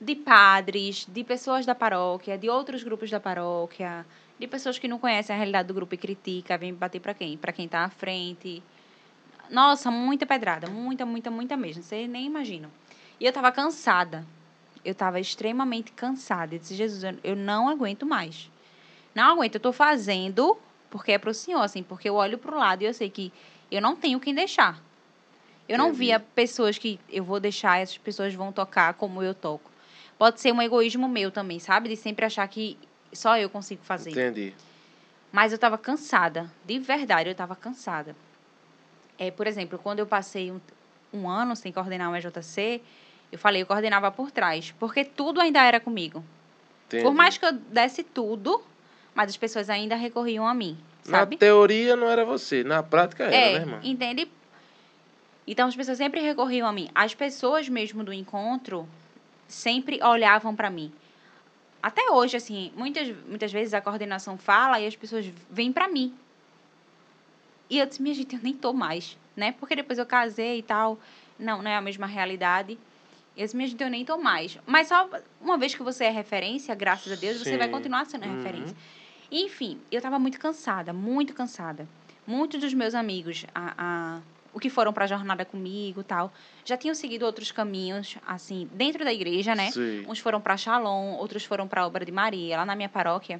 [0.00, 4.06] De padres, de pessoas da paróquia, de outros grupos da paróquia
[4.38, 7.36] de pessoas que não conhecem a realidade do grupo e critica, vem bater para quem?
[7.36, 8.62] Para quem está à frente.
[9.50, 11.82] Nossa, muita pedrada, muita, muita, muita mesmo.
[11.82, 12.70] Você nem imagina.
[13.18, 14.26] E eu estava cansada.
[14.84, 16.54] Eu estava extremamente cansada.
[16.54, 18.50] Eu disse, Jesus, eu não aguento mais.
[19.14, 20.58] Não aguento, eu estou fazendo
[20.90, 23.10] porque é para o Senhor, assim, porque eu olho para o lado e eu sei
[23.10, 23.32] que
[23.70, 24.80] eu não tenho quem deixar.
[25.68, 29.70] Eu não via pessoas que eu vou deixar, essas pessoas vão tocar como eu toco.
[30.16, 31.88] Pode ser um egoísmo meu também, sabe?
[31.88, 32.78] De sempre achar que
[33.12, 34.10] só eu consigo fazer.
[34.10, 34.54] Entendi.
[35.32, 38.16] Mas eu estava cansada, de verdade, eu estava cansada.
[39.18, 40.60] É, por exemplo, quando eu passei um,
[41.12, 42.80] um ano sem coordenar o EJC,
[43.32, 46.24] eu falei, eu coordenava por trás, porque tudo ainda era comigo.
[46.86, 47.02] Entendi.
[47.02, 48.62] Por mais que eu desse tudo,
[49.14, 51.36] mas as pessoas ainda recorriam a mim, sabe?
[51.36, 53.80] Na teoria não era você, na prática era, é, né, irmã?
[53.82, 54.28] entende?
[55.46, 56.88] Então as pessoas sempre recorriam a mim.
[56.94, 58.88] As pessoas mesmo do encontro
[59.46, 60.92] sempre olhavam para mim
[61.86, 66.12] Até hoje, assim, muitas, muitas vezes a coordenação fala e as pessoas vêm para mim.
[67.70, 69.52] E eu disse, minha gente, eu nem tô mais, né?
[69.52, 70.98] Porque depois eu casei e tal.
[71.38, 72.76] Não, não é a mesma realidade.
[73.36, 74.58] E eu disse, minha gente, eu nem tô mais.
[74.66, 75.08] Mas só
[75.40, 77.72] uma vez que você é referência, graças a Deus, você vai Sim.
[77.74, 78.34] continuar sendo Uhum.
[78.34, 78.76] referência.
[79.30, 81.86] Enfim, eu tava muito cansada, muito cansada.
[82.26, 84.20] Muitos dos meus amigos, a, a,
[84.56, 86.32] o que foram pra jornada comigo tal,
[86.64, 89.70] já tinham seguido outros caminhos, assim, dentro da igreja, né?
[89.70, 90.02] Sim.
[90.08, 93.38] Uns foram para Shalom, outros foram para a Obra de Maria, lá na minha paróquia.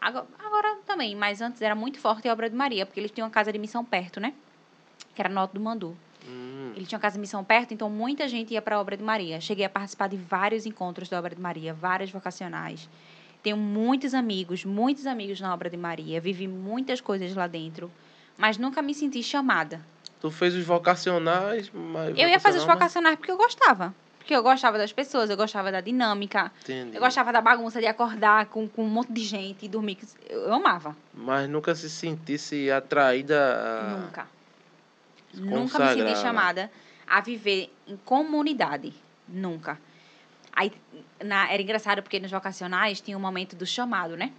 [0.00, 3.26] Agora, agora também, mas antes era muito forte a Obra de Maria, porque eles tinham
[3.28, 4.34] uma casa de missão perto, né?
[5.14, 5.96] Que era no Alto do Mandu.
[6.28, 8.96] Hum, Ele tinha uma casa de missão perto, então muita gente ia para a Obra
[8.96, 9.40] de Maria.
[9.40, 12.88] Cheguei a participar de vários encontros da Obra de Maria, várias vocacionais.
[13.40, 16.20] Tenho muitos amigos, muitos amigos na Obra de Maria.
[16.20, 17.88] Vivi muitas coisas lá dentro,
[18.36, 19.80] mas nunca me senti chamada.
[20.20, 22.16] Tu fez os vocacionais, mas.
[22.18, 23.94] Eu ia fazer os vocacional, vocacionais porque eu gostava.
[24.18, 26.94] Porque eu gostava das pessoas, eu gostava da dinâmica, Entendi.
[26.94, 29.98] Eu gostava da bagunça de acordar com, com um monte de gente e dormir.
[30.28, 30.94] Eu, amava.
[31.14, 33.96] Mas nunca se sentisse atraída a.
[33.98, 34.28] Nunca.
[35.32, 36.14] Nunca me senti né?
[36.16, 36.70] chamada
[37.06, 38.92] a viver em comunidade.
[39.26, 39.78] Nunca.
[40.52, 40.70] Aí,
[41.24, 44.32] na, era engraçado porque nos vocacionais tinha um momento do chamado, né?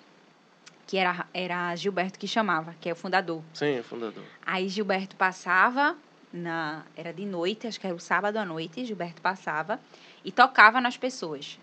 [0.92, 3.42] Que era, era Gilberto que chamava, que é o fundador.
[3.54, 4.26] Sim, fundador.
[4.46, 5.96] Aí Gilberto passava,
[6.34, 9.80] na, era de noite, acho que era o sábado à noite, Gilberto passava
[10.26, 11.58] e tocava nas pessoas.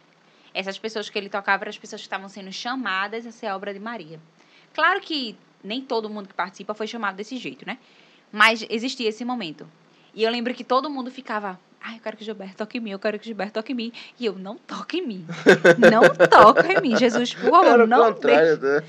[0.54, 3.54] Essas pessoas que ele tocava eram as pessoas que estavam sendo chamadas a ser a
[3.54, 4.18] obra de Maria.
[4.72, 7.76] Claro que nem todo mundo que participa foi chamado desse jeito, né?
[8.32, 9.70] Mas existia esse momento.
[10.14, 12.90] E eu lembro que todo mundo ficava, ai, eu quero que Gilberto toque em mim,
[12.90, 13.92] eu quero que Gilberto toque em mim.
[14.18, 15.26] E eu, não toque em mim.
[15.90, 16.96] Não toca em mim.
[16.96, 18.82] Jesus, por favor, não contrário, né?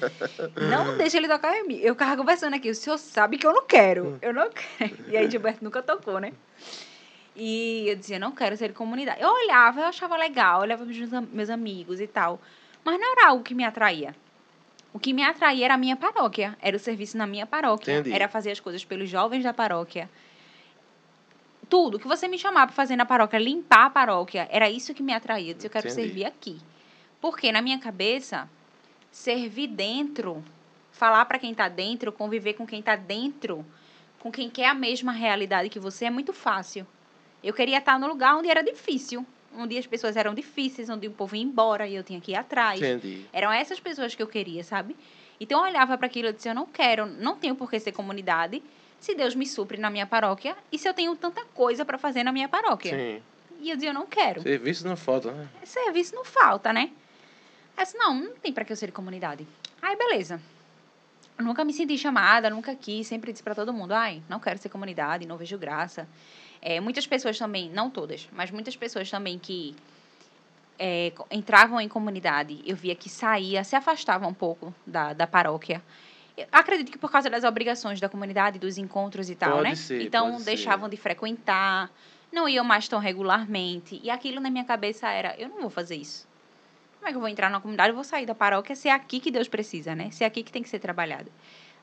[0.69, 1.77] Não deixa ele tocar em mim.
[1.77, 4.17] Eu ficava conversando aqui, o senhor sabe que eu não quero.
[4.21, 4.97] Eu não quero.
[5.07, 6.33] E aí Gilberto nunca tocou, né?
[7.35, 9.21] E eu dizia, não quero ser de comunidade.
[9.21, 10.85] Eu olhava, eu achava legal, eu olhava
[11.31, 12.41] meus amigos e tal.
[12.83, 14.13] Mas não era algo que me atraía.
[14.91, 16.57] O que me atraía era a minha paróquia.
[16.61, 17.93] Era o serviço na minha paróquia.
[17.93, 18.13] Entendi.
[18.13, 20.09] Era fazer as coisas pelos jovens da paróquia.
[21.69, 25.03] Tudo que você me chamava para fazer na paróquia, limpar a paróquia, era isso que
[25.03, 25.51] me atraía.
[25.51, 26.07] Eu disse, eu quero Entendi.
[26.07, 26.59] servir aqui.
[27.21, 28.49] Porque na minha cabeça,
[29.11, 30.43] servir dentro,
[30.91, 33.65] falar para quem está dentro, conviver com quem está dentro,
[34.19, 36.87] com quem quer a mesma realidade que você, é muito fácil.
[37.43, 41.11] Eu queria estar no lugar onde era difícil, onde as pessoas eram difíceis, onde o
[41.11, 42.81] povo ia embora e eu tinha que ir atrás.
[42.81, 43.25] Entendi.
[43.31, 44.95] Eram essas pessoas que eu queria, sabe?
[45.39, 47.91] Então eu olhava para aquilo e disse: eu não quero, não tenho por que ser
[47.91, 48.61] comunidade.
[48.99, 52.23] Se Deus me supre na minha paróquia e se eu tenho tanta coisa para fazer
[52.23, 52.97] na minha paróquia.
[52.97, 53.21] Sim.
[53.61, 54.41] E eu dizia: eu não quero.
[54.41, 55.47] Serviço não falta, né?
[55.63, 56.91] Serviço não falta, né?
[57.77, 59.47] Eu disse, não, não tem para que eu ser de comunidade.
[59.81, 60.41] Aí, beleza.
[61.37, 64.59] Eu nunca me senti chamada, nunca quis, sempre disse para todo mundo: ai, não quero
[64.59, 66.07] ser comunidade, não vejo graça.
[66.61, 69.73] É, muitas pessoas também, não todas, mas muitas pessoas também que
[70.77, 75.81] é, entravam em comunidade, eu via que saía, se afastava um pouco da, da paróquia.
[76.51, 79.75] Acredito que por causa das obrigações da comunidade, dos encontros e tal, Pode né?
[79.75, 80.45] ser, então pode ser.
[80.45, 81.89] deixavam de frequentar,
[82.31, 83.99] não iam mais tão regularmente.
[84.03, 86.27] E aquilo na minha cabeça era: eu não vou fazer isso.
[86.97, 87.89] Como é que eu vou entrar na comunidade?
[87.89, 90.11] Eu vou sair da paróquia se é aqui que Deus precisa, né?
[90.11, 91.31] Se é aqui que tem que ser trabalhado.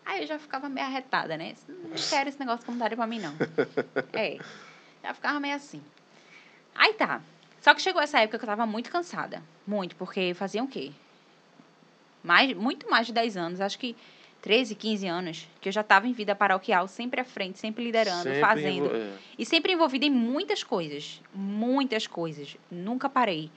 [0.04, 1.54] Aí eu já ficava meio arretada, né?
[1.68, 3.34] Não quero esse negócio de comunidade pra mim, não.
[4.12, 4.38] É.
[5.02, 5.82] Já ficava meio assim.
[6.74, 7.20] Aí tá.
[7.60, 9.42] Só que chegou essa época que eu tava muito cansada.
[9.66, 10.92] Muito, porque faziam o quê?
[12.22, 13.96] Mais, muito mais de 10 anos, acho que
[14.42, 18.22] 13, 15 anos, que eu já estava em vida paroquial, sempre à frente, sempre liderando,
[18.22, 18.68] Sempre fazendo.
[18.86, 19.10] envol- é.
[19.38, 21.20] E sempre envolvida em muitas coisas.
[21.34, 22.56] Muitas coisas.
[22.70, 23.50] Nunca parei.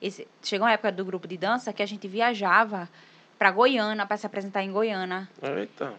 [0.00, 2.88] Esse, chegou uma época do grupo de dança que a gente viajava
[3.38, 5.28] para Goiânia, para se apresentar em Goiânia.
[5.42, 5.94] Eita.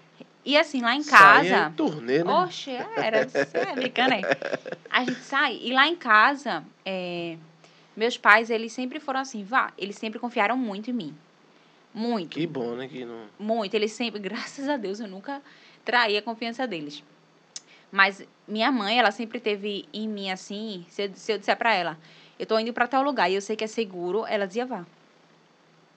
[0.46, 1.68] E assim, lá em casa.
[1.68, 2.32] em turnê, né?
[2.32, 3.28] Oxe, era.
[3.54, 4.22] É brincando aí.
[4.90, 5.60] A gente sai.
[5.62, 7.36] E lá em casa, é,
[7.98, 9.74] meus pais, eles sempre foram assim, vá.
[9.78, 11.16] Eles sempre confiaram muito em mim.
[11.98, 12.30] Muito.
[12.38, 12.88] Que bom, né?
[12.88, 13.26] Que não...
[13.40, 13.74] Muito.
[13.74, 15.42] Eles sempre, graças a Deus, eu nunca
[15.84, 17.04] traí a confiança deles.
[17.92, 21.74] Mas minha mãe, ela sempre teve em mim assim, se eu, se eu disser pra
[21.74, 21.98] ela,
[22.38, 24.86] eu tô indo pra tal lugar e eu sei que é seguro, ela dizia vá.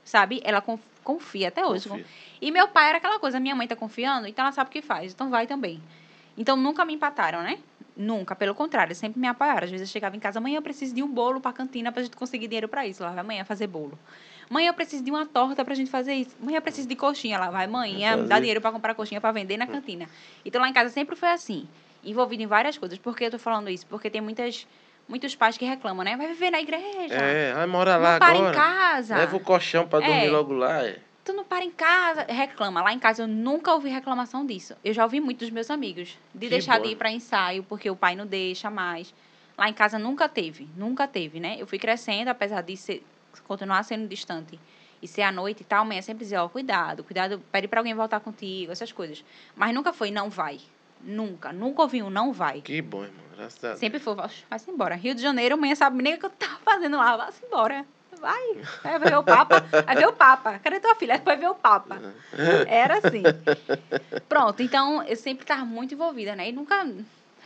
[0.05, 0.41] Sabe?
[0.45, 1.89] Ela conf- confia até hoje.
[1.89, 2.07] Confia.
[2.41, 4.81] E meu pai era aquela coisa, minha mãe tá confiando, então ela sabe o que
[4.81, 5.83] faz, então vai também.
[6.39, 7.59] Então nunca me empataram, né?
[7.97, 9.65] Nunca, pelo contrário, sempre me apoiaram.
[9.65, 12.03] Às vezes eu chegava em casa, amanhã eu preciso de um bolo pra cantina pra
[12.03, 13.03] gente conseguir dinheiro pra isso.
[13.03, 13.99] Lá vai amanhã fazer bolo.
[14.51, 16.37] Mãe, eu preciso de uma torta pra gente fazer isso.
[16.41, 17.39] Mãe, eu preciso de coxinha.
[17.39, 20.07] Lá vai, mãe, é, dá dinheiro pra comprar coxinha pra vender na cantina.
[20.45, 21.69] Então lá em casa sempre foi assim,
[22.05, 22.99] envolvido em várias coisas.
[22.99, 23.87] Por que eu tô falando isso?
[23.87, 24.67] Porque tem muitas,
[25.09, 26.17] muitos pais que reclamam, né?
[26.17, 27.15] Vai viver na igreja.
[27.15, 28.51] É, vai morar lá não para agora.
[28.51, 29.17] em casa.
[29.19, 30.31] Leva o colchão pra dormir É.
[30.31, 30.83] logo lá.
[30.85, 30.99] É.
[31.25, 32.83] Tu não para em casa, reclama.
[32.83, 34.75] Lá em casa eu nunca ouvi reclamação disso.
[34.85, 36.87] Eu já ouvi muito dos meus amigos de Que deixar bom.
[36.87, 39.15] de ir para ensaio porque o pai não deixa mais.
[39.57, 41.55] Lá em casa nunca teve, nunca teve, né?
[41.57, 43.05] Eu fui crescendo, apesar de ser,
[43.47, 44.59] continuar sendo distante
[45.03, 47.95] e ser à noite e tal, mãe sempre dizia, ó, cuidado, cuidado, pede para alguém
[47.95, 49.25] voltar contigo, essas coisas.
[49.57, 50.61] Mas nunca foi, não vai.
[51.03, 52.61] Nunca, nunca ouvi um não vai.
[52.61, 53.25] Que bom, irmão.
[53.35, 53.81] Graças a Deus.
[53.81, 54.95] Sempre foi, vai-se embora.
[54.95, 57.87] Rio de Janeiro, mãe sabe nem o que eu tava fazendo lá, vai-se embora.
[58.21, 60.59] Vai, vai ver o Papa, vai ver o Papa.
[60.59, 61.17] Cadê tua filha?
[61.25, 61.99] Vai ver o Papa.
[62.69, 63.23] Era assim.
[64.29, 66.51] Pronto, então eu sempre estava muito envolvida, né?
[66.51, 66.87] E nunca.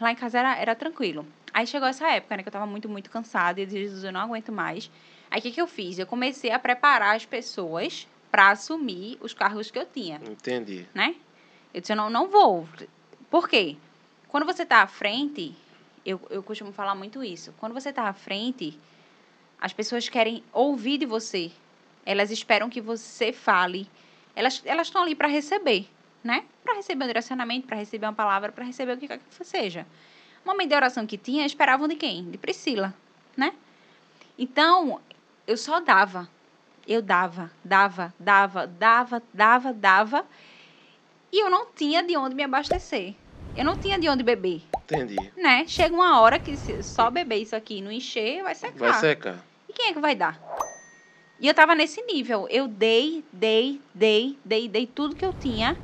[0.01, 1.25] Lá em casa era, era tranquilo.
[1.53, 2.43] Aí chegou essa época, né?
[2.43, 3.61] Que eu estava muito, muito cansada.
[3.61, 4.91] E eu disse, Jesus, eu não aguento mais.
[5.35, 5.99] Aí o que, que eu fiz?
[5.99, 10.21] Eu comecei a preparar as pessoas para assumir os cargos que eu tinha.
[10.25, 10.87] Entendi.
[10.95, 11.17] Né?
[11.75, 12.69] Eu disse, eu não, não vou.
[13.29, 13.77] Por quê?
[14.29, 15.53] Quando você está à frente,
[16.07, 17.53] eu, eu costumo falar muito isso.
[17.59, 18.79] Quando você está à frente,
[19.61, 21.51] as pessoas querem ouvir de você.
[22.07, 23.91] Elas esperam que você fale.
[24.37, 25.89] Elas elas estão ali para receber,
[26.23, 26.45] né?
[26.63, 29.85] Para receber um direcionamento, para receber uma palavra, para receber o que quer que seja.
[30.45, 32.31] O momento de oração que tinha, esperavam de quem?
[32.31, 32.95] De Priscila,
[33.37, 33.53] né?
[34.39, 35.01] Então,
[35.47, 36.29] eu só dava.
[36.87, 40.27] Eu dava, dava, dava, dava, dava, dava.
[41.33, 43.15] E eu não tinha de onde me abastecer.
[43.57, 44.63] Eu não tinha de onde beber.
[44.83, 45.17] Entendi.
[45.37, 45.65] Né?
[45.67, 48.79] Chega uma hora que se só beber isso aqui e não encher, vai secar.
[48.79, 49.45] Vai secar.
[49.69, 50.39] E quem é que vai dar?
[51.41, 52.47] E eu tava nesse nível.
[52.51, 55.77] Eu dei, dei, dei, dei, dei tudo que eu tinha.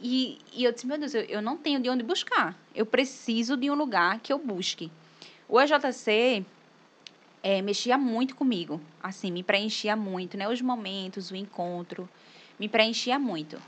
[0.00, 2.56] E, e eu disse, meu Deus, eu, eu não tenho de onde buscar.
[2.74, 4.90] Eu preciso de um lugar que eu busque.
[5.48, 6.44] O EJC
[7.42, 8.80] é, mexia muito comigo.
[9.02, 10.48] Assim, me preenchia muito, né?
[10.48, 12.08] Os momentos, o encontro.
[12.58, 13.60] Me preenchia muito.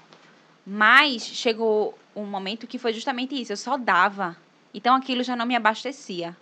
[0.66, 3.52] Mas chegou um momento que foi justamente isso.
[3.52, 4.36] Eu só dava.
[4.72, 6.36] Então aquilo já não me abastecia.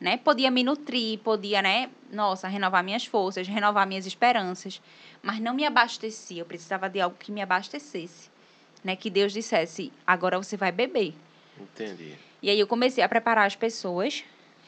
[0.00, 0.16] Né?
[0.16, 1.90] Podia me nutrir, podia, né?
[2.10, 4.80] Nossa, renovar minhas forças, renovar minhas esperanças.
[5.22, 6.40] Mas não me abastecia.
[6.40, 8.30] Eu precisava de algo que me abastecesse.
[8.82, 8.96] Né?
[8.96, 11.14] Que Deus dissesse, agora você vai beber.
[11.60, 12.14] Entendi.
[12.42, 14.24] E aí eu comecei a preparar as pessoas.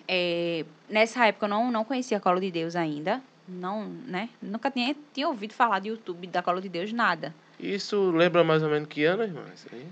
[0.08, 3.22] É, nessa época eu não, não conhecia a Colo de Deus ainda.
[3.48, 4.28] Não, né?
[4.40, 7.34] Nunca tinha, tinha ouvido falar de YouTube da Colo de Deus, nada.
[7.58, 9.44] Isso lembra mais ou menos que ano, irmã?
[9.54, 9.86] Isso, aí?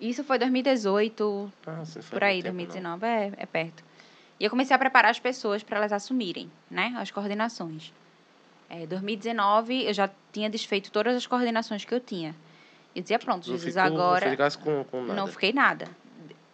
[0.00, 3.84] Isso foi 2018, Ah, por aí, 2019, é, é perto.
[4.38, 6.94] E eu comecei a preparar as pessoas para elas assumirem, né?
[6.96, 7.92] As coordenações.
[8.70, 12.34] É, 2019, eu já tinha desfeito todas as coordenações que eu tinha.
[12.96, 14.26] Eu dizia, pronto, Não Jesus, ficou- agora...
[14.26, 15.02] Não com, com.
[15.02, 15.88] Não fiquei nada.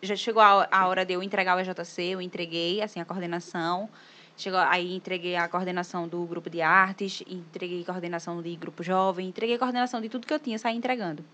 [0.03, 3.89] Já chegou a, a hora de eu entregar o EJC, eu entreguei, assim, a coordenação.
[4.37, 9.57] Chegou, aí entreguei a coordenação do grupo de artes, entreguei coordenação de grupo jovem, entreguei
[9.57, 11.25] coordenação de tudo que eu tinha, saí entregando.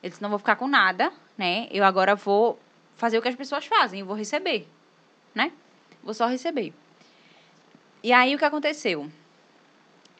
[0.00, 1.66] Eu disse, não vou ficar com nada, né?
[1.72, 2.58] Eu agora vou
[2.96, 4.68] fazer o que as pessoas fazem, eu vou receber,
[5.34, 5.50] né?
[6.04, 6.72] Vou só receber.
[8.00, 9.10] E aí, o que aconteceu?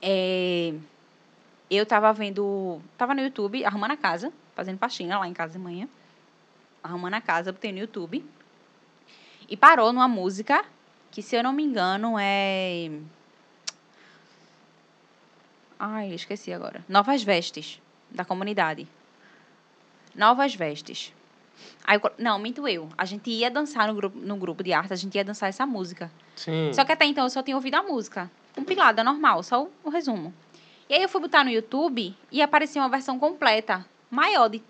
[0.02, 0.74] É,
[1.70, 5.58] eu tava vendo, tava no YouTube, arrumando a casa, fazendo faxina lá em casa de
[5.60, 5.88] manhã
[6.84, 8.24] arrumando a casa, botei no YouTube.
[9.48, 10.64] E parou numa música
[11.10, 12.90] que, se eu não me engano, é.
[15.78, 16.84] Ai, esqueci agora.
[16.88, 17.80] Novas Vestes,
[18.10, 18.86] da comunidade.
[20.14, 21.12] Novas Vestes.
[21.84, 22.88] Aí, eu não, minto eu.
[22.96, 25.66] A gente ia dançar no grupo, no grupo de arte, a gente ia dançar essa
[25.66, 26.10] música.
[26.36, 26.72] Sim.
[26.72, 28.30] Só que até então eu só tinha ouvido a música.
[28.54, 30.32] Compilada, normal, só o, o resumo.
[30.88, 34.62] E aí eu fui botar no YouTube e aparecia uma versão completa, maior, de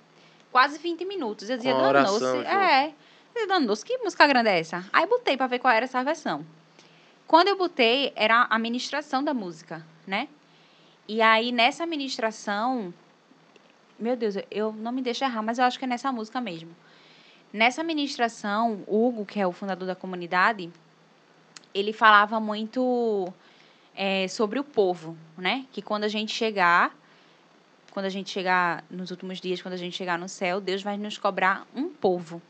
[0.54, 1.50] quase 20 minutos.
[1.50, 2.24] Eu dizia, danou-se.
[2.46, 2.86] É.
[2.86, 2.92] Eu
[3.34, 4.88] dizia, danou-se, que música grande é essa?
[4.92, 6.46] Aí botei pra ver qual era essa versão.
[7.26, 10.28] Quando eu botei, era a ministração da música, né?
[11.08, 12.94] E aí, nessa ministração,
[13.98, 16.70] meu Deus, eu não me deixo errar, mas eu acho que é nessa música mesmo.
[17.52, 20.70] Nessa ministração, Hugo, que é o fundador da comunidade,
[21.74, 23.26] ele falava muito
[23.92, 25.66] é, sobre o povo, né?
[25.72, 26.96] Que quando a gente chegar,
[27.94, 30.96] quando a gente chegar nos últimos dias, quando a gente chegar no céu, Deus vai
[30.96, 32.42] nos cobrar um povo.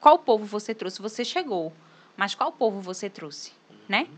[0.00, 1.00] Qual povo você trouxe?
[1.00, 1.72] Você chegou,
[2.16, 3.52] mas qual povo você trouxe,
[3.88, 4.08] né?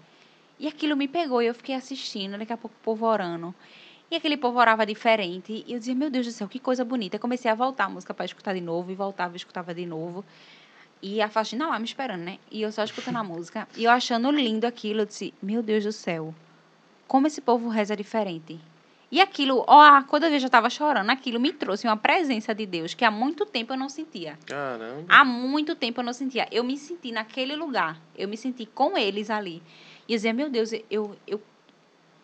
[0.59, 3.55] E aquilo me pegou e eu fiquei assistindo, daqui a pouco o povo orando.
[4.11, 5.63] E aquele povo orava diferente.
[5.67, 7.17] E eu dizia, meu Deus do céu, que coisa bonita.
[7.17, 9.85] Eu comecei a voltar a música para escutar de novo, e voltava e escutava de
[9.85, 10.25] novo.
[11.03, 12.39] E a faxina lá me esperando, né?
[12.51, 13.69] E eu só escutando a música.
[13.77, 16.35] E eu achando lindo aquilo, eu disse, meu Deus do céu,
[17.07, 18.59] como esse povo reza diferente.
[19.11, 22.95] E aquilo, ó, quando eu já estava chorando, aquilo me trouxe uma presença de Deus
[22.95, 24.39] que há muito tempo eu não sentia.
[24.47, 25.05] Caramba.
[25.09, 26.47] Há muito tempo eu não sentia.
[26.53, 28.01] Eu me senti naquele lugar.
[28.17, 29.61] Eu me senti com eles ali.
[30.07, 31.43] E eu dizia, meu Deus, eu, eu.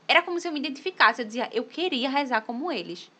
[0.06, 1.22] Era como se eu me identificasse.
[1.22, 3.10] Eu dizia, eu queria rezar como eles.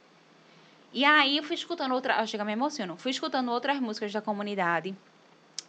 [0.92, 2.20] E aí eu fui escutando outra.
[2.20, 2.96] Ah, chega, me emociono.
[2.96, 4.94] Fui escutando outras músicas da comunidade.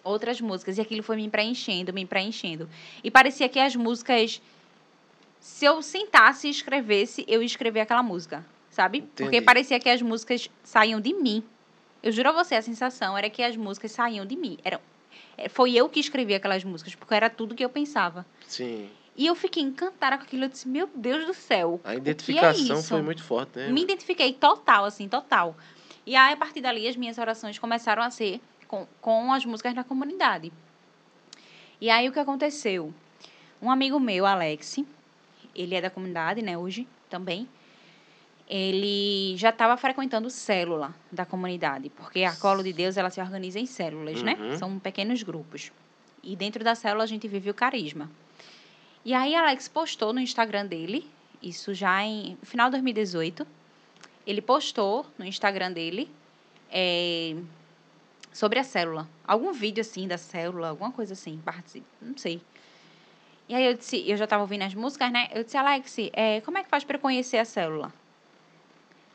[0.04, 0.78] Outras músicas.
[0.78, 2.70] E aquilo foi me preenchendo, me preenchendo.
[3.04, 4.40] E parecia que as músicas.
[5.40, 8.46] Se eu sentasse e escrevesse, eu ia escrever aquela música.
[8.70, 9.02] Sabe?
[9.02, 9.42] Porque Entendi.
[9.42, 11.44] parecia que as músicas saíam de mim.
[12.04, 14.58] Eu juro a você, a sensação era que as músicas saíam de mim.
[14.64, 14.80] Era,
[15.36, 18.26] é, foi eu que escrevi aquelas músicas, porque era tudo que eu pensava.
[18.48, 18.88] Sim.
[19.16, 20.46] E eu fiquei encantada com aquilo.
[20.46, 21.82] Eu disse, meu Deus do céu.
[21.84, 22.90] A é identificação isso?
[22.90, 23.70] foi muito forte, né?
[23.70, 25.58] Me identifiquei total, assim, total.
[26.06, 29.74] E aí, a partir dali, as minhas orações começaram a ser com, com as músicas
[29.74, 30.54] da comunidade.
[31.82, 32.94] E aí, o que aconteceu?
[33.60, 34.78] Um amigo meu, Alex,
[35.58, 37.48] ele é da comunidade, né, hoje também.
[38.48, 43.60] Ele já estava frequentando célula da comunidade, porque a Colo de Deus, ela se organiza
[43.60, 44.38] em células, né?
[44.40, 44.58] Uhum.
[44.58, 45.72] São pequenos grupos.
[46.24, 48.10] E dentro da célula, a gente vive o carisma.
[49.04, 51.10] E aí, Alex postou no Instagram dele,
[51.42, 53.46] isso já em final de 2018,
[54.26, 56.10] ele postou no Instagram dele
[56.70, 57.36] é,
[58.34, 59.08] sobre a célula.
[59.26, 61.42] Algum vídeo assim da célula, alguma coisa assim,
[62.02, 62.42] não sei.
[63.50, 65.30] E aí eu disse, eu já estava ouvindo as músicas, né?
[65.34, 67.94] Eu disse, Alex, é, como é que faz para conhecer a célula?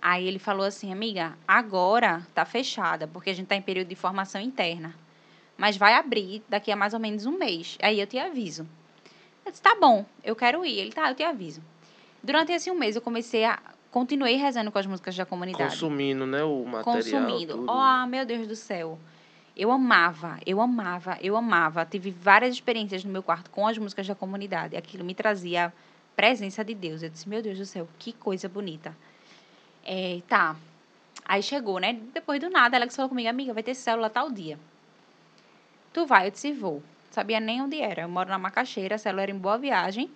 [0.00, 3.94] Aí ele falou assim, amiga, agora tá fechada, porque a gente tá em período de
[3.94, 4.94] formação interna.
[5.56, 7.78] Mas vai abrir daqui a mais ou menos um mês.
[7.80, 8.66] Aí eu te aviso.
[9.44, 10.78] Eu disse, tá bom, eu quero ir.
[10.78, 11.62] Ele, tá, eu te aviso.
[12.22, 13.58] Durante esse um mês eu comecei a.
[13.90, 15.64] Continuei rezando com as músicas da comunidade.
[15.64, 16.82] Consumindo, né, o material.
[16.82, 17.54] Consumindo.
[17.58, 17.70] tudo.
[17.70, 18.98] Oh, meu Deus do céu.
[19.56, 21.84] Eu amava, eu amava, eu amava.
[21.84, 24.76] Tive várias experiências no meu quarto com as músicas da comunidade.
[24.76, 25.72] Aquilo me trazia a
[26.16, 27.02] presença de Deus.
[27.02, 28.96] Eu disse, meu Deus do céu, que coisa bonita.
[29.84, 30.56] É, tá.
[31.24, 31.98] Aí chegou, né?
[32.14, 34.58] Depois do nada, Alex falou comigo, amiga, vai ter célula tal dia.
[35.92, 36.26] Tu vai?
[36.26, 36.82] Eu disse, vou.
[37.10, 38.02] Sabia nem onde era.
[38.02, 40.10] Eu moro na Macaxeira, a célula era em Boa Viagem,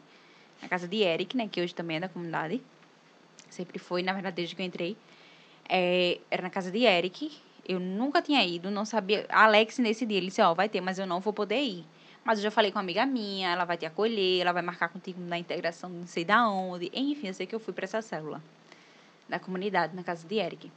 [0.62, 1.47] na casa de Eric, né?
[1.47, 2.62] Que hoje também é da comunidade.
[3.51, 4.97] Sempre foi, na verdade, desde que eu entrei.
[5.68, 7.39] É, era na casa de Eric.
[7.69, 9.27] Eu nunca tinha ido, não sabia.
[9.29, 11.85] A Alex, nesse dia, ele disse: Ó, vai ter, mas eu não vou poder ir.
[12.25, 14.89] Mas eu já falei com uma amiga minha, ela vai te acolher, ela vai marcar
[14.89, 16.91] contigo na integração, não sei da onde.
[16.93, 18.43] Enfim, eu sei que eu fui para essa célula
[19.29, 20.71] da comunidade, na casa de Eric.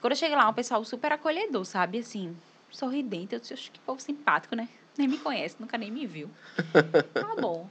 [0.00, 1.98] Quando eu cheguei lá, um pessoal super acolhedor, sabe?
[1.98, 2.36] Assim,
[2.70, 3.34] sorridente.
[3.34, 4.68] Eu disse: que povo simpático, né?
[4.96, 6.30] Nem me conhece, nunca nem me viu.
[7.14, 7.68] Tá bom.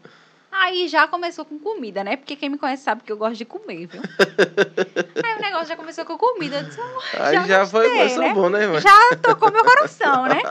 [0.52, 2.18] Aí já começou com comida, né?
[2.18, 4.02] Porque quem me conhece sabe que eu gosto de comer, viu?
[5.24, 6.58] Aí o negócio já começou com comida.
[6.58, 8.34] Eu disse, "Oh, Aí já, foi, gostei, começou né?
[8.34, 8.82] bom, né, irmã?
[8.82, 10.42] Já tocou meu coração, né?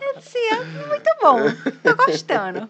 [0.00, 1.36] Eu disse, é muito bom,
[1.82, 2.68] tô gostando.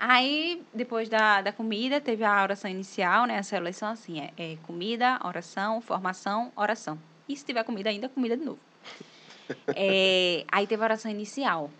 [0.00, 3.40] Aí, depois da, da comida, teve a oração inicial, né?
[3.44, 6.98] Células são assim, é, é comida, oração, formação, oração.
[7.28, 8.58] E se tiver comida ainda, comida de novo.
[9.76, 11.70] É, aí teve a oração inicial.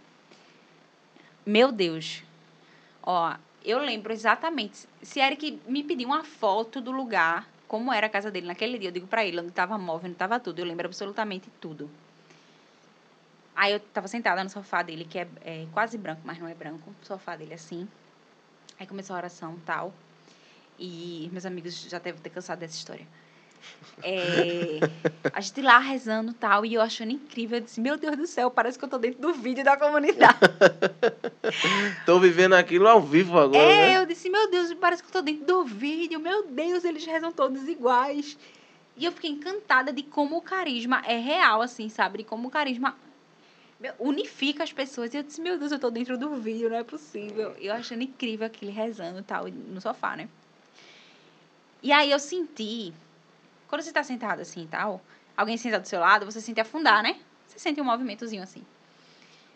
[1.44, 2.22] Meu Deus.
[3.02, 4.86] Ó, eu lembro exatamente.
[5.02, 8.88] Se Eric me pediu uma foto do lugar, como era a casa dele naquele dia,
[8.88, 10.58] eu digo pra ele onde tava móvel, onde tava tudo.
[10.58, 11.90] Eu lembro absolutamente tudo.
[13.54, 16.54] Aí eu tava sentada no sofá dele, que é, é quase branco, mas não é
[16.54, 16.94] branco.
[17.02, 17.88] Sofá dele assim.
[18.78, 19.92] Aí começou a oração tal.
[20.78, 23.06] E meus amigos já devem ter cansado dessa história.
[24.04, 24.80] É,
[25.32, 27.58] a gente lá rezando e tal, e eu achando incrível.
[27.58, 30.38] Eu disse, meu Deus do céu, parece que eu tô dentro do vídeo da comunidade.
[32.04, 33.96] Tô vivendo aquilo ao vivo agora, É, né?
[33.98, 36.18] eu disse, meu Deus, parece que eu tô dentro do vídeo.
[36.18, 38.36] Meu Deus, eles rezam todos iguais.
[38.96, 42.18] E eu fiquei encantada de como o carisma é real, assim, sabe?
[42.18, 42.96] De como o carisma
[43.98, 45.14] unifica as pessoas.
[45.14, 47.54] E eu disse, meu Deus, eu tô dentro do vídeo, não é possível.
[47.60, 50.28] E eu achando incrível aquele rezando tal, no sofá, né?
[51.82, 52.92] E aí eu senti,
[53.72, 55.00] quando você tá sentado assim e tal,
[55.34, 57.16] alguém senta do seu lado, você sente afundar, né?
[57.46, 58.62] Você sente um movimentozinho assim.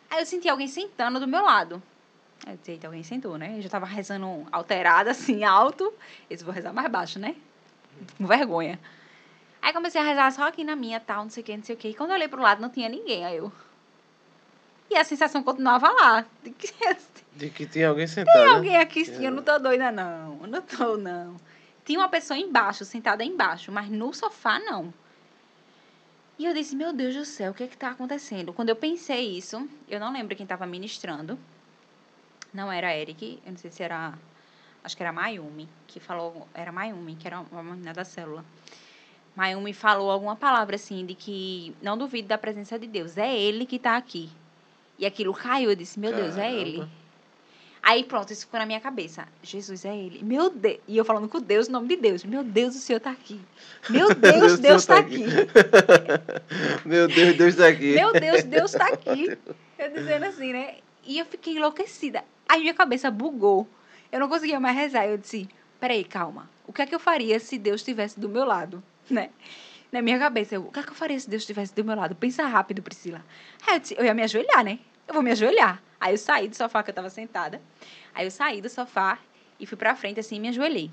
[0.09, 1.83] Aí eu senti alguém sentando do meu lado.
[2.47, 3.59] Eu disse, alguém sentou, né?
[3.59, 5.85] Eu já tava rezando alterada, assim, alto.
[5.85, 5.95] Eu
[6.31, 7.37] disse, vou rezar mais baixo, né?
[8.17, 8.81] Com vergonha.
[9.61, 11.75] Aí comecei a rezar só aqui na minha, tal, não sei o que, não sei
[11.75, 11.89] o que.
[11.89, 13.23] E quando eu olhei pro lado, não tinha ninguém.
[13.23, 13.53] Aí eu...
[14.89, 16.25] E a sensação continuava lá.
[16.43, 16.73] De que
[17.35, 18.33] De que tinha alguém sentado.
[18.33, 18.55] tem né?
[18.55, 20.39] alguém aqui sim, eu não tô doida, não.
[20.41, 21.37] Eu não tô, não.
[21.87, 24.93] Tinha uma pessoa embaixo, sentada embaixo, mas no sofá, não.
[26.37, 28.53] E eu disse, meu Deus do céu, o que é que tá acontecendo?
[28.53, 31.39] Quando eu pensei isso, eu não lembro quem tava ministrando.
[32.53, 34.15] Não era Eric, eu não sei se era...
[34.83, 36.49] Acho que era Mayumi, que falou...
[36.53, 38.45] Era Mayumi, que era uma menina da célula.
[39.37, 43.17] Mayumi falou alguma palavra, assim, de que não duvido da presença de Deus.
[43.17, 44.29] É Ele que tá aqui.
[44.99, 46.87] E aquilo caiu, eu disse, meu Deus, é Ele.
[47.87, 49.29] Aí pronto, isso ficou na minha cabeça.
[49.45, 50.21] Jesus é ele.
[50.25, 50.81] Meu Deus.
[50.89, 52.25] E eu falando com Deus, em nome de Deus.
[52.25, 53.41] Meu Deus, o Senhor está aqui.
[53.89, 55.25] Meu Deus, Deus está aqui.
[56.85, 57.95] Meu Deus, Deus tá aqui.
[57.95, 59.39] Meu Deus, Deus está aqui.
[59.79, 60.79] Eu dizendo assim, né?
[61.05, 62.25] E eu fiquei enlouquecida.
[62.49, 63.69] Aí minha cabeça bugou.
[64.11, 65.07] Eu não conseguia mais rezar.
[65.07, 66.51] Eu disse, peraí, calma.
[66.67, 68.83] O que é que eu faria se Deus estivesse do meu lado?
[69.09, 69.31] Né?
[69.93, 71.95] Na minha cabeça, eu, o que é que eu faria se Deus estivesse do meu
[71.95, 72.17] lado?
[72.17, 73.25] Pensa rápido, Priscila.
[73.65, 74.81] Aí eu disse, eu ia me ajoelhar, né?
[75.07, 75.81] Eu vou me ajoelhar.
[76.01, 77.61] Aí eu saí do sofá que eu tava sentada.
[78.15, 79.19] Aí eu saí do sofá
[79.59, 80.91] e fui pra frente assim e me ajoelhei.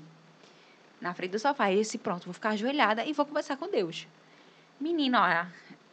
[1.00, 1.64] Na frente do sofá.
[1.64, 4.06] Aí eu disse, pronto, vou ficar ajoelhada e vou conversar com Deus.
[4.80, 5.50] Menina, olha,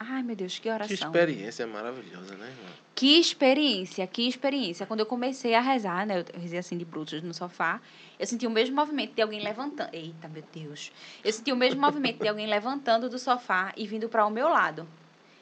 [0.10, 0.96] Ai, meu Deus, que Que oração.
[0.96, 2.74] experiência maravilhosa, né, irmão?
[2.96, 4.86] Que experiência, que experiência.
[4.88, 6.22] Quando eu comecei a rezar, né?
[6.22, 7.80] Eu rezei assim de brutos no sofá.
[8.20, 9.94] Eu senti o mesmo movimento de alguém levantando.
[9.94, 10.92] Eita, meu Deus.
[11.24, 14.50] Eu senti o mesmo movimento de alguém levantando do sofá e vindo para o meu
[14.50, 14.88] lado.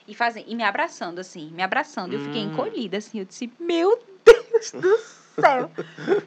[0.10, 0.16] E,
[0.48, 2.14] e me abraçando, assim, me abraçando.
[2.14, 2.48] Eu fiquei Hum.
[2.48, 3.20] encolhida, assim.
[3.20, 4.98] Eu disse, meu Deus do
[5.42, 5.72] céu.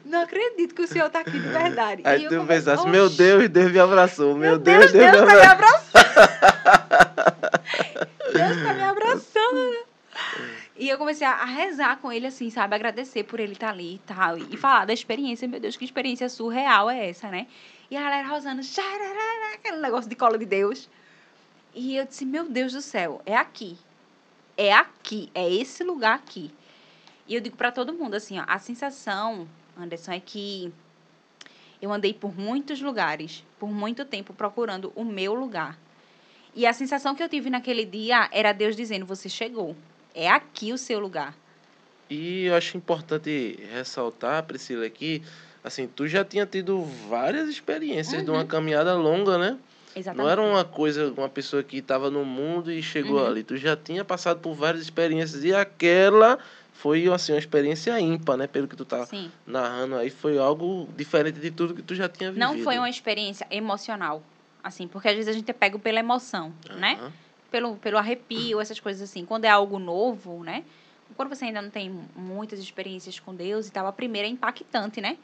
[0.05, 2.01] Não acredito que o senhor tá aqui de verdade.
[2.05, 4.27] Aí E eu tu comecei, pensasse, meu "Oxe, Deus, Deus me abraçou.
[4.35, 6.01] Meu, Meu Deus, Deus, Deus, me tá me abraçou.
[6.01, 7.33] abraçando.
[8.33, 9.85] Deus tá me abraçando.
[10.75, 12.75] E eu comecei a rezar com ele, assim, sabe?
[12.75, 14.37] Agradecer por ele estar ali e tal.
[14.37, 15.47] E falar da experiência.
[15.47, 17.45] Meu Deus, que experiência surreal é essa, né?
[17.91, 18.61] E a galera rosando,
[19.53, 20.89] aquele negócio de colo de Deus.
[21.73, 23.77] E eu disse, meu Deus do céu, é aqui.
[24.55, 26.51] É aqui, é esse lugar aqui.
[27.27, 29.47] E eu digo pra todo mundo, assim, ó, a sensação,
[29.77, 30.71] Anderson, é que
[31.81, 35.77] eu andei por muitos lugares, por muito tempo, procurando o meu lugar.
[36.55, 39.75] E a sensação que eu tive naquele dia era Deus dizendo: Você chegou.
[40.13, 41.35] É aqui o seu lugar.
[42.09, 45.23] E eu acho importante ressaltar, Priscila, que
[45.63, 49.57] assim, tu já tinha tido várias experiências de uma caminhada longa, né?
[49.95, 49.99] Uhum.
[50.01, 50.23] Exatamente.
[50.25, 53.27] Não era uma coisa, uma pessoa que estava no mundo e chegou Uhum.
[53.27, 53.43] ali.
[53.43, 56.37] Tu já tinha passado por várias experiências e aquela
[56.73, 58.47] foi assim, uma experiência ímpar, né?
[58.47, 59.31] Pelo que tu tá Sim.
[59.45, 62.45] narrando aí, foi algo diferente de tudo que tu já tinha vivido.
[62.45, 64.21] Não foi uma experiência emocional.
[64.63, 66.97] Assim, porque às vezes a gente é pego pela emoção, né?
[66.99, 67.11] Aham.
[67.51, 69.25] Pelo, pelo arrepio, essas coisas assim.
[69.25, 70.63] Quando é algo novo, né?
[71.15, 74.99] Quando você ainda não tem muitas experiências com Deus e tal, a primeira é impactante,
[74.99, 75.17] né?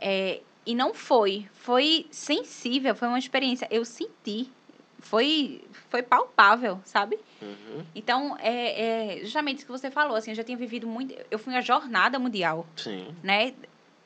[0.00, 1.48] É, e não foi.
[1.52, 3.66] Foi sensível, foi uma experiência.
[3.70, 4.50] Eu senti.
[4.98, 7.18] Foi, foi palpável, sabe?
[7.40, 7.84] Uhum.
[7.94, 10.14] Então, é, é justamente isso que você falou.
[10.16, 11.14] Assim, eu já tinha vivido muito.
[11.30, 13.14] Eu fui uma jornada mundial, Sim.
[13.22, 13.54] né?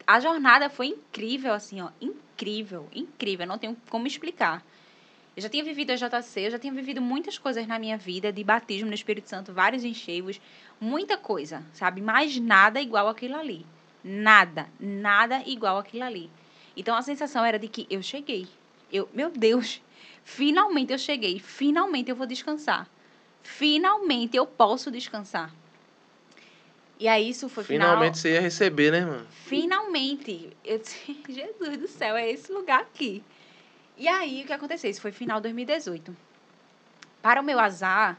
[0.06, 1.90] A jornada foi incrível, assim, ó.
[2.00, 3.46] Incrível, incrível.
[3.46, 4.62] Não tenho como explicar.
[5.36, 8.32] Eu já tinha vivido a JC, eu já tinha vivido muitas coisas na minha vida,
[8.32, 10.40] de batismo no Espírito Santo, vários encheios,
[10.80, 12.00] muita coisa, sabe?
[12.00, 13.66] Mas nada igual aquilo ali.
[14.04, 16.30] Nada, nada igual aquilo ali.
[16.76, 18.48] Então a sensação era de que eu cheguei.
[18.92, 19.80] Eu, meu Deus,
[20.24, 22.88] finalmente eu cheguei, finalmente eu vou descansar.
[23.42, 25.52] Finalmente eu posso descansar.
[26.98, 29.26] E aí isso foi final- Finalmente você ia receber, né, mano?
[29.30, 30.50] Finalmente.
[30.64, 33.22] Eu disse, Jesus do céu, é esse lugar aqui.
[33.96, 34.90] E aí, o que aconteceu?
[34.90, 36.16] Isso foi final de 2018.
[37.20, 38.18] Para o meu azar,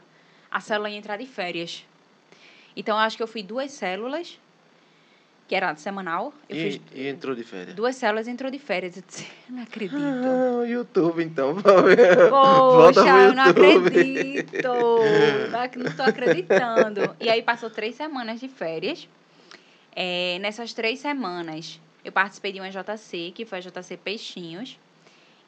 [0.50, 1.84] a célula ia entrar de férias.
[2.76, 4.38] Então, eu acho que eu fui duas células,
[5.48, 6.32] que era semanal.
[6.48, 7.74] Eu E, fiz e entrou de férias.
[7.74, 8.96] duas células entrou de férias.
[8.96, 9.96] Eu disse, não acredito.
[9.96, 11.54] Ah, o YouTube, então.
[12.30, 14.68] Poxa, eu não acredito.
[15.78, 17.14] Não tô acreditando.
[17.20, 19.08] E aí passou três semanas de férias.
[19.94, 24.78] É, nessas três semanas, eu participei de uma JC, que foi a JC Peixinhos.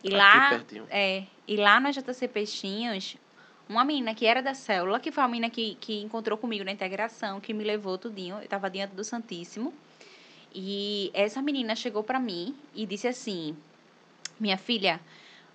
[0.02, 0.86] E Aqui lá, pertinho.
[0.90, 3.16] é, e lá na JC Peixinhos,
[3.68, 6.70] uma menina que era da célula, que foi a menina que, que encontrou comigo na
[6.70, 9.74] integração, que me levou tudinho, eu estava diante do Santíssimo.
[10.54, 13.56] E essa menina chegou para mim e disse assim:
[14.38, 15.00] Minha filha,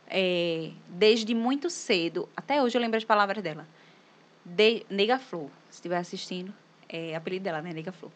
[0.07, 3.67] é, desde muito cedo, até hoje eu lembro as palavras dela.
[4.45, 6.53] De, Nega Flor, se estiver assistindo,
[6.87, 7.73] é apelido dela, né?
[7.73, 8.11] Nega Flor.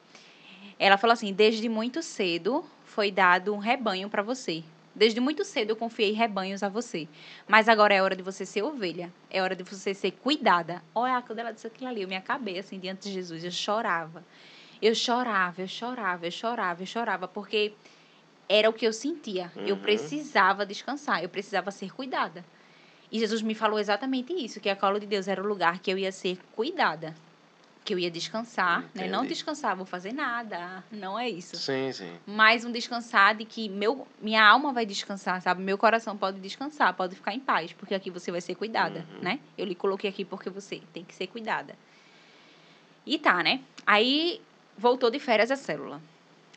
[0.80, 4.64] Ela falou assim: desde muito cedo foi dado um rebanho para você.
[4.94, 7.08] Desde muito cedo eu confiei rebanhos a você.
[7.48, 9.14] Mas agora é hora de você ser ovelha.
[9.30, 10.82] É hora de você ser cuidada.
[10.94, 13.44] Olha, quando ela disse aquilo ali, eu me acabei assim diante de Jesus.
[13.44, 14.24] Eu chorava.
[14.82, 17.74] Eu chorava, eu chorava, eu chorava, eu chorava, porque
[18.48, 19.52] era o que eu sentia.
[19.56, 19.82] Eu Uhum.
[19.82, 22.46] precisava descansar, eu precisava ser cuidada.
[23.12, 25.92] E Jesus me falou exatamente isso, que a colo de Deus era o lugar que
[25.92, 27.16] eu ia ser cuidada,
[27.84, 29.08] que eu ia descansar, né?
[29.08, 31.56] Não descansar, vou fazer nada, não é isso.
[31.56, 32.20] Sim, sim.
[32.26, 35.64] Mas um descansar de que meu, minha alma vai descansar, sabe?
[35.64, 39.20] Meu coração pode descansar, pode ficar em paz, porque aqui você vai ser cuidada, Uhum.
[39.22, 39.40] né?
[39.58, 41.76] Eu lhe coloquei aqui porque você tem que ser cuidada.
[43.06, 43.62] E tá, né?
[43.86, 44.42] Aí
[44.78, 46.02] voltou de férias a célula.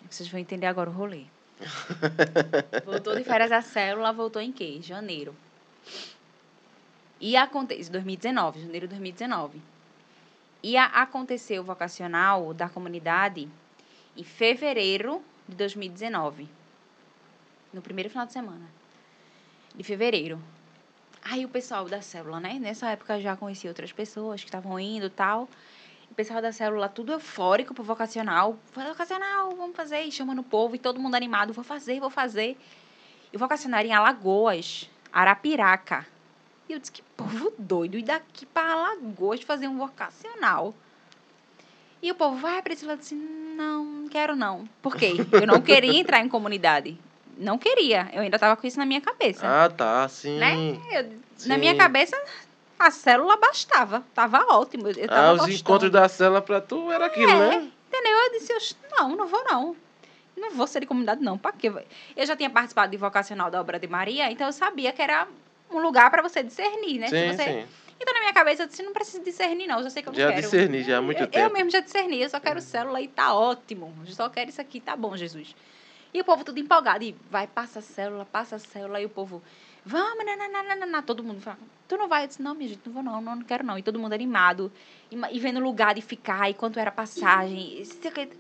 [0.09, 1.25] Vocês vão entender agora o rolê.
[2.85, 4.81] voltou de férias a célula, voltou em quê?
[4.83, 5.35] Janeiro.
[7.21, 9.61] E aconteceu, 2019, janeiro de 2019.
[10.63, 13.49] Ia acontecer o vocacional da comunidade
[14.17, 16.49] em fevereiro de 2019.
[17.73, 18.67] No primeiro final de semana.
[19.75, 20.43] De fevereiro.
[21.23, 22.59] Aí o pessoal da célula, né?
[22.59, 25.49] Nessa época eu já conheci outras pessoas que estavam indo e tal.
[26.11, 28.59] O pessoal da célula tudo eufórico pro vocacional.
[28.75, 30.03] Vocacional, vamos fazer.
[30.03, 31.53] E chamando o povo e todo mundo animado.
[31.53, 32.59] Vou fazer, vou fazer.
[33.33, 36.07] E o vocacional em Alagoas, Arapiraca.
[36.69, 37.97] E eu disse, que povo doido.
[37.97, 40.75] E daqui para Alagoas fazer um vocacional.
[42.03, 42.95] E o povo, vai, Priscila.
[42.95, 44.65] Eu disse, não, não quero não.
[44.83, 45.13] Por quê?
[45.33, 46.99] Eu não queria entrar em comunidade.
[47.39, 48.11] Não queria.
[48.13, 49.47] Eu ainda tava com isso na minha cabeça.
[49.47, 50.39] Ah, tá, sim.
[50.39, 50.75] Né?
[50.91, 51.59] Eu- na Sim.
[51.61, 52.15] minha cabeça,
[52.81, 54.89] A célula bastava, tava ótimo.
[54.89, 55.55] Eu tava Ah, os gostando.
[55.61, 57.71] encontros da cela pra tu era aquilo, É, né?
[57.89, 58.13] Entendeu?
[58.19, 59.77] Eu disse, "Oxe, não, não vou não.
[60.35, 61.37] Não vou ser de comunidade, não.
[61.37, 61.71] Pra quê?
[62.17, 65.29] Eu já tinha participado de vocacional da obra de Maria, então eu sabia que era
[65.71, 67.09] um lugar para você discernir, né?
[67.09, 67.45] Se Sim, você...
[67.45, 67.67] sim.
[68.01, 69.77] Então, na minha cabeça, eu disse, não preciso discernir, não.
[69.77, 70.41] Eu já sei que eu Já quero.
[70.41, 71.47] discerni, já há muito eu, tempo.
[71.49, 73.95] Eu mesmo já discerni, eu só quero célula e tá ótimo.
[74.09, 75.55] Eu só quero isso aqui, tá bom, Jesus.
[76.15, 77.05] E o povo tudo empolgado.
[77.05, 79.03] E vai, passa a célula, passa a célula.
[79.03, 79.43] E o povo,
[79.85, 81.03] vamos, nananana.
[81.03, 81.59] Todo mundo fala,
[81.89, 82.25] tu não vai?
[82.25, 83.79] Eu disse, não, minha gente, não vou não, não, não quero não.
[83.79, 84.71] E todo mundo animado.
[85.11, 87.81] E, e vendo lugar de ficar, e quanto era passagem.
[87.81, 88.31] Isso aqui-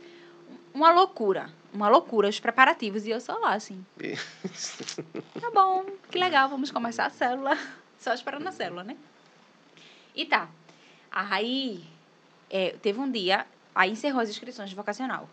[0.75, 1.51] Uma loucura.
[1.73, 3.07] Uma loucura, os preparativos.
[3.07, 3.85] E eu só lá, assim.
[5.41, 7.57] Tá bom, que legal, vamos começar a célula.
[7.99, 8.97] Só esperando a célula, né?
[10.15, 10.49] E tá.
[11.11, 11.85] Aí,
[12.49, 15.29] é, teve um dia, aí encerrou as inscrições de vocacional.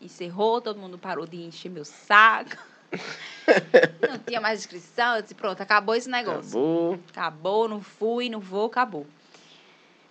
[0.00, 2.56] Encerrou, todo mundo parou de encher meu saco.
[4.08, 6.58] não tinha mais inscrição, eu disse, pronto, acabou esse negócio.
[6.58, 7.00] Acabou.
[7.10, 9.06] Acabou, não fui, não vou, acabou.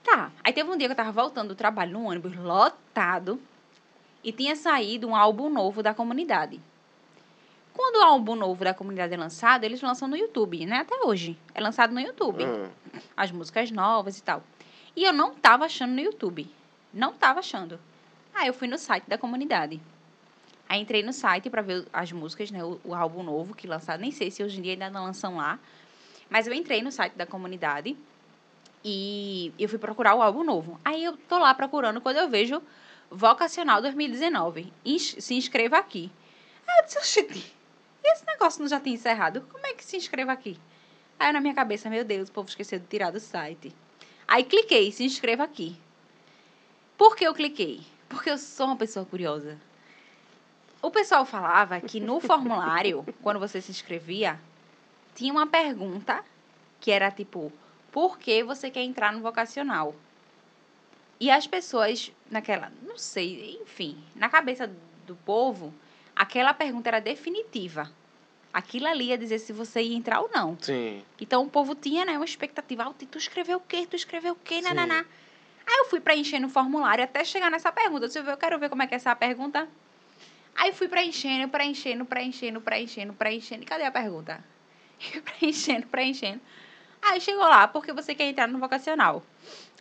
[0.04, 3.42] Tá, aí teve um dia que eu tava voltando do trabalho no ônibus lotado
[4.24, 6.62] e tinha saído um álbum novo da comunidade.
[7.74, 10.78] Quando o álbum novo da comunidade é lançado, eles lançam no YouTube, né?
[10.78, 11.38] Até hoje.
[11.54, 12.44] É lançado no YouTube.
[12.44, 12.70] Hum.
[13.16, 14.44] As músicas novas e tal.
[14.96, 16.50] E eu não tava achando no YouTube.
[16.92, 17.80] Não tava achando.
[18.34, 19.80] Aí eu fui no site da comunidade.
[20.70, 22.64] Aí entrei no site para ver as músicas, né?
[22.64, 24.02] O, o álbum novo que lançaram.
[24.02, 25.60] Nem sei se hoje em dia ainda não lançam lá.
[26.30, 27.96] Mas eu entrei no site da comunidade
[28.84, 30.80] e eu fui procurar o álbum novo.
[30.84, 32.62] Aí eu tô lá procurando quando eu vejo
[33.10, 34.72] Vocacional 2019.
[34.84, 36.12] Ins- se inscreva aqui.
[36.68, 37.56] Aí eu disse, "Oxente,
[38.04, 39.42] esse negócio não já tinha encerrado?
[39.50, 40.60] Como é que se inscreva aqui?
[41.18, 43.74] Aí na minha cabeça, meu Deus, o povo esqueceu de tirar do site.
[44.28, 45.78] Aí cliquei, se inscreva aqui.
[46.98, 47.82] Por que eu cliquei?
[48.10, 49.58] Porque eu sou uma pessoa curiosa.
[50.82, 54.40] O pessoal falava que no formulário, quando você se inscrevia,
[55.16, 56.24] tinha uma pergunta
[56.80, 57.52] que era tipo,
[57.92, 59.96] por que você quer entrar no vocacional?
[61.20, 64.72] E as pessoas, naquela, não sei, enfim, na cabeça
[65.08, 65.74] do povo,
[66.16, 67.92] aquela pergunta era definitiva.
[68.54, 70.58] Aquilo ali ia dizer se você ia entrar ou não.
[70.62, 71.04] Sim.
[71.20, 73.04] Então o povo tinha, né, uma expectativa alta.
[73.04, 73.88] E tu escreveu o quê?
[73.90, 74.62] Tu escreveu o quê?
[74.62, 75.06] Nananá.
[75.66, 78.08] Aí eu fui preenchendo o formulário até chegar nessa pergunta.
[78.16, 79.68] Eu quero ver como é que é essa pergunta.
[80.58, 83.62] Aí fui preenchendo, preenchendo, preenchendo, preenchendo, preenchendo.
[83.62, 84.44] E cadê a pergunta?
[85.24, 86.42] preenchendo, preenchendo.
[87.00, 89.24] Aí chegou lá, porque você quer entrar no vocacional.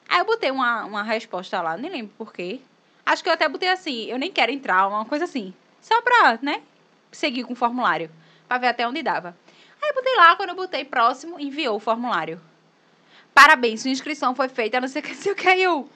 [0.07, 2.61] Aí eu botei uma, uma resposta lá, nem lembro por quê.
[3.07, 5.55] Acho que eu até botei assim, eu nem quero entrar, uma coisa assim.
[5.81, 6.63] Só pra, né,
[7.11, 8.11] seguir com o formulário.
[8.47, 9.35] Pra ver até onde dava.
[9.83, 12.41] Aí eu botei lá, quando eu botei próximo, enviou o formulário.
[13.33, 15.49] Parabéns, sua inscrição foi feita, não sei o que, sei o que.
[15.49, 15.89] Eu...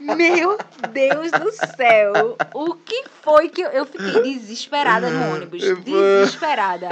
[0.00, 0.58] Meu
[0.92, 2.36] Deus do céu!
[2.52, 5.62] O que foi que eu, eu fiquei desesperada no ônibus?
[5.62, 6.88] Desesperada.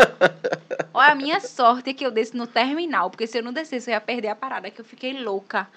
[0.95, 3.91] Olha, a minha sorte é que eu desci no terminal, porque se eu não descesse,
[3.91, 5.69] eu ia perder a parada, que eu fiquei louca.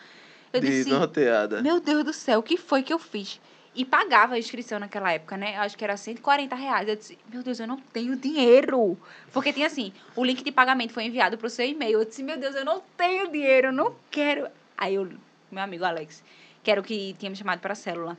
[0.53, 1.61] Eu disse, Desnorteada.
[1.61, 3.41] meu Deus do céu, o que foi que eu fiz?
[3.73, 5.57] E pagava a inscrição naquela época, né?
[5.57, 6.87] Acho que era 140 reais.
[6.87, 8.97] Eu disse, meu Deus, eu não tenho dinheiro.
[9.33, 11.99] Porque tinha assim, o link de pagamento foi enviado para o seu e-mail.
[11.99, 14.47] Eu disse, meu Deus, eu não tenho dinheiro, eu não quero.
[14.77, 15.09] Aí eu,
[15.51, 16.23] meu amigo Alex,
[16.65, 18.17] que era o que tinha me chamado para a célula.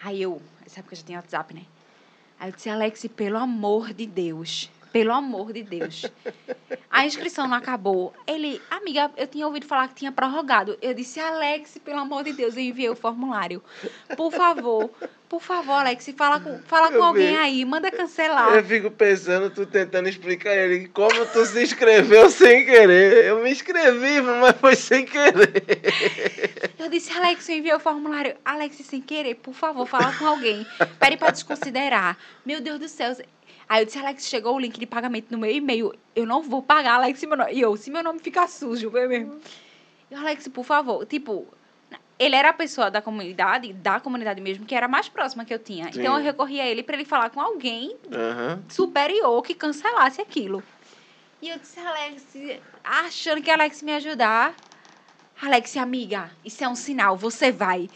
[0.00, 1.64] Aí eu, essa época já tinha WhatsApp, né?
[2.38, 6.06] Aí eu disse, Alex, pelo amor de Deus, pelo amor de Deus.
[6.90, 8.14] A inscrição não acabou.
[8.26, 10.78] Ele, amiga, eu tinha ouvido falar que tinha prorrogado.
[10.80, 13.62] Eu disse, Alex, pelo amor de Deus, eu enviei o formulário.
[14.16, 14.90] Por favor,
[15.28, 17.36] por favor, Alex, fala com, fala com alguém vi.
[17.36, 18.54] aí, manda cancelar.
[18.54, 23.26] Eu fico pensando, tu tentando explicar a ele como tu se inscreveu sem querer.
[23.26, 26.72] Eu me inscrevi, mas foi sem querer.
[26.78, 28.36] Eu disse, Alex, eu enviei o formulário.
[28.44, 30.64] Alex, sem querer, por favor, fala com alguém.
[30.98, 32.16] Pede pra desconsiderar.
[32.44, 33.14] Meu Deus do céu.
[33.68, 35.92] Aí eu disse, Alex, chegou o link de pagamento no meu e-mail.
[36.14, 37.52] Eu não vou pagar, Alex, meu nome...
[37.52, 39.40] E eu, se meu nome ficar sujo, eu mesmo.
[40.10, 41.46] E o Alex, por favor, tipo...
[42.18, 45.58] Ele era a pessoa da comunidade, da comunidade mesmo, que era mais próxima que eu
[45.58, 45.92] tinha.
[45.92, 46.00] Sim.
[46.00, 48.62] Então eu recorri a ele pra ele falar com alguém Aham.
[48.70, 50.62] superior que cancelasse aquilo.
[51.42, 52.24] E eu disse, Alex,
[52.82, 54.54] achando que Alex me ajudar.
[55.42, 57.90] Alex, amiga, isso é um sinal, você vai.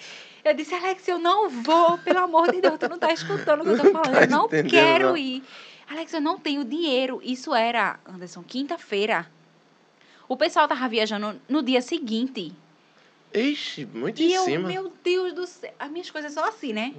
[0.45, 3.65] Eu disse, Alex, eu não vou, pelo amor de Deus, tu não tá escutando o
[3.65, 4.13] que eu tô falando.
[4.13, 5.43] Tá Eu não quero ir.
[5.89, 7.21] Alex, eu não tenho dinheiro.
[7.23, 9.27] Isso era, Anderson, quinta-feira.
[10.29, 12.53] O pessoal tava viajando no dia seguinte.
[13.35, 14.69] Ixi, muito E em eu, cima.
[14.69, 15.73] meu Deus do céu.
[15.79, 16.95] As minhas coisas são assim, né?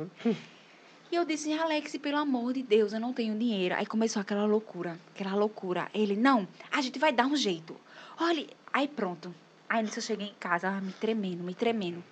[1.11, 3.75] E eu disse, Alex, pelo amor de Deus, eu não tenho dinheiro.
[3.75, 5.89] Aí começou aquela loucura, aquela loucura.
[5.93, 7.75] Ele, não, a gente vai dar um jeito.
[8.19, 9.33] Olha, aí pronto.
[9.67, 12.03] Aí nisso eu cheguei em casa, ah, me tremendo, me tremendo.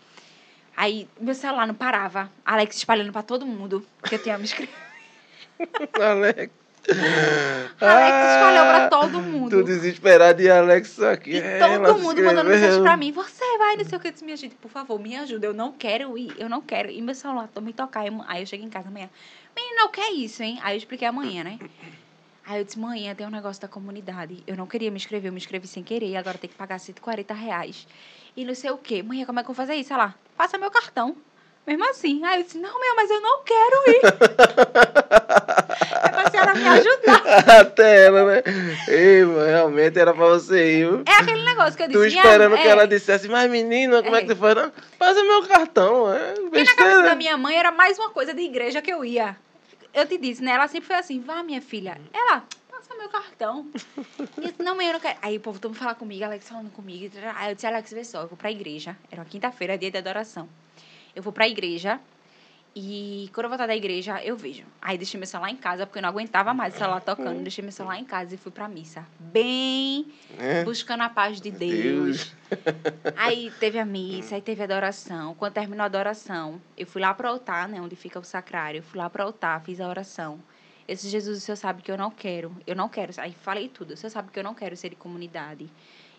[0.80, 2.32] Aí meu celular não parava.
[2.46, 4.72] Alex espalhando pra todo mundo que eu tinha me inscrito.
[6.02, 6.54] Alex.
[7.82, 9.50] Alex espalhou pra todo mundo.
[9.50, 11.32] tu desesperado e Alex aqui.
[11.32, 13.12] E é, todo mundo mandando mensagem pra mim.
[13.12, 14.08] Você vai, não sei o que.
[14.08, 15.48] Eu disse, minha gente, por favor, me ajuda.
[15.48, 16.90] Eu não quero ir, eu não quero.
[16.90, 18.06] E meu celular tô me tocar.
[18.28, 19.10] Aí eu cheguei em casa amanhã.
[19.54, 20.60] Menina, o que é isso, hein?
[20.64, 21.60] Aí eu expliquei amanhã, né?
[22.46, 24.42] Aí eu disse, manhã tem um negócio da comunidade.
[24.48, 26.16] Eu não queria me inscrever, eu me inscrevi sem querer.
[26.16, 27.86] Agora tem que pagar 140 reais.
[28.38, 29.04] E não sei o quê.
[29.04, 29.92] Manhã, como é que eu vou fazer isso?
[29.92, 31.18] Ela, passa meu cartão.
[31.68, 32.24] Mesmo assim.
[32.24, 34.02] Aí eu disse, não, meu, mas eu não quero ir.
[36.02, 37.24] é pra senhora me ajudar.
[37.60, 38.44] Até ela, né?
[38.88, 41.04] Ei, realmente era pra você ir.
[41.06, 42.00] É aquele negócio que eu disse.
[42.00, 44.22] Tu esperando é, que ela dissesse, mas menina, como é, É.
[44.22, 44.56] que tu faz?
[44.56, 48.34] Não, passa meu cartão, é Porque na cabeça da minha mãe era mais uma coisa
[48.34, 49.36] de igreja que eu ia.
[49.94, 50.52] Eu te disse, né?
[50.54, 52.00] Ela sempre foi assim, vá, minha filha.
[52.14, 52.44] Ela,
[52.90, 53.68] passa meu cartão.
[54.38, 55.18] E eu disse, não, mãe, eu não quero.
[55.22, 57.14] Aí o povo todo falar comigo, Alex falando comigo.
[57.36, 58.98] Aí eu disse, Alex, vê só, eu vou pra igreja.
[59.12, 60.50] Era uma quinta-feira, dia de adoração.
[61.16, 62.00] Eu vou pra igreja.
[62.76, 64.64] E quando eu voltar da igreja, eu vejo.
[64.80, 67.42] Aí deixei meu celular em casa, porque eu não aguentava mais o celular tocando.
[67.42, 69.06] Deixei meu celular em casa e fui pra missa.
[69.20, 70.06] Bem
[70.38, 70.64] É.
[70.64, 72.32] buscando a paz de Deus.
[73.18, 75.34] Aí teve a missa, aí teve a adoração.
[75.36, 78.80] Quando terminou a adoração, eu fui lá pro altar, né, onde fica o sacrário.
[78.80, 80.40] Eu fui lá pro altar, fiz a oração.
[80.90, 83.14] Eu disse, Jesus, o senhor sabe que eu não quero, eu não quero.
[83.18, 85.70] Aí falei tudo, o senhor sabe que eu não quero ser de comunidade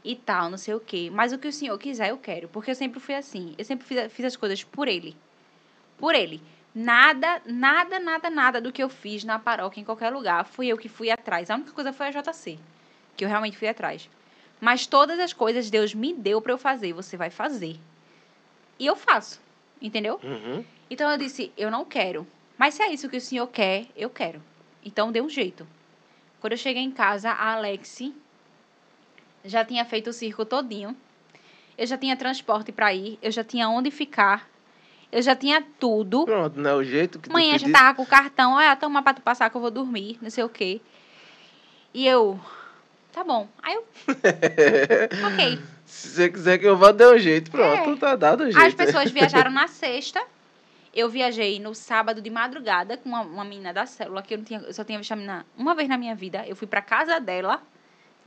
[0.05, 1.11] e tal, não sei o quê.
[1.13, 2.47] Mas o que o senhor quiser, eu quero.
[2.47, 5.17] Porque eu sempre fui assim, eu sempre fiz, fiz as coisas por ele.
[5.99, 6.41] Por ele.
[6.73, 10.79] Nada, nada, nada, nada do que eu fiz na paróquia, em qualquer lugar, fui eu
[10.79, 11.51] que fui atrás.
[11.51, 12.57] A única coisa foi a JC,
[13.17, 14.09] que eu realmente fui atrás.
[14.61, 17.77] Mas todas as coisas Deus me deu para eu fazer, você vai fazer.
[18.79, 19.41] E eu faço,
[19.83, 20.21] entendeu?
[20.23, 20.65] Uhum.
[20.89, 22.25] Então eu disse, eu não quero.
[22.57, 24.41] Mas se é isso que o senhor quer, eu quero.
[24.85, 25.67] Então dê um jeito.
[26.41, 28.03] Quando eu cheguei em casa, a Alex
[29.45, 30.97] já tinha feito o circo todinho.
[31.77, 34.49] Eu já tinha transporte para ir, eu já tinha onde ficar.
[35.11, 36.25] Eu já tinha tudo.
[36.25, 39.03] Pronto, não é o jeito que tu Amanhã já tava com o cartão, olha, toma
[39.03, 40.81] pra tu passar que eu vou dormir, não sei o quê.
[41.93, 42.39] E eu,
[43.13, 43.49] tá bom.
[43.63, 43.85] Aí eu,
[45.33, 45.61] ok.
[45.85, 47.51] Se você quiser que eu vá, dê um jeito.
[47.51, 47.97] Pronto, É.
[47.97, 48.65] tá dado o jeito.
[48.65, 50.23] As pessoas viajaram na sexta.
[50.93, 54.45] Eu viajei no sábado de madrugada com uma, uma menina da célula que eu, não
[54.45, 56.45] tinha, eu só tinha visto a menina uma vez na minha vida.
[56.47, 57.63] Eu fui pra casa dela.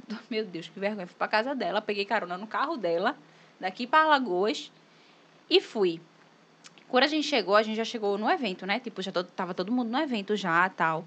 [0.30, 1.06] Meu Deus, que vergonha.
[1.08, 3.18] Fui pra casa dela, peguei carona no carro dela,
[3.60, 4.72] daqui pra Alagoas,
[5.50, 6.00] e fui.
[6.88, 8.80] Quando a gente chegou, a gente já chegou no evento, né?
[8.80, 11.04] Tipo, já to- tava todo mundo no evento já, tal.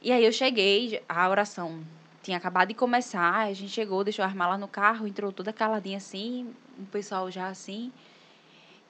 [0.00, 1.84] E aí eu cheguei, a oração
[2.22, 5.52] tinha acabado de começar, a gente chegou, deixou a arma lá no carro, entrou toda
[5.52, 7.92] caladinha assim, o pessoal já assim.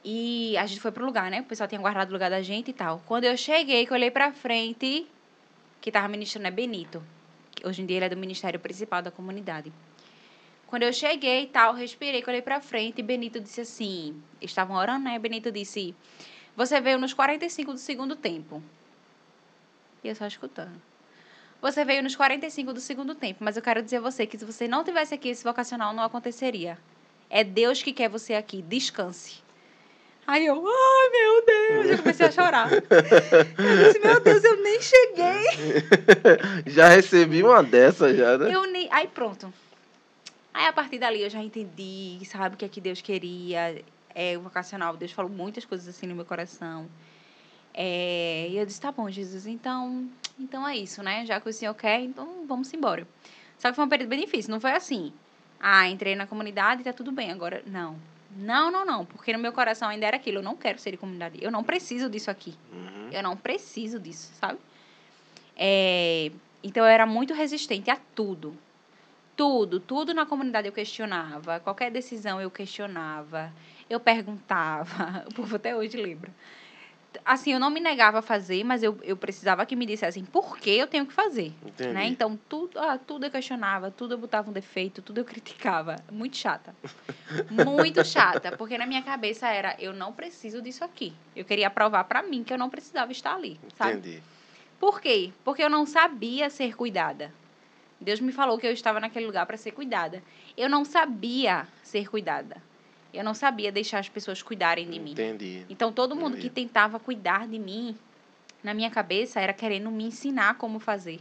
[0.09, 1.41] E a gente foi pro lugar, né?
[1.41, 3.03] O pessoal tinha guardado o lugar da gente e tal.
[3.07, 5.05] Quando eu cheguei, que eu olhei pra frente,
[5.81, 7.03] que tava ministrando é Benito.
[7.65, 9.73] Hoje em dia ele é do Ministério Principal da Comunidade.
[10.69, 14.77] Quando eu cheguei e tal, respirei, que olhei pra frente e Benito disse assim, estavam
[14.77, 15.19] orando, né?
[15.19, 15.93] Benito disse,
[16.55, 18.63] você veio nos 45 do segundo tempo.
[20.05, 20.81] E eu só escutando.
[21.61, 24.45] Você veio nos 45 do segundo tempo, mas eu quero dizer a você que se
[24.45, 26.79] você não tivesse aqui, esse vocacional não aconteceria.
[27.29, 29.46] É Deus que quer você aqui, descanse.
[30.27, 32.73] Aí eu, ai meu Deus, eu comecei a chorar.
[32.73, 35.45] Eu disse, meu Deus, eu nem cheguei.
[36.67, 38.53] já recebi uma dessa já, né?
[38.53, 38.89] Eu nem.
[38.91, 39.53] Aí pronto.
[40.53, 43.83] Aí a partir dali eu já entendi, sabe, o que é que Deus queria.
[44.15, 46.89] É, o vocacional, Deus falou muitas coisas assim no meu coração.
[47.73, 50.09] É, e eu disse, tá bom, Jesus, então,
[50.41, 51.27] então é isso, né?
[51.27, 53.07] Já que o Senhor quer, então vamos embora.
[53.59, 55.13] Só que foi um período bem difícil, não foi assim.
[55.61, 57.31] Ah, entrei na comunidade e tá tudo bem.
[57.31, 57.97] Agora, não.
[58.35, 59.05] Não, não, não.
[59.05, 60.39] Porque no meu coração ainda era aquilo.
[60.39, 61.39] Eu não quero ser de comunidade.
[61.43, 62.55] Eu não preciso disso aqui.
[62.73, 63.11] Uhum.
[63.13, 64.59] Eu não preciso disso, sabe?
[65.57, 66.31] É,
[66.63, 68.57] então eu era muito resistente a tudo.
[69.37, 71.61] Tudo, tudo na comunidade eu questionava.
[71.61, 73.53] Qualquer decisão eu questionava.
[73.89, 75.25] Eu perguntava.
[75.31, 76.33] O povo até hoje lembra.
[77.25, 80.59] Assim, eu não me negava a fazer, mas eu, eu precisava que me dissessem por
[80.59, 81.53] que eu tenho que fazer.
[81.65, 81.93] Entendi.
[81.93, 82.07] Né?
[82.07, 85.97] Então, tudo, ah, tudo eu questionava, tudo eu botava um defeito, tudo eu criticava.
[86.11, 86.75] Muito chata.
[87.51, 88.57] Muito chata.
[88.57, 91.13] Porque na minha cabeça era, eu não preciso disso aqui.
[91.35, 93.99] Eu queria provar pra mim que eu não precisava estar ali, sabe?
[93.99, 94.23] Entendi.
[94.79, 95.33] Por quê?
[95.45, 97.33] Porque eu não sabia ser cuidada.
[98.01, 100.23] Deus me falou que eu estava naquele lugar para ser cuidada.
[100.57, 102.63] Eu não sabia ser cuidada.
[103.17, 105.13] Eu não sabia deixar as pessoas cuidarem de mim.
[105.13, 105.65] Entendi.
[105.71, 106.67] Então, todo mundo que Entendi.
[106.69, 107.97] tentava cuidar de mim,
[108.63, 111.19] na minha cabeça, era querendo me ensinar como fazer.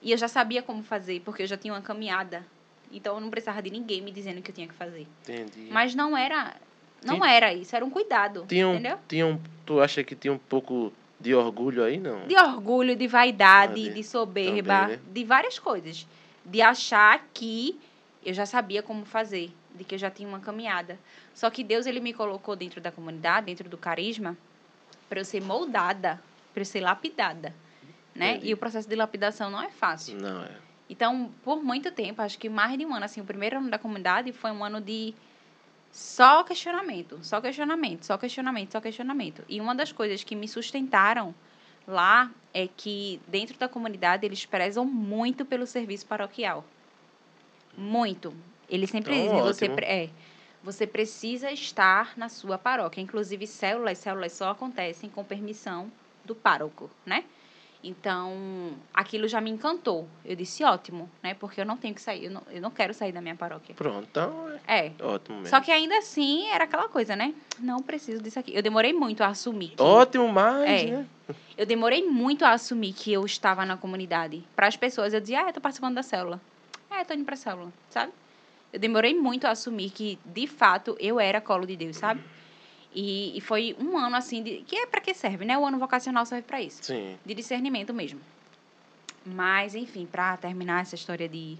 [0.00, 2.46] E eu já sabia como fazer, porque eu já tinha uma caminhada.
[2.90, 5.06] Então, eu não precisava de ninguém me dizendo o que eu tinha que fazer.
[5.22, 5.68] Entendi.
[5.70, 6.56] Mas não era.
[7.04, 8.44] Não era isso, era um cuidado.
[8.48, 8.98] tinha um, Entendeu?
[9.06, 12.26] tinha um, tu acha que tinha um pouco de orgulho aí, não?
[12.26, 15.02] De orgulho, de vaidade, de- de soberba, também, né?
[15.12, 16.06] de várias coisas.
[16.44, 17.78] De achar que
[18.24, 20.98] eu já sabia como fazer, de que eu já tinha uma caminhada.
[21.32, 24.36] Só que Deus ele me colocou dentro da comunidade, dentro do carisma,
[25.08, 26.20] para eu ser moldada,
[26.52, 27.54] para eu ser lapidada,
[28.14, 28.32] né?
[28.32, 28.48] Entendi.
[28.48, 30.20] E o processo de lapidação não é fácil.
[30.20, 30.50] Não é.
[30.90, 33.78] Então, por muito tempo, acho que mais de um ano, assim, o primeiro ano da
[33.78, 35.14] comunidade foi um ano de
[35.92, 39.44] só questionamento, só questionamento, só questionamento, só questionamento.
[39.48, 41.34] E uma das coisas que me sustentaram
[41.86, 46.64] lá é que dentro da comunidade eles prezam muito pelo serviço paroquial.
[47.76, 48.34] Muito.
[48.68, 49.80] Eles sempre Então, dizem, você, ótimo.
[49.82, 50.08] é,
[50.62, 53.00] você precisa estar na sua paróquia.
[53.00, 55.90] Inclusive, células, células só acontecem com permissão
[56.24, 57.24] do pároco, né?
[57.82, 60.08] Então, aquilo já me encantou.
[60.24, 61.34] Eu disse, ótimo, né?
[61.34, 63.72] Porque eu não tenho que sair, eu não, eu não quero sair da minha paróquia.
[63.74, 64.86] Pronto, então É.
[64.86, 65.48] é ótimo mesmo.
[65.48, 67.32] Só que ainda assim, era aquela coisa, né?
[67.60, 68.52] Não preciso disso aqui.
[68.54, 69.82] Eu demorei muito a assumir que...
[69.82, 70.86] Ótimo, mas, É.
[70.86, 71.06] né?
[71.56, 74.42] Eu demorei muito a assumir que eu estava na comunidade.
[74.56, 76.40] Para as pessoas, eu dizia, ah, eu tô participando da célula.
[76.90, 78.12] É, tô indo pra célula, sabe?
[78.72, 82.22] Eu demorei muito a assumir que, de fato, eu era colo de Deus, sabe?
[82.94, 85.56] E, e foi um ano, assim, de, que é para que serve, né?
[85.56, 86.82] O ano vocacional serve para isso.
[86.82, 87.16] Sim.
[87.24, 88.20] De discernimento mesmo.
[89.24, 91.56] Mas, enfim, para terminar essa história de,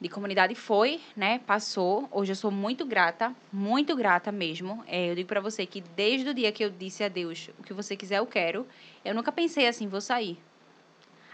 [0.00, 1.40] de comunidade, foi, né?
[1.46, 2.08] Passou.
[2.10, 4.84] Hoje eu sou muito grata, muito grata mesmo.
[4.86, 7.62] É, eu digo para você que desde o dia que eu disse a Deus, o
[7.62, 8.66] que você quiser eu quero,
[9.04, 10.38] eu nunca pensei assim, vou sair.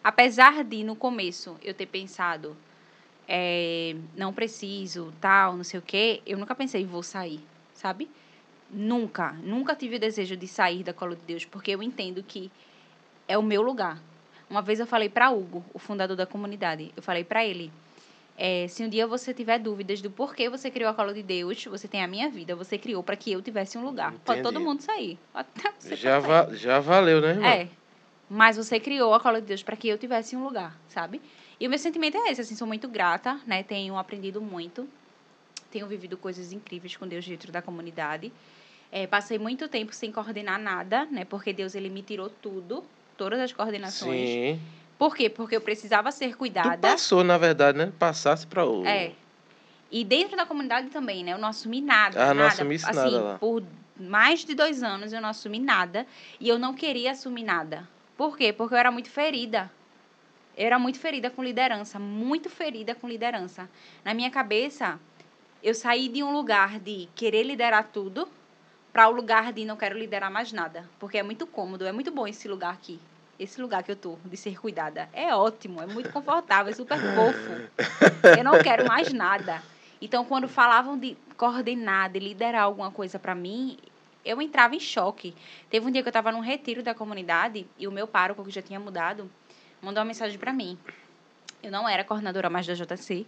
[0.02, 2.56] Apesar de, no começo, eu ter pensado,
[3.32, 7.40] é, não preciso, tal, não sei o quê, eu nunca pensei, vou sair,
[7.72, 8.10] sabe?
[8.68, 12.50] Nunca, nunca tive o desejo de sair da cola de Deus, porque eu entendo que
[13.28, 14.02] é o meu lugar.
[14.50, 17.70] Uma vez eu falei para Hugo, o fundador da comunidade, eu falei para ele,
[18.36, 21.64] é, se um dia você tiver dúvidas do porquê você criou a cola de Deus,
[21.66, 24.12] você tem a minha vida, você criou para que eu tivesse um lugar.
[24.24, 24.64] Pode todo Entendi.
[24.66, 25.16] mundo sair.
[25.32, 27.48] Até você Já, va já valeu, né, irmão?
[27.48, 27.68] É.
[28.28, 31.20] Mas você criou a cola de Deus para que eu tivesse um lugar, sabe?
[31.60, 33.62] E o meu sentimento é esse, assim, sou muito grata, né?
[33.62, 34.88] Tenho aprendido muito.
[35.70, 38.32] Tenho vivido coisas incríveis com Deus dentro da comunidade.
[38.90, 41.24] É, passei muito tempo sem coordenar nada, né?
[41.26, 42.82] Porque Deus, ele me tirou tudo,
[43.16, 44.28] todas as coordenações.
[44.28, 44.60] Sim.
[44.98, 45.28] Por quê?
[45.28, 46.76] Porque eu precisava ser Tu cuidada.
[46.76, 47.92] passou, na verdade, né?
[47.98, 48.84] Passasse pra o...
[48.86, 49.12] É.
[49.90, 51.32] E dentro da comunidade também, né?
[51.32, 52.22] Eu não assumi nada.
[52.22, 52.48] Ah, não nada.
[52.48, 53.38] assumisse assim, nada lá.
[53.38, 53.62] Por
[53.98, 56.06] mais de dois anos eu não assumi nada.
[56.38, 57.88] E eu não queria assumir nada.
[58.16, 58.52] Por quê?
[58.52, 59.70] Porque eu era muito ferida.
[60.60, 61.98] Eu era muito ferida com liderança.
[61.98, 63.66] Muito ferida com liderança.
[64.04, 65.00] Na minha cabeça,
[65.62, 68.28] eu saí de um lugar de querer liderar tudo
[68.92, 70.86] para o lugar de não quero liderar mais nada.
[70.98, 73.00] Porque é muito cômodo, é muito bom esse lugar aqui.
[73.38, 75.08] Esse lugar que eu tô, de ser cuidada.
[75.14, 78.36] É ótimo, é muito confortável, é super fofo.
[78.36, 79.62] Eu não quero mais nada.
[79.98, 83.78] Então, quando falavam de coordenar, de liderar alguma coisa para mim,
[84.22, 85.34] eu entrava em choque.
[85.70, 88.50] Teve um dia que eu estava num retiro da comunidade e o meu pároco, que
[88.50, 89.30] já tinha mudado,
[89.82, 90.78] mandou uma mensagem para mim.
[91.62, 93.26] Eu não era coordenadora mais da JC.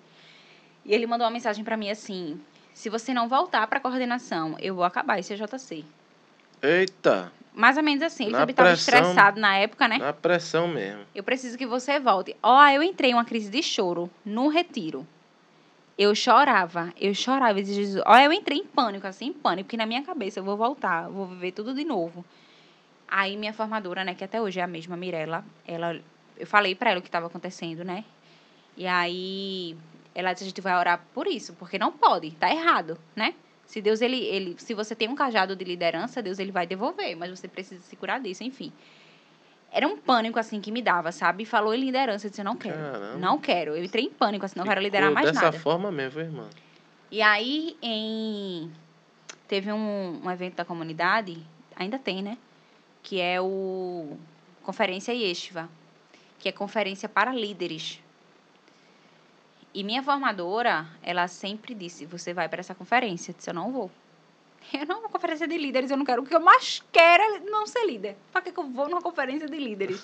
[0.84, 2.40] E ele mandou uma mensagem para mim assim:
[2.74, 5.84] se você não voltar para coordenação, eu vou acabar esse JC.
[6.62, 8.24] Eita, Mais ou menos assim.
[8.24, 9.98] Ele Na estava estressado na época, né?
[9.98, 11.04] na pressão mesmo.
[11.14, 12.36] Eu preciso que você volte.
[12.42, 15.06] Ó, eu entrei em uma crise de choro no retiro.
[15.98, 17.62] Eu chorava, eu chorava.
[17.62, 20.56] Jesus, ó, eu entrei em pânico, assim, em pânico, porque na minha cabeça eu vou
[20.56, 22.24] voltar, eu vou viver tudo de novo.
[23.06, 26.00] Aí minha formadora, né, que até hoje é a mesma, Mirella, ela,
[26.38, 28.04] eu falei pra ela o que estava acontecendo, né?
[28.76, 29.76] E aí
[30.14, 33.34] ela disse, a gente vai orar por isso, porque não pode, tá errado, né?
[33.66, 37.16] Se Deus, ele, ele, se você tem um cajado de liderança, Deus, ele vai devolver,
[37.16, 38.70] mas você precisa se curar disso, enfim.
[39.70, 41.46] Era um pânico, assim, que me dava, sabe?
[41.46, 43.18] Falou em liderança, eu disse, não quero, Caramba.
[43.18, 43.74] não quero.
[43.74, 45.58] Eu entrei em pânico, assim, não quero liderar Ficou mais dessa nada.
[45.58, 46.50] forma mesmo, irmão.
[47.10, 48.70] E aí, em...
[49.48, 51.42] teve um, um evento da comunidade,
[51.74, 52.36] ainda tem, né?
[53.02, 54.18] Que é o
[54.62, 55.70] Conferência Yeshiva,
[56.42, 58.00] que é conferência para líderes.
[59.72, 63.30] E minha formadora, ela sempre disse, você vai para essa conferência.
[63.30, 63.90] Eu disse, eu não vou.
[64.72, 66.22] Eu não vou conferência de líderes, eu não quero.
[66.22, 68.16] O que eu mais quero é não ser líder.
[68.30, 70.02] Para que que eu vou numa conferência de líderes?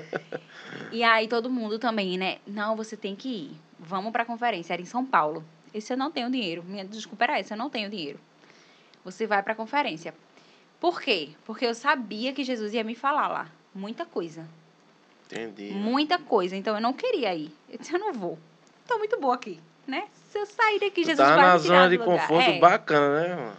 [0.90, 2.38] e aí todo mundo também, né?
[2.46, 3.60] Não, você tem que ir.
[3.78, 4.72] Vamos para a conferência.
[4.72, 5.44] Era em São Paulo.
[5.74, 6.64] Esse eu não tenho dinheiro.
[6.64, 8.18] Minha desculpa era essa, eu não tenho dinheiro.
[9.04, 10.14] Você vai para a conferência.
[10.80, 11.30] Por quê?
[11.44, 13.50] Porque eu sabia que Jesus ia me falar lá.
[13.74, 14.48] Muita coisa.
[15.26, 15.72] Entendi.
[15.72, 16.56] Muita coisa.
[16.56, 17.50] Então eu não queria ir.
[17.68, 18.38] Eu disse, eu não vou.
[18.86, 20.06] Tô muito boa aqui, né?
[20.30, 22.20] Se eu sair daqui, Tu Jesus tá vai na me tirar zona de lugar.
[22.20, 22.58] conforto É.
[22.58, 23.52] bacana, né, irmão?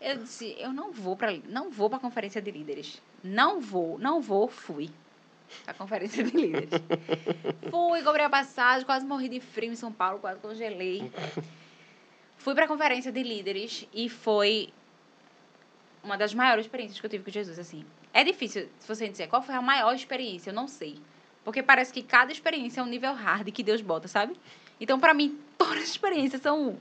[0.00, 3.00] Eu disse, eu não vou para não vou para conferência de líderes.
[3.22, 4.90] Não vou, não vou, fui.
[5.66, 6.68] A conferência de líderes.
[7.70, 11.10] fui, comprei a passagem, quase morri de frio em São Paulo, quase congelei.
[12.36, 14.68] Fui para a conferência de líderes e foi
[16.02, 17.84] uma das maiores experiências que eu tive com Jesus, assim.
[18.12, 20.98] É difícil se você dizer qual foi a maior experiência, eu não sei.
[21.44, 24.34] Porque parece que cada experiência é um nível hard que Deus bota, sabe?
[24.80, 26.78] Então, para mim, todas as experiências são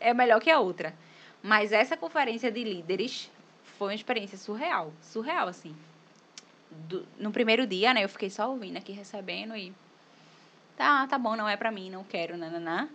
[0.00, 0.94] é melhor que a outra.
[1.42, 3.30] Mas essa conferência de líderes
[3.78, 4.92] foi uma experiência surreal.
[5.02, 5.74] Surreal, assim.
[6.70, 8.04] Do- no primeiro dia, né?
[8.04, 9.72] Eu fiquei só ouvindo aqui, recebendo e...
[10.76, 12.88] Tá, tá bom, não é pra mim, não quero, nananá.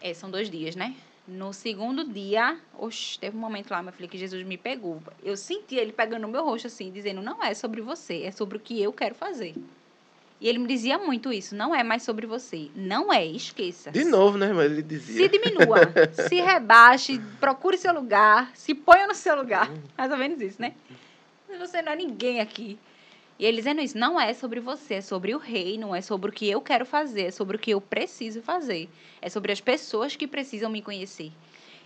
[0.00, 0.96] É, são dois dias, né?
[1.28, 5.00] No segundo dia, oxe, teve um momento lá, meu filho, que Jesus me pegou.
[5.22, 8.56] Eu senti ele pegando no meu rosto assim, dizendo: Não é sobre você, é sobre
[8.56, 9.54] o que eu quero fazer.
[10.42, 12.68] E ele me dizia muito isso: Não é mais sobre você.
[12.74, 13.92] Não é, esqueça.
[13.92, 14.52] De novo, né?
[14.52, 15.14] Mas ele dizia.
[15.14, 15.78] Se diminua,
[16.28, 19.70] se rebaixe, procure seu lugar, se ponha no seu lugar.
[19.96, 20.74] Mais ou menos isso, né?
[21.60, 22.76] Você não é ninguém aqui.
[23.38, 26.30] E ele dizendo isso, não é sobre você, é sobre o rei, não é sobre
[26.30, 28.88] o que eu quero fazer, é sobre o que eu preciso fazer.
[29.20, 31.30] É sobre as pessoas que precisam me conhecer.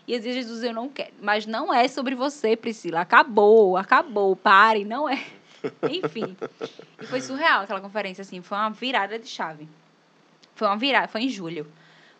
[0.06, 1.12] E eu dizia, Jesus, eu não quero.
[1.20, 3.00] Mas não é sobre você, Priscila.
[3.00, 5.22] Acabou, acabou, pare, não é.
[5.88, 6.36] Enfim.
[7.00, 8.42] E foi surreal aquela conferência, assim.
[8.42, 9.68] Foi uma virada de chave.
[10.54, 11.66] Foi uma virada, foi em julho.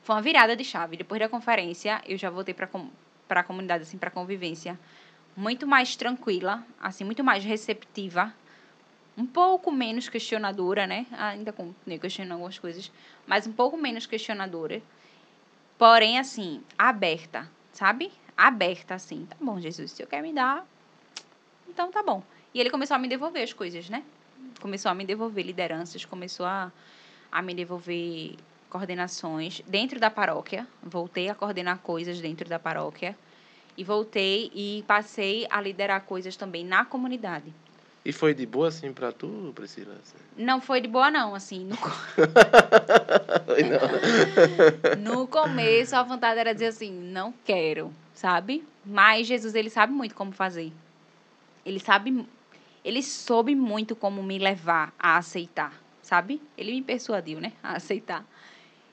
[0.03, 0.97] Foi uma virada de chave.
[0.97, 2.69] Depois da conferência, eu já voltei para
[3.27, 4.79] para a comunidade, assim, para convivência,
[5.37, 8.33] muito mais tranquila, assim, muito mais receptiva
[9.17, 11.07] um pouco menos questionadora, né?
[11.13, 12.93] Ainda continuei questionando algumas coisas,
[13.27, 14.83] mas um pouco menos questionadora.
[15.79, 18.13] Porém, assim, aberta, sabe?
[18.37, 19.25] Aberta, assim.
[19.25, 20.67] Tá bom, Jesus, se eu quer me dar,
[21.67, 22.23] então tá bom.
[22.57, 24.03] E ele começou a me devolver as coisas, né?
[24.63, 26.73] Começou a me devolver lideranças, começou a,
[27.31, 28.35] a me devolver
[28.71, 30.67] coordenações dentro da paróquia.
[30.83, 33.15] Voltei a coordenar coisas dentro da paróquia.
[33.77, 37.53] E voltei e passei a liderar coisas também na comunidade.
[38.03, 39.95] E foi de boa, assim, pra tu, Priscila?
[40.35, 41.63] Não foi de boa, não, assim.
[41.63, 41.77] No,
[44.99, 48.67] no começo, a vontade era dizer assim, não quero, sabe?
[48.83, 50.73] Mas Jesus, ele sabe muito como fazer.
[51.63, 52.27] Ele sabe...
[52.87, 56.41] Ele soube muito como me levar a aceitar, sabe?
[56.57, 57.53] Ele me persuadiu, né?
[57.61, 58.25] A aceitar.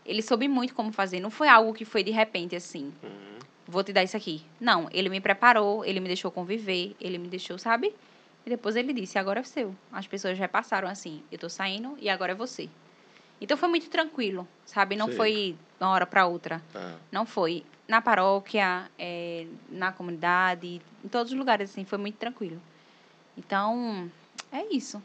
[0.04, 1.20] Ele soube muito como fazer.
[1.20, 2.92] Não foi algo que foi de repente, assim.
[3.04, 3.38] Uhum.
[3.68, 4.44] Vou te dar isso aqui.
[4.60, 7.94] Não, ele me preparou, ele me deixou conviver, ele me deixou, sabe?
[8.44, 9.76] E depois ele disse: agora é seu.
[9.92, 12.68] As pessoas já passaram assim: eu tô saindo e agora é você.
[13.40, 14.96] Então foi muito tranquilo, sabe?
[14.96, 15.16] Não Sim.
[15.16, 16.64] foi de uma hora para outra.
[16.74, 16.96] Ah.
[17.12, 17.64] Não foi.
[17.88, 22.60] Na paróquia, é, na comunidade, em todos os lugares, assim, foi muito tranquilo.
[23.38, 24.12] Então,
[24.52, 25.02] é isso.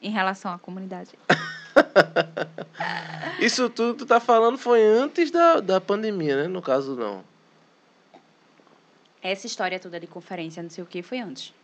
[0.00, 1.10] Em relação à comunidade.
[3.40, 6.48] isso tudo que tu tá falando foi antes da, da pandemia, né?
[6.48, 7.24] No caso, não.
[9.22, 11.54] Essa história toda de conferência, não sei o que, foi antes.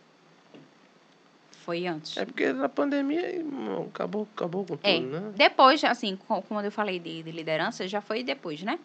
[1.65, 2.15] Foi antes.
[2.15, 3.43] É porque na pandemia
[3.85, 4.95] acabou, acabou com é.
[4.95, 5.33] tudo, né?
[5.35, 8.79] Depois, assim, como eu falei de, de liderança, já foi depois, né?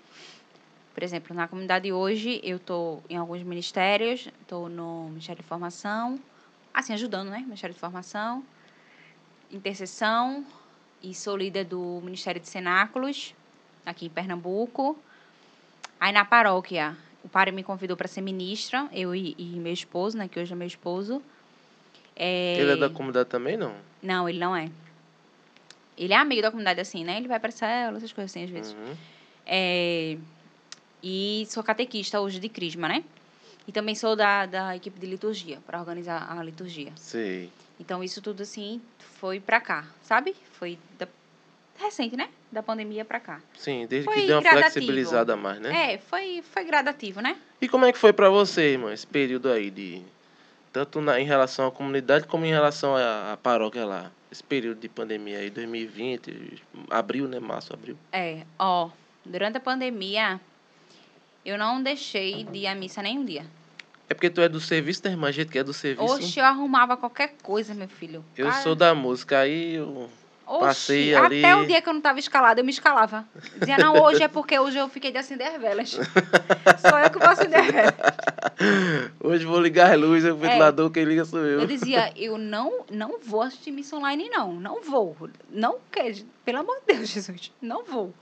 [0.92, 6.18] Por exemplo, na comunidade hoje, eu estou em alguns ministérios, estou no Ministério de Formação,
[6.74, 7.38] assim, ajudando, né?
[7.38, 8.44] Ministério de Formação,
[9.51, 10.44] intercessão,
[11.02, 13.34] e sou líder do Ministério de Cenáculos,
[13.86, 14.98] aqui em Pernambuco.
[16.01, 20.18] Aí na paróquia, o padre me convidou para ser ministra, eu e, e meu esposo,
[20.18, 20.26] né?
[20.28, 21.22] Que hoje é meu esposo.
[22.16, 22.59] É...
[22.59, 23.74] Ele é da comunidade também, não?
[24.02, 24.70] Não, ele não é.
[25.96, 27.16] Ele é amigo da comunidade, assim, né?
[27.16, 28.72] Ele vai para célula, essas coisas assim, às vezes.
[28.72, 28.96] Uhum.
[29.46, 30.18] É...
[31.02, 33.05] E sou catequista hoje de Crisma, né?
[33.66, 36.93] E também sou da, da equipe de liturgia, para organizar a liturgia.
[36.97, 37.51] Sim.
[37.81, 38.81] Então, isso tudo, assim,
[39.19, 40.36] foi para cá, sabe?
[40.53, 41.09] Foi da...
[41.77, 42.28] recente, né?
[42.53, 43.41] Da pandemia para cá.
[43.59, 44.73] Sim, desde foi que deu uma gradativo.
[44.73, 45.95] flexibilizada mais, né?
[45.95, 47.36] É, foi, foi gradativo, né?
[47.61, 50.03] E como é que foi para você, irmão, esse período aí de
[50.74, 54.11] tanto na, em relação à comunidade como em relação à, à paróquia lá.
[54.31, 56.61] Esse período de pandemia aí, 2020,
[56.91, 57.39] abril, né?
[57.39, 57.97] Março, abril.
[58.12, 58.91] É, ó,
[59.24, 60.41] durante a pandemia,
[61.44, 63.44] eu não deixei de ir à missa nenhum dia.
[64.08, 65.28] É porque tu é do serviço, né, irmã?
[65.28, 66.14] A gente que é do serviço.
[66.14, 68.24] Oxe, eu arrumava qualquer coisa, meu filho.
[68.36, 68.62] Eu Cara...
[68.62, 70.10] sou da música, aí eu
[70.46, 71.44] Oxi, Passei ali.
[71.44, 73.26] Até o dia que eu não estava escalada, eu me escalava.
[73.58, 75.92] Dizia, não, hoje é porque hoje eu fiquei de acender velas.
[76.80, 77.94] sou eu que vou acender velas.
[79.20, 81.60] Hoje vou ligar a luz, o ventilador, é, quem liga sou eu.
[81.60, 84.52] Eu dizia, eu não, não vou assistir missa online, não.
[84.52, 85.16] Não vou.
[85.50, 86.14] Não quero.
[86.44, 87.50] Pelo amor de Deus, Jesus.
[87.60, 88.12] Não vou.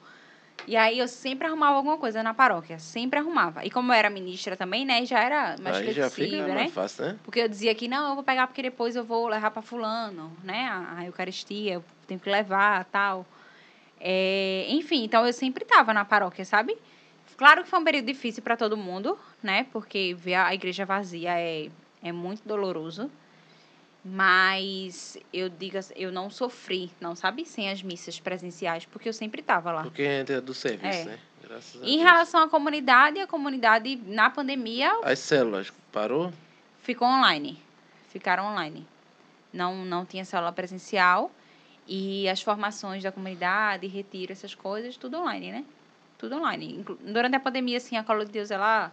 [0.67, 3.65] E aí eu sempre arrumava alguma coisa na paróquia, sempre arrumava.
[3.65, 6.55] E como eu era ministra também, né, já era mais aí flexível, já fica né?
[6.55, 7.19] Mais fácil, né?
[7.25, 10.33] Porque eu dizia que não, eu vou pegar porque depois eu vou levar para fulano,
[10.43, 13.27] né, a, a Eucaristia, eu tenho que levar, tal.
[14.01, 16.77] É, enfim, então eu sempre estava na paróquia, sabe?
[17.37, 19.67] Claro que foi um período difícil para todo mundo, né?
[19.73, 21.69] Porque ver a igreja vazia é,
[22.03, 23.11] é muito doloroso.
[24.05, 29.13] Mas eu digo assim, eu não sofri, não sabe, sem as missas presenciais, porque eu
[29.13, 29.83] sempre estava lá.
[29.85, 31.05] Porque é do serviço, é.
[31.05, 31.19] né?
[31.41, 32.03] Graças a em Deus.
[32.03, 34.93] relação à comunidade, a comunidade na pandemia.
[35.05, 36.33] As células parou?
[36.83, 37.63] Ficou online.
[38.09, 38.87] Ficaram online.
[39.53, 41.31] Não, não tinha célula presencial.
[41.87, 45.65] E as formações da comunidade, retiro, essas coisas, tudo online, né?
[46.19, 46.85] Tudo online.
[47.01, 48.93] Durante a pandemia, assim, a Cola de Deus, ela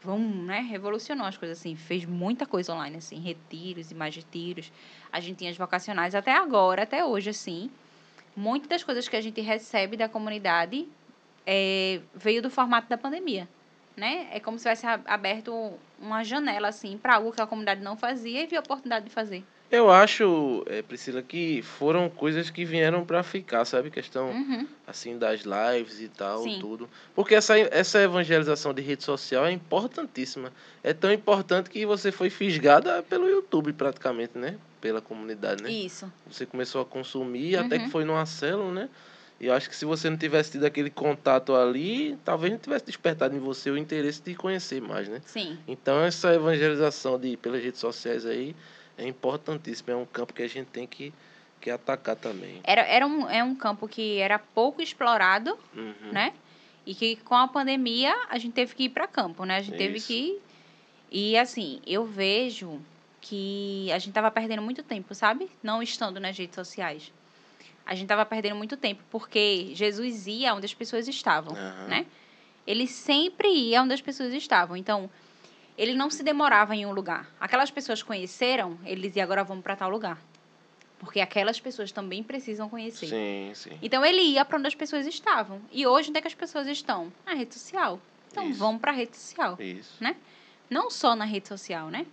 [0.00, 4.72] vum, né, revolucionou as coisas assim, fez muita coisa online assim, retiros e mais retiros.
[5.12, 7.70] A gente tinha as vocacionais até agora, até hoje assim.
[8.36, 10.88] muitas das coisas que a gente recebe da comunidade
[11.46, 13.48] é, veio do formato da pandemia.
[13.96, 14.28] Né?
[14.30, 18.42] É como se tivesse aberto uma janela assim para algo que a comunidade não fazia
[18.42, 19.44] e viu a oportunidade de fazer.
[19.70, 23.90] Eu acho, eh, Priscila, que foram coisas que vieram para ficar, sabe?
[23.90, 24.66] Questão Uhum.
[24.86, 26.58] assim das lives e tal, Sim.
[26.58, 26.88] tudo.
[27.14, 30.50] Porque essa, essa evangelização de rede social é importantíssima.
[30.82, 34.56] É tão importante que você foi fisgada pelo YouTube praticamente, né?
[34.80, 35.70] Pela comunidade, né?
[35.70, 36.10] Isso.
[36.30, 37.84] Você começou a consumir, até Uhum.
[37.84, 38.88] que foi numa célula, né?
[39.38, 42.86] E eu acho que se você não tivesse tido aquele contato ali, talvez não tivesse
[42.86, 45.20] despertado em você o interesse de conhecer mais, né?
[45.26, 45.58] Sim.
[45.68, 48.56] Então essa evangelização de pelas redes sociais aí
[48.98, 51.12] é importantíssima, é um campo que a gente tem que,
[51.60, 52.60] que atacar também.
[52.64, 56.12] Era, era um, é um campo que era pouco explorado, Uhum.
[56.12, 56.34] né?
[56.84, 59.56] E que com a pandemia a gente teve que ir para campo, né?
[59.56, 60.06] A gente teve Isso.
[60.08, 60.42] que ir.
[61.10, 62.80] E assim, eu vejo
[63.20, 65.50] que a gente tava perdendo muito tempo, sabe?
[65.62, 67.12] Não estando nas redes sociais.
[67.84, 71.86] A gente tava perdendo muito tempo porque Jesus ia onde as pessoas estavam, Aham.
[71.88, 72.06] né?
[72.66, 74.76] Ele sempre ia onde as pessoas estavam.
[74.76, 75.08] Então,
[75.78, 77.30] ele não se demorava em um lugar.
[77.38, 80.18] Aquelas pessoas conheceram, ele dizia agora vamos para tal lugar.
[80.98, 83.06] Porque aquelas pessoas também precisam conhecer.
[83.06, 83.78] Sim, sim.
[83.80, 85.62] Então ele ia para onde as pessoas estavam.
[85.70, 87.12] E hoje onde é que as pessoas estão?
[87.24, 88.00] Na rede social.
[88.32, 88.58] Então Isso.
[88.58, 89.56] vamos para a rede social.
[89.60, 89.96] Isso.
[90.68, 92.04] Não só na rede social, né?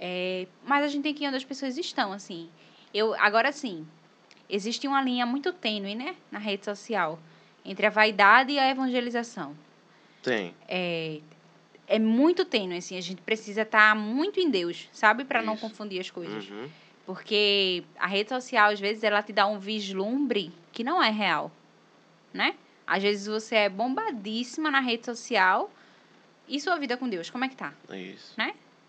[0.00, 2.48] É, mas a gente tem que ir onde as pessoas estão, assim.
[2.94, 3.84] Eu, agora sim,
[4.48, 6.14] existe uma linha muito tênue, né?
[6.30, 7.18] Na rede social.
[7.64, 9.56] Entre a vaidade e a evangelização.
[10.22, 10.54] Tem.
[10.68, 11.20] É,
[11.88, 12.96] é muito tênue, assim.
[12.96, 15.24] A gente precisa estar muito em Deus, sabe?
[15.24, 16.48] Para não confundir as coisas.
[16.50, 16.68] Uhum.
[17.06, 21.50] Porque a rede social, às vezes, ela te dá um vislumbre que não é real,
[22.32, 22.54] né?
[22.86, 25.70] Às vezes você é bombadíssima na rede social
[26.46, 27.72] e sua vida com Deus, como é que tá?
[27.90, 28.34] Isso.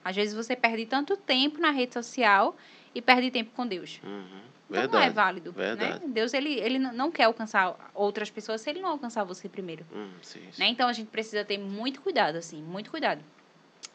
[0.04, 2.56] Às vezes você perde tanto tempo na rede social
[2.94, 4.00] e perde tempo com Deus.
[4.04, 4.42] Uhum.
[4.70, 4.92] Então Verdade.
[4.94, 6.06] não é válido, verdade.
[6.06, 6.12] né?
[6.14, 9.84] Deus, ele, ele não quer alcançar outras pessoas se ele não alcançar você primeiro.
[9.92, 10.62] Hum, sim, sim.
[10.62, 10.68] Né?
[10.68, 13.22] Então a gente precisa ter muito cuidado, assim, muito cuidado.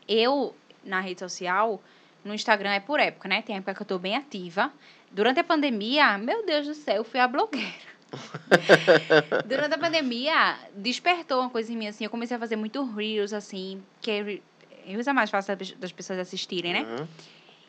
[0.09, 1.81] Eu, na rede social,
[2.25, 3.41] no Instagram é por época, né?
[3.43, 4.73] Tem época que eu tô bem ativa.
[5.13, 7.95] Durante a pandemia, meu Deus do céu, eu fui a blogueira.
[9.47, 12.05] Durante a pandemia, despertou uma coisa em mim, assim.
[12.05, 14.43] Eu comecei a fazer muito reels, assim, que é re-
[14.85, 16.81] reels é mais fácil das- das pessoas assistirem, né?
[16.83, 17.07] Uhum.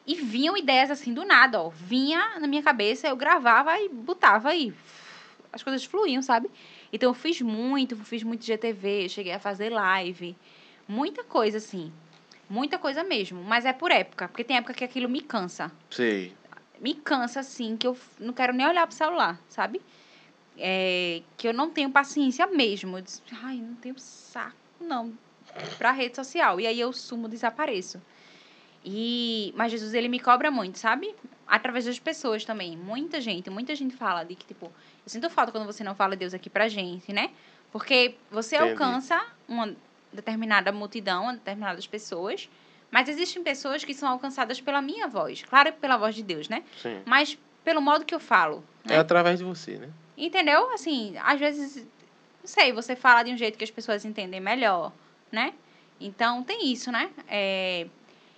[0.07, 1.69] E vinham ideias assim do nada, ó.
[1.69, 4.73] Vinha na minha cabeça, eu gravava e botava aí.
[5.51, 6.49] As coisas fluíam, sabe?
[6.91, 10.35] Então eu fiz muito, fiz muito GTV, cheguei a fazer live.
[10.87, 11.91] Muita coisa, assim.
[12.49, 13.43] Muita coisa mesmo.
[13.43, 15.71] Mas é por época, porque tem época que aquilo me cansa.
[15.89, 16.33] Sei.
[16.79, 19.81] Me cansa, assim, que eu não quero nem olhar pro celular, sabe?
[20.57, 22.97] É, que eu não tenho paciência mesmo.
[22.97, 25.13] Eu disse, ai, não tenho saco, não,
[25.77, 26.59] pra rede social.
[26.59, 27.99] E aí eu sumo, desapareço.
[28.85, 31.13] E, mas Jesus, ele me cobra muito, sabe?
[31.47, 32.77] Através das pessoas também.
[32.77, 34.71] Muita gente, muita gente fala de que, tipo, eu
[35.07, 37.31] sinto falta quando você não fala Deus aqui pra gente, né?
[37.71, 38.71] Porque você Entendi.
[38.71, 39.75] alcança uma
[40.13, 42.47] determinada multidão, determinadas pessoas,
[42.91, 45.43] mas existem pessoas que são alcançadas pela minha voz.
[45.43, 46.63] Claro, pela voz de Deus, né?
[46.81, 47.01] Sim.
[47.05, 48.63] Mas pelo modo que eu falo.
[48.85, 48.99] É Né?
[48.99, 49.89] através de você, né?
[50.15, 50.71] Entendeu?
[50.71, 51.85] Assim, às vezes, não
[52.45, 54.93] sei, você fala de um jeito que as pessoas entendem melhor,
[55.31, 55.53] né?
[55.99, 57.09] Então, tem isso, né?
[57.27, 57.87] É,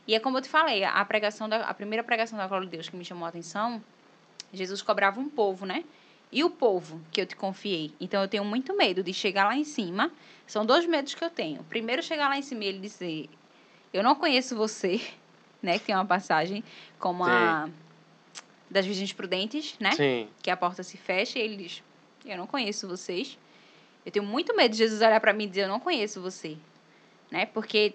[0.07, 2.71] e é como eu te falei, a pregação da, a primeira pregação da glória de
[2.71, 3.83] Deus que me chamou a atenção,
[4.53, 5.83] Jesus cobrava um povo, né?
[6.31, 7.93] E o povo que eu te confiei.
[7.99, 10.11] Então, eu tenho muito medo de chegar lá em cima.
[10.45, 11.63] São dois medos que eu tenho.
[11.65, 13.29] Primeiro, chegar lá em cima e ele dizer,
[13.93, 15.01] eu não conheço você,
[15.61, 15.79] né?
[15.79, 16.63] Que tem uma passagem
[16.99, 17.69] como a
[18.69, 19.91] das virgens prudentes, né?
[19.91, 20.27] Sim.
[20.41, 21.83] que a porta se fecha e ele diz:
[22.25, 23.37] Eu não conheço vocês.
[24.05, 26.57] Eu tenho muito medo de Jesus olhar para mim e dizer: Eu não conheço você.
[27.31, 27.45] Né?
[27.45, 27.93] Porque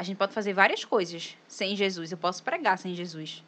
[0.00, 2.10] a gente pode fazer várias coisas sem Jesus.
[2.10, 3.44] Eu posso pregar sem Jesus.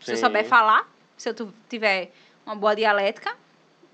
[0.00, 0.20] Se eu Sim.
[0.20, 0.86] souber falar,
[1.16, 1.34] se eu
[1.66, 2.12] tiver
[2.44, 3.34] uma boa dialética,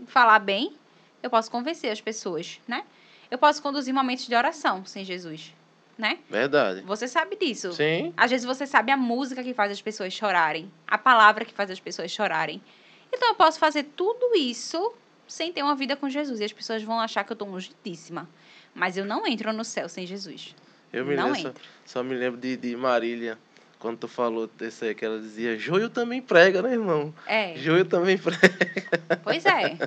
[0.09, 0.77] falar bem,
[1.23, 2.85] eu posso convencer as pessoas, né?
[3.31, 5.55] Eu posso conduzir momentos de oração sem Jesus,
[5.97, 6.19] né?
[6.29, 6.81] Verdade.
[6.81, 7.73] Você sabe disso.
[7.75, 8.13] Sim.
[8.17, 11.71] Às vezes você sabe a música que faz as pessoas chorarem, a palavra que faz
[11.71, 12.61] as pessoas chorarem.
[13.13, 14.93] Então eu posso fazer tudo isso
[15.29, 16.41] sem ter uma vida com Jesus.
[16.41, 18.29] E as pessoas vão achar que eu tô ungitíssima.
[18.75, 20.57] Mas eu não entro no céu sem Jesus.
[20.93, 21.53] Eu me Não lembro,
[21.87, 23.39] só, só me lembro de, de Marília,
[23.81, 27.15] quando tu falou desse aí, que ela dizia, joio também prega, né, irmão?
[27.27, 29.21] É, Joio também prega.
[29.25, 29.79] pois é.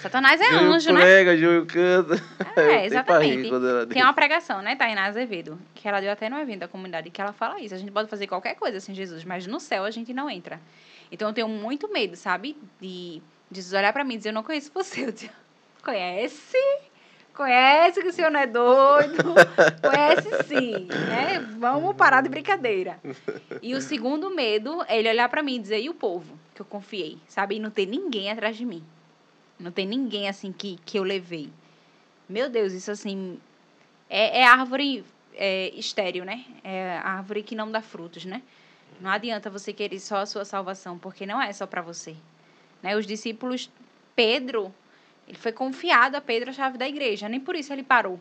[0.00, 1.00] Satanás é joio anjo, né?
[1.00, 2.22] prega, joio canta.
[2.56, 3.50] É, exatamente.
[3.88, 7.20] Tem uma pregação, né, Tainá Azevedo, que ela deu até no evento da comunidade, que
[7.20, 7.74] ela fala isso.
[7.74, 10.60] A gente pode fazer qualquer coisa sem Jesus, mas no céu a gente não entra.
[11.10, 12.56] Então eu tenho muito medo, sabe?
[12.80, 13.20] De
[13.50, 15.06] Jesus olhar pra mim e dizer, eu não conheço você.
[15.06, 15.32] Eu digo,
[15.82, 16.56] conhece?
[17.34, 19.34] Conhece que o senhor não é doido?
[19.82, 21.38] Conhece sim, né?
[21.58, 23.00] Vamos parar de brincadeira.
[23.62, 26.60] E o segundo medo é ele olhar pra mim e dizer, e o povo que
[26.60, 27.56] eu confiei, sabe?
[27.56, 28.84] E não ter ninguém atrás de mim.
[29.58, 31.50] Não tem ninguém assim que, que eu levei.
[32.28, 33.38] Meu Deus, isso assim.
[34.08, 35.04] É, é árvore
[35.34, 36.44] é, estéreo, né?
[36.64, 38.42] É árvore que não dá frutos, né?
[39.00, 42.14] Não adianta você querer só a sua salvação, porque não é só para você.
[42.82, 42.96] Né?
[42.96, 43.70] Os discípulos,
[44.14, 44.74] Pedro,
[45.30, 48.18] ele foi confiado a Pedro a chave da igreja, nem por isso ele parou.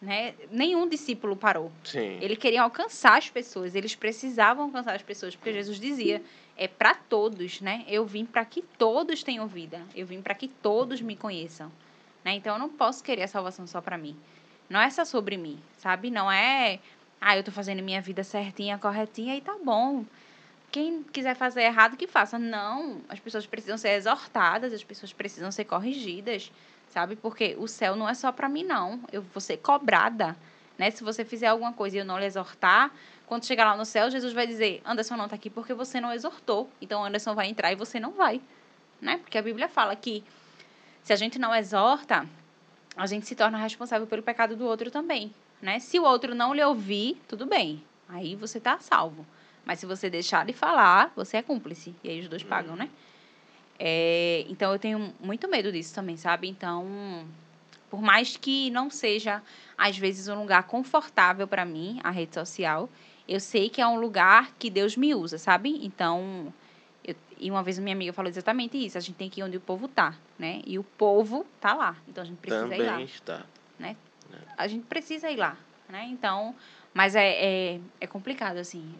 [0.00, 0.34] Né?
[0.50, 1.70] Nenhum discípulo parou.
[1.84, 2.18] Sim.
[2.22, 6.22] Ele queria alcançar as pessoas, eles precisavam alcançar as pessoas, porque Jesus dizia:
[6.56, 7.84] é para todos, né?
[7.86, 11.70] Eu vim para que todos tenham vida, eu vim para que todos me conheçam.
[12.24, 12.34] Né?
[12.34, 14.16] Então eu não posso querer a salvação só para mim.
[14.70, 16.10] Não é só sobre mim, sabe?
[16.10, 16.78] Não é,
[17.20, 20.04] ah, eu tô fazendo minha vida certinha, corretinha e tá bom.
[20.70, 22.38] Quem quiser fazer errado, que faça.
[22.38, 26.52] Não, as pessoas precisam ser exortadas, as pessoas precisam ser corrigidas,
[26.88, 27.16] sabe?
[27.16, 29.00] Porque o céu não é só para mim, não.
[29.10, 30.36] Eu vou ser cobrada,
[30.76, 30.90] né?
[30.90, 32.92] Se você fizer alguma coisa e eu não lhe exortar,
[33.26, 36.12] quando chegar lá no céu, Jesus vai dizer: Anderson não está aqui porque você não
[36.12, 36.70] exortou.
[36.80, 38.40] Então Anderson vai entrar e você não vai,
[39.00, 39.18] né?
[39.18, 40.22] Porque a Bíblia fala que
[41.02, 42.26] se a gente não exorta,
[42.94, 45.78] a gente se torna responsável pelo pecado do outro também, né?
[45.78, 47.82] Se o outro não lhe ouvir, tudo bem.
[48.08, 49.24] Aí você está salvo.
[49.68, 51.94] Mas se você deixar de falar, você é cúmplice.
[52.02, 52.88] E aí os dois pagam, né?
[53.78, 56.48] É, então eu tenho muito medo disso também, sabe?
[56.48, 57.28] Então,
[57.90, 59.42] por mais que não seja,
[59.76, 62.88] às vezes, um lugar confortável para mim, a rede social,
[63.28, 65.84] eu sei que é um lugar que Deus me usa, sabe?
[65.84, 66.50] Então,
[67.04, 69.58] eu, e uma vez minha amiga falou exatamente isso: a gente tem que ir onde
[69.58, 70.62] o povo tá, né?
[70.66, 71.94] E o povo tá lá.
[72.08, 73.02] Então a gente precisa Também ir lá.
[73.02, 73.44] está.
[73.78, 73.96] Né?
[74.56, 75.58] A gente precisa ir lá,
[75.90, 76.06] né?
[76.10, 76.56] Então,
[76.94, 78.94] mas é, é, é complicado, assim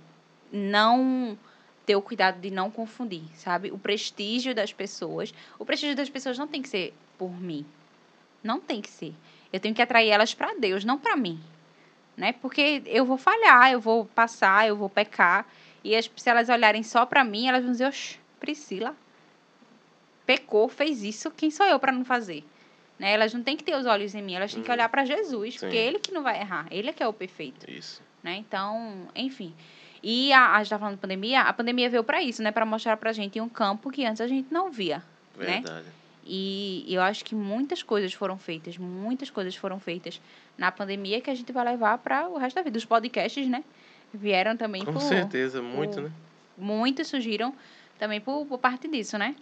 [0.53, 1.39] não
[1.87, 3.71] ter o cuidado de não confundir, sabe?
[3.71, 5.33] O prestígio das pessoas.
[5.59, 7.65] O prestígio das pessoas não tem que ser por mim.
[8.43, 9.15] Não tem que ser.
[9.53, 11.41] Eu tenho que atrair elas para Deus, não para mim.
[12.17, 12.33] Né?
[12.35, 15.47] Porque eu vou falhar, eu vou passar, eu vou pecar.
[15.83, 18.95] E as, se elas olharem só para mim, elas vão dizer: Oxe, Priscila
[20.27, 22.45] pecou, fez isso, quem sou eu para não fazer?
[22.99, 23.13] Né?
[23.13, 24.75] Elas não têm que ter os olhos em mim, elas têm que Uhum.
[24.75, 25.61] olhar para Jesus, Sim.
[25.61, 28.03] porque ele que não vai errar, ele é que é o perfeito Isso.
[28.23, 28.37] né?
[28.37, 29.55] Então, enfim.
[30.03, 32.53] E a, a gente tá falando de pandemia, a pandemia veio para isso, né?
[32.53, 35.03] Para mostrar pra gente um campo que antes a gente não via.
[35.37, 35.61] Né?
[35.61, 35.87] Verdade.
[36.25, 40.21] E eu acho que muitas coisas foram feitas, muitas coisas foram feitas
[40.59, 42.77] na pandemia que a gente vai levar para o resto da vida.
[42.77, 43.65] Os podcasts, né?
[44.13, 45.01] Vieram também Com por.
[45.01, 46.13] certeza, muito, o- né?
[46.57, 47.55] Muitos surgiram
[47.99, 49.35] também por, por parte disso, né?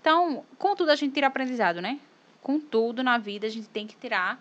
[0.00, 1.98] Então, com tudo a gente tira aprendizado, né?
[2.42, 4.40] Com tudo na vida a gente tem que tirar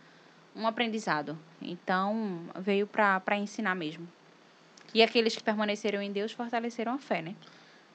[0.55, 1.37] um aprendizado.
[1.61, 4.07] Então, veio para ensinar mesmo.
[4.93, 7.35] E aqueles que permaneceram em Deus fortaleceram a fé, né?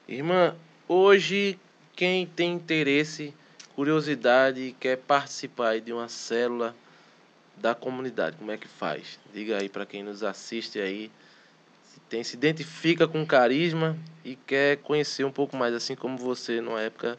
[0.07, 0.55] Irmã,
[0.87, 1.59] hoje
[1.95, 3.33] quem tem interesse,
[3.75, 6.75] curiosidade e quer participar de uma célula
[7.57, 9.19] da comunidade, como é que faz?
[9.33, 11.11] Diga aí para quem nos assiste aí,
[11.83, 16.61] se tem se identifica com carisma e quer conhecer um pouco mais assim como você
[16.61, 17.17] na época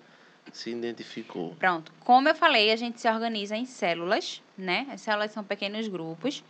[0.52, 1.54] se identificou.
[1.58, 1.92] Pronto.
[2.00, 4.86] Como eu falei, a gente se organiza em células, né?
[4.90, 6.42] As células são pequenos grupos.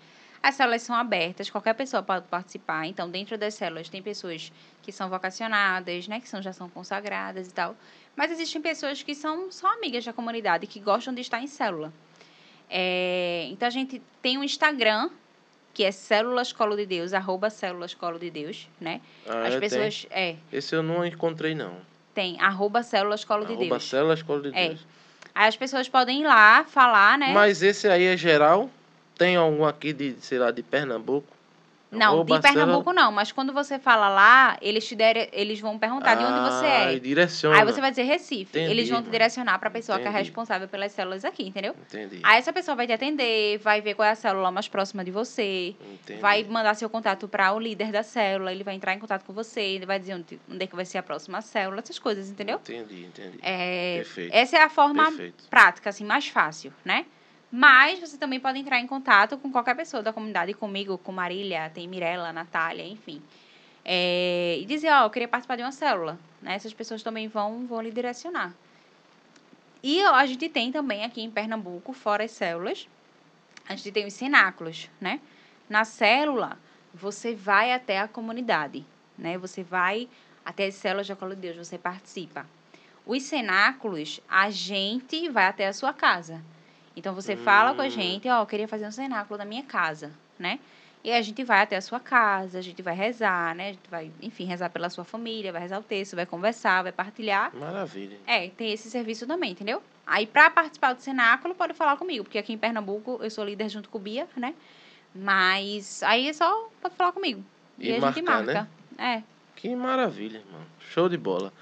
[0.42, 2.86] As células são abertas, qualquer pessoa pode participar.
[2.86, 4.52] Então, dentro das células tem pessoas
[4.82, 6.20] que são vocacionadas, né?
[6.20, 7.76] Que são, já são consagradas e tal.
[8.14, 11.92] Mas existem pessoas que são só amigas da comunidade, que gostam de estar em célula.
[12.70, 15.10] É, então, a gente tem um Instagram,
[15.74, 19.00] que é Células Colo de Deus, arroba Células Colo de Deus, né?
[19.28, 20.06] Ah, As é, pessoas...
[20.10, 21.76] É, Esse eu não encontrei não.
[22.14, 23.88] tem, arroba Células Colo de Arroba Deus.
[23.88, 24.68] Células Colo de É.
[24.68, 24.86] Deus.
[25.34, 27.32] Aí as pessoas podem ir lá, falar, né?
[27.32, 28.68] Mas esse aí é geral?
[29.18, 31.36] Tem algum aqui de, sei lá, de Pernambuco?
[31.90, 35.78] Não, Arroba de Pernambuco não, mas quando você fala lá, eles te der, eles vão
[35.78, 36.94] perguntar de onde você Ah, é.
[36.96, 37.56] e direciona.
[37.56, 38.42] Aí você vai dizer Recife.
[38.58, 40.24] Entendi, eles vão te direcionar para a pessoa que é Entendi.
[40.24, 41.74] responsável pelas células aqui, entendeu?
[41.88, 42.20] Entendi.
[42.22, 45.10] Aí essa pessoa vai te atender, vai ver qual é a célula mais próxima de
[45.10, 46.20] você, Entendi.
[46.20, 49.32] vai mandar seu contato para o líder da célula, ele vai entrar em contato com
[49.32, 52.28] você, ele vai dizer onde, onde é que vai ser a próxima célula, essas coisas,
[52.28, 52.56] entendeu?
[52.58, 53.38] Entendi, entendi.
[53.40, 54.34] É, Perfeito.
[54.34, 55.44] essa é a forma Perfeito.
[55.48, 57.06] prática, assim, mais fácil, né?
[57.50, 61.70] Mas você também pode entrar em contato com qualquer pessoa da comunidade, comigo, com Marília,
[61.70, 63.22] tem Mirella, Natália, enfim.
[63.84, 66.54] É, e dizer, ó, eu queria participar de uma célula, né?
[66.54, 68.52] Essas pessoas também vão, vão lhe direcionar.
[69.82, 72.86] E a gente tem também aqui em Pernambuco, fora as células,
[73.66, 75.20] a gente tem os cenáculos, né?
[75.70, 76.58] Na célula,
[76.92, 78.84] você vai até a comunidade,
[79.16, 79.38] né?
[79.38, 80.08] Você vai
[80.44, 82.46] até as células da Cola de Deus, você participa.
[83.06, 86.42] Os cenáculos, a gente vai até a sua casa.
[86.98, 87.90] Então você fala com a Hum.
[87.90, 90.58] gente, ó, eu queria fazer um cenáculo na minha casa, né?
[91.04, 93.68] E a gente vai até a sua casa, a gente vai rezar, né?
[93.68, 96.90] A gente vai, enfim, rezar pela sua família, vai rezar o texto, vai conversar, vai
[96.90, 97.54] partilhar.
[97.54, 98.18] Maravilha.
[98.26, 99.80] É, tem esse serviço também, entendeu?
[100.04, 103.68] Aí, para participar do cenáculo, pode falar comigo, porque aqui em Pernambuco eu sou líder
[103.68, 104.54] junto com o Bia, né?
[105.14, 107.44] Mas aí é só pode falar comigo.
[107.78, 108.54] E, E a gente marcar, né?
[108.54, 108.68] marca.
[108.98, 109.22] É.
[109.54, 110.62] Que maravilha, irmão.
[110.90, 111.52] Show de bola.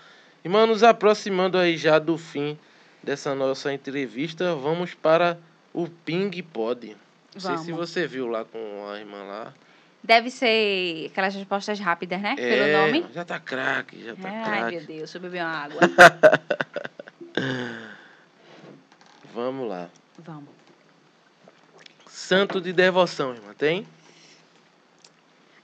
[0.44, 2.58] Irmão, nos aproximando aí já do fim
[3.06, 5.38] dessa nossa entrevista, vamos para
[5.72, 6.96] o Ping Pod.
[7.32, 7.88] Não sei se Vamos.
[7.90, 9.54] você viu lá com a irmã lá.
[10.02, 12.34] Deve ser aquelas respostas rápidas, né?
[12.36, 13.06] É, Pelo nome.
[13.14, 14.76] Já tá craque, já tá Ai, craque.
[14.76, 15.80] meu Deus, deixa eu beber uma água.
[19.32, 19.88] Vamos lá.
[20.18, 20.48] Vamos.
[22.08, 23.86] Santo de devoção, irmã, tem?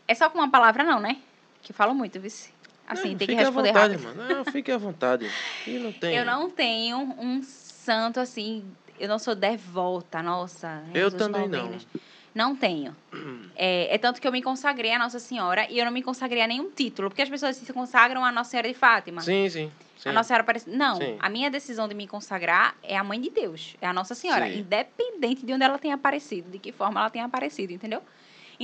[0.07, 1.17] É só com uma palavra, não, né?
[1.61, 2.53] Que eu falo muito, vice.
[2.93, 4.21] Assim, não, tem que fique responder à vontade, rápido.
[4.21, 4.35] irmã.
[4.35, 5.31] Não, fique à vontade.
[5.67, 6.17] E não tem.
[6.17, 8.65] Eu não tenho um santo assim.
[8.99, 10.83] Eu não sou devota, nossa.
[10.95, 11.59] Eu Jesus também não.
[11.63, 11.87] novenas.
[12.35, 12.97] Não tenho.
[13.55, 16.43] É, é tanto que eu me consagrei a Nossa Senhora e eu não me consagrei
[16.43, 19.21] a nenhum título, porque as pessoas se consagram a Nossa Senhora de Fátima.
[19.21, 19.71] Sim, sim.
[19.99, 20.09] sim.
[20.09, 20.71] A Nossa Senhora parece.
[20.71, 21.17] Não, Sim.
[21.21, 24.47] a minha decisão de me consagrar é a mãe de Deus, é a Nossa Senhora,
[24.47, 24.61] Sim.
[24.61, 28.03] independente de onde ela tenha aparecido, de que forma ela tenha aparecido, entendeu?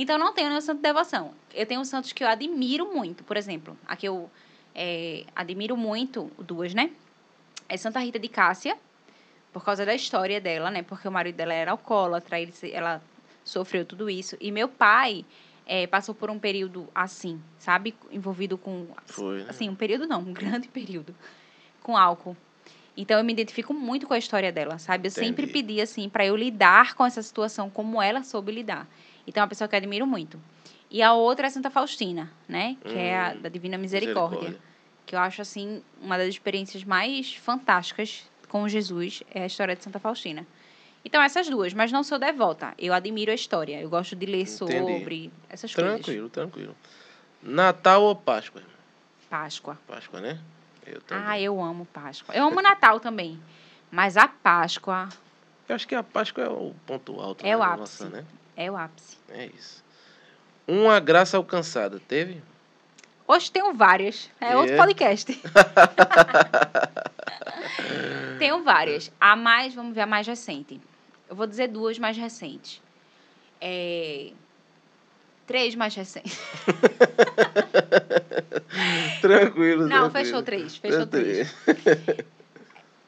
[0.01, 1.33] Então eu não tenho nenhum santo de devoção.
[1.53, 4.31] Eu tenho santos que eu admiro muito, por exemplo, a que eu
[4.73, 6.89] é, admiro muito, duas, né?
[7.67, 8.77] É Santa Rita de Cássia,
[9.51, 10.83] por causa da história dela, né?
[10.83, 13.01] Porque o marido dela era alcoólatra, ele, ela
[13.43, 14.37] sofreu tudo isso.
[14.39, 15.25] E meu pai
[15.65, 17.93] é, passou por um período assim, sabe?
[18.09, 19.47] Envolvido com Foi, né?
[19.49, 21.13] assim, um período não, um grande período
[21.83, 22.37] com álcool.
[22.95, 25.07] Então eu me identifico muito com a história dela, sabe?
[25.07, 25.51] Eu sempre Entendi.
[25.51, 28.87] pedi assim para eu lidar com essa situação como ela soube lidar.
[29.29, 30.41] Então é uma pessoa que eu admiro muito.
[30.89, 32.75] E a outra é Santa Faustina, né?
[32.83, 34.57] Que é a Hum, da Divina Misericórdia,
[35.05, 39.83] que eu acho assim uma das experiências mais fantásticas com Jesus é a história de
[39.83, 40.47] Santa Faustina.
[41.05, 42.73] Então essas duas, mas não sou devota.
[42.77, 44.57] Eu admiro a história, eu gosto de ler Entendi.
[44.57, 45.93] sobre essas coisas.
[45.93, 46.75] Tranquilo, tranquilo.
[47.43, 48.63] Natal ou Páscoa?
[49.29, 49.77] Páscoa.
[49.87, 50.39] Páscoa, né?
[50.87, 51.23] Eu também.
[51.27, 52.33] Ah, eu amo Páscoa.
[52.33, 53.39] Eu amo Natal também.
[53.91, 55.07] Mas a Páscoa
[55.67, 58.03] Eu acho que a Páscoa é o ponto alto É né, o da ápice.
[58.03, 58.25] nossa, né?
[58.59, 59.17] É o ápice.
[59.29, 59.81] É isso.
[60.67, 62.41] Uma graça alcançada, teve?
[63.25, 64.29] Hoje tenho várias.
[64.41, 64.77] É outro É?
[64.77, 65.33] podcast.
[68.37, 69.11] tenho várias.
[69.19, 70.79] A mais, vamos ver a mais recente.
[71.29, 72.81] Eu vou dizer duas mais recentes.
[73.61, 74.31] É...
[75.47, 76.37] Três mais recentes.
[79.21, 80.11] Tranquilo, Não, tranquilo.
[80.11, 80.75] fechou três.
[80.77, 81.51] Fechou três.
[81.53, 82.25] Três.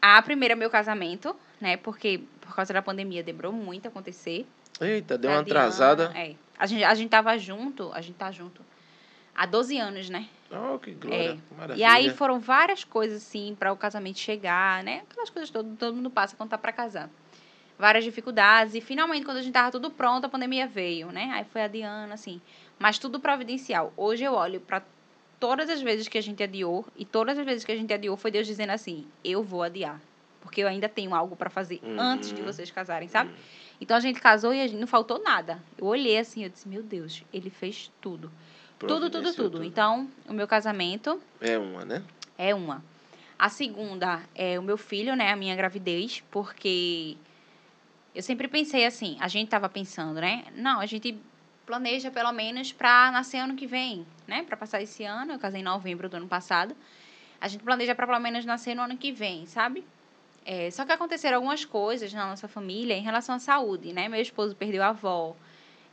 [0.02, 1.78] A primeira, meu casamento, né?
[1.78, 4.46] Porque por causa da pandemia demorou muito a acontecer.
[4.80, 6.12] Eita, deu Pra uma Diana, atrasada.
[6.16, 6.36] É.
[6.58, 8.62] A gente, a gente tava junto, a gente tá junto
[9.36, 10.28] há 12 anos, né?
[10.52, 11.32] Oh, que glória.
[11.32, 11.56] É.
[11.56, 11.82] Maravilha.
[11.82, 15.04] E aí foram várias coisas, assim, para o casamento chegar, né?
[15.10, 17.10] Aquelas coisas que todo, todo mundo passa quando tá para casar.
[17.80, 18.76] Várias dificuldades.
[18.76, 21.32] E finalmente, quando a gente tava tudo pronto, a pandemia veio, né?
[21.34, 22.40] Aí foi adiando, assim.
[22.78, 23.92] Mas tudo providencial.
[23.98, 24.84] Hoje eu olho para
[25.40, 28.16] todas as vezes que a gente adiou, e todas as vezes que a gente adiou
[28.16, 30.00] foi Deus dizendo assim: eu vou adiar.
[30.42, 32.00] Porque eu ainda tenho algo para fazer Uhum.
[32.00, 33.32] antes de vocês casarem, sabe?
[33.80, 35.64] Então a gente casou e gente não faltou nada.
[35.78, 38.32] Eu olhei assim, eu disse: meu Deus, ele fez tudo.
[38.78, 39.64] Tudo, tudo, Providenciou tudo.
[39.64, 42.04] Então, o meu casamento É uma, né?
[42.38, 42.84] é uma.
[43.38, 45.32] A segunda é o meu filho, né?
[45.32, 47.16] A minha gravidez, porque
[48.14, 50.46] eu sempre pensei assim, a gente tava pensando, né?
[50.56, 51.18] Não, a gente
[51.66, 54.44] planeja pelo menos para nascer ano que vem, né?
[54.44, 56.76] Para passar esse ano, eu casei em novembro do ano passado.
[57.40, 59.84] A gente planeja para pelo menos nascer no ano que vem, sabe?
[60.46, 64.10] É, só que aconteceram algumas coisas na nossa família em relação à saúde, né?
[64.10, 65.36] Meu esposo perdeu a avó.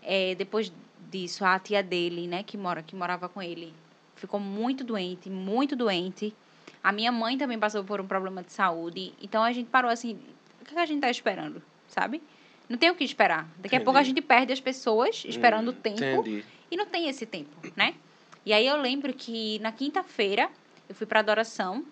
[0.02, 0.72] É, depois
[1.10, 3.74] disso, a tia dele, né, que mora, que morava com ele,
[4.14, 6.34] ficou muito doente, muito doente.
[6.82, 9.12] A minha mãe também passou por um problema de saúde.
[9.20, 10.18] Então a gente parou assim,
[10.60, 12.22] o que a gente tá esperando, sabe?
[12.68, 13.48] Não tem o que esperar.
[13.58, 14.16] Daqui a pouco a Entendi.
[14.20, 16.44] gente perde as pessoas esperando o Hum, tempo Entendi.
[16.70, 17.94] e não tem esse tempo, né?
[18.44, 20.50] E aí eu lembro que na quinta-feira
[20.88, 21.84] eu fui para adoração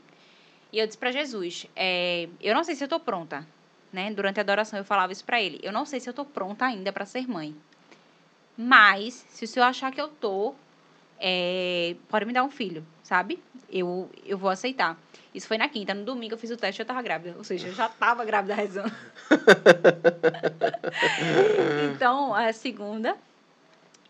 [0.72, 3.47] e eu disse para Jesus, é, eu não sei se eu tô pronta,
[3.93, 4.12] né?
[4.12, 6.66] Durante a adoração eu falava isso para ele, eu não sei se eu tô pronta
[6.66, 7.55] ainda para ser mãe,
[8.56, 10.55] mas se o senhor achar que eu tô,
[11.18, 13.43] é, pode me dar um filho, sabe?
[13.70, 14.98] Eu eu vou aceitar.
[15.34, 17.44] Isso foi na quinta, no domingo eu fiz o teste e eu tava grávida, ou
[17.44, 18.93] seja, eu já tava grávida rezando.
[21.94, 23.16] então a segunda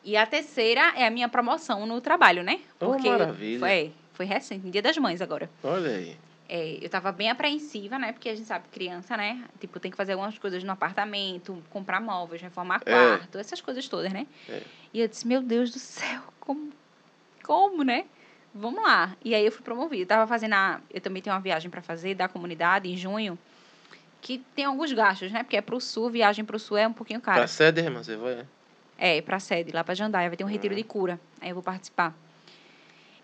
[0.05, 2.61] e a terceira é a minha promoção no trabalho, né?
[2.81, 3.59] Oh, maravilha.
[3.59, 5.51] Foi, foi recente, no Dia das Mães agora.
[5.65, 6.17] Olha aí.
[6.49, 8.13] É, eu tava bem apreensiva, né?
[8.13, 9.45] Porque a gente sabe, criança, né?
[9.59, 12.91] Tipo, tem que fazer algumas coisas no apartamento, comprar móveis, reformar É.
[12.91, 14.27] quarto, essas coisas todas, né?
[14.49, 14.63] É.
[14.95, 16.73] E eu disse, meu Deus do céu, como,
[17.43, 18.05] como, né?
[18.55, 19.17] Vamos lá.
[19.25, 20.03] E aí eu fui promovida.
[20.03, 20.81] Eu tava fazendo a...
[20.91, 23.39] Eu também tenho uma viagem para fazer da comunidade em junho,
[24.23, 25.43] que tem alguns gastos, né?
[25.43, 27.41] Porque é pro sul, viagem pro sul é um pouquinho cara.
[27.41, 28.47] Pra sede, irmã, você vai?
[28.97, 30.29] É, pra sede, lá pra Jandaia.
[30.29, 31.21] Vai ter um retiro de cura.
[31.41, 32.15] Aí eu vou participar.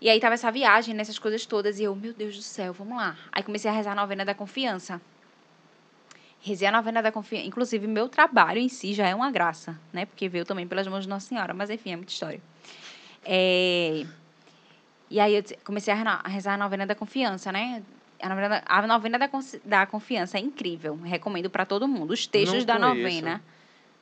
[0.03, 1.79] E aí tava essa viagem, nessas coisas todas.
[1.79, 3.17] E eu, meu Deus do céu, vamos lá.
[3.31, 5.01] Aí comecei a rezar a novena da confiança.
[6.41, 7.47] Rezei a novena da confiança.
[7.47, 10.05] Inclusive, meu trabalho em si já é uma graça, né?
[10.05, 11.55] Porque veio também pelas mãos de Nossa Senhora.
[11.55, 12.43] Mas enfim, é muita história.
[13.25, 14.05] É...
[15.09, 17.81] E aí eu comecei a rezar a novena da confiança, né?
[18.21, 19.31] A novena, a novena da,
[19.65, 20.97] da confiança é incrível.
[20.97, 22.11] Recomendo para todo mundo.
[22.11, 23.41] Os textos da novena,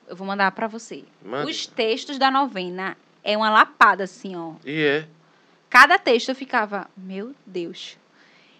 [0.09, 1.05] eu vou mandar para você.
[1.23, 1.51] Mande.
[1.51, 4.55] Os textos da novena é uma lapada, assim, ó.
[4.65, 5.20] E é.
[5.71, 7.97] Cada texto eu ficava, meu Deus.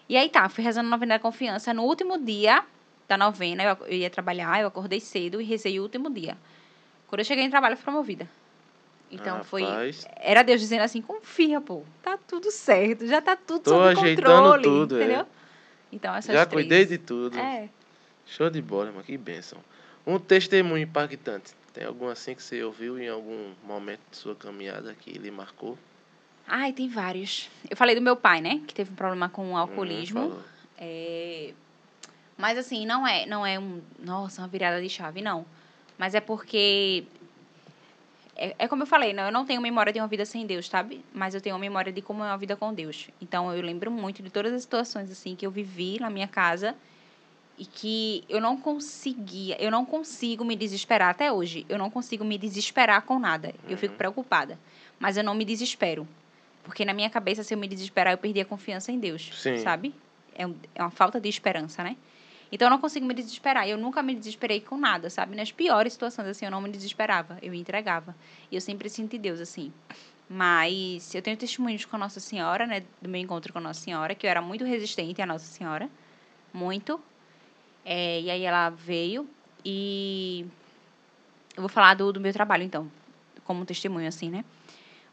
[0.07, 1.73] E aí tá, fui rezando a novena da confiança.
[1.73, 2.63] No último dia
[3.07, 6.37] da novena, eu, eu ia trabalhar, eu acordei cedo e rezei o último dia.
[7.07, 8.27] Quando eu cheguei no trabalho, eu fui promovida.
[9.11, 9.63] Então foi.
[9.63, 13.87] Rapaz, Era Deus dizendo assim: confia, pô, tá tudo certo, já tá tudo Tô sob
[13.87, 14.63] ajeitando controle.
[14.63, 15.03] tudo, é.
[15.03, 15.27] entendeu?
[15.91, 16.63] Então, essas já três.
[16.63, 17.37] cuidei de tudo.
[17.37, 17.67] É.
[18.25, 19.03] Show de bola, irmão.
[19.03, 19.59] Que bênção.
[20.07, 21.53] Um testemunho impactante.
[21.73, 25.77] Tem algum assim que você ouviu em algum momento de sua caminhada que lhe marcou?
[26.47, 27.49] Ai, tem vários.
[27.69, 28.61] Eu falei do meu pai, né?
[28.67, 30.29] Que teve um problema com o Hum, alcoolismo.
[30.29, 30.43] falou.
[30.77, 31.53] É,
[32.37, 35.45] Mas assim, não é, não é um, nossa, uma virada de chave, não.
[35.97, 37.03] Mas é porque
[38.35, 39.27] é, é como eu falei, né?
[39.27, 41.05] Eu não tenho memória de uma vida sem Deus, sabe?
[41.13, 43.07] Mas eu tenho uma memória de como é uma vida com Deus.
[43.21, 46.75] Então eu lembro muito de todas as situações assim que eu vivi na minha casa
[47.57, 51.63] e que eu não conseguia, eu não consigo me desesperar até hoje.
[51.69, 53.53] Eu não consigo me desesperar com nada.
[53.69, 53.97] Eu fico Uhum.
[53.99, 54.57] preocupada,
[54.99, 56.07] mas eu não me desespero.
[56.63, 59.57] Porque na minha cabeça, se eu me desesperar, eu perdi a confiança em Deus, Sim.
[59.57, 59.93] sabe?
[60.35, 61.97] É, um- é uma falta de esperança, né?
[62.51, 63.67] Então eu não consigo me desesperar.
[63.67, 65.35] Eu nunca me desesperei com nada, sabe?
[65.35, 67.37] Nas piores situações, assim, eu não me desesperava.
[67.41, 68.15] Eu entregava.
[68.51, 69.71] E eu sempre senti Deus, assim.
[70.29, 72.83] Mas eu tenho testemunhos com Nossa Senhora, né?
[73.01, 75.89] Do meu encontro com Nossa Senhora, que eu era muito resistente à Nossa Senhora.
[76.53, 77.01] Muito.
[77.85, 79.27] É, e aí ela veio
[79.65, 80.45] e...
[81.55, 82.89] Eu vou falar do, do meu trabalho, então.
[83.43, 84.45] Como testemunho, assim, né?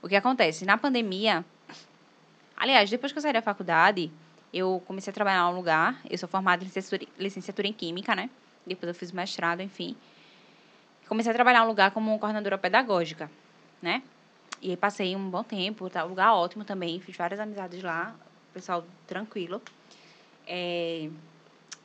[0.02, 0.64] O que acontece?
[0.64, 1.44] Na pandemia...
[2.56, 4.10] Aliás, depois que eu saí da faculdade,
[4.52, 6.00] eu comecei a trabalhar em um lugar.
[6.10, 8.28] Eu sou formada em licenciatura, licenciatura em Química, né?
[8.66, 9.96] Depois eu fiz mestrado, enfim.
[11.08, 13.30] Comecei a trabalhar em um lugar como coordenadora pedagógica,
[13.80, 14.02] né?
[14.60, 16.04] E aí passei um bom tempo, tá?
[16.04, 16.98] Um lugar ótimo também.
[16.98, 18.14] Fiz várias amizades lá.
[18.52, 19.62] Pessoal tranquilo.
[20.46, 21.08] É...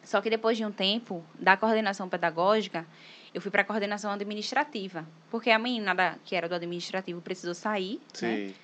[0.03, 2.85] Só que depois de um tempo da coordenação pedagógica,
[3.33, 5.05] eu fui para a coordenação administrativa.
[5.31, 8.47] Porque a menina da, que era do administrativo precisou sair, né?
[8.47, 8.55] Sim.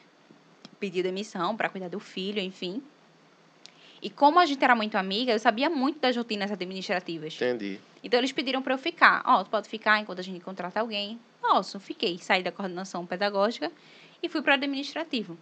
[0.79, 2.81] pedir demissão para cuidar do filho, enfim.
[4.01, 7.35] E como a gente era muito amiga, eu sabia muito das rotinas administrativas.
[7.35, 7.79] Entendi.
[8.03, 9.21] Então eles pediram para eu ficar.
[9.25, 11.19] Ó, tu pode ficar enquanto a gente contrata alguém.
[11.41, 12.17] Posso, fiquei.
[12.19, 13.71] Saí da coordenação pedagógica
[14.21, 15.37] e fui para o administrativo.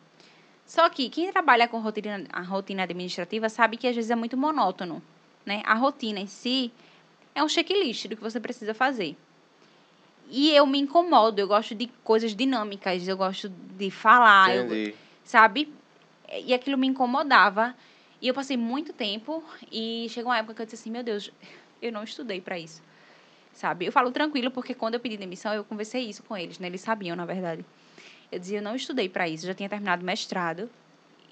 [0.66, 4.36] Só que quem trabalha com rotina, a rotina administrativa sabe que às vezes é muito
[4.36, 5.02] monótono,
[5.46, 5.62] né?
[5.66, 6.72] A rotina em si
[7.38, 9.16] é um checklist do que você precisa fazer.
[10.30, 14.94] E eu me incomodo, eu gosto de coisas dinâmicas, eu gosto de falar, eu,
[15.24, 15.72] sabe?
[16.44, 17.76] E aquilo me incomodava.
[18.20, 21.32] E eu passei muito tempo e chegou uma época que eu disse assim, meu Deus,
[21.80, 22.82] eu não estudei para isso.
[23.54, 23.86] Sabe?
[23.86, 26.66] Eu falo tranquilo porque quando eu pedi demissão, eu conversei isso com eles, né?
[26.66, 27.64] Eles sabiam, na verdade.
[28.32, 30.68] Eu dizia, eu não estudei para isso, eu já tinha terminado mestrado.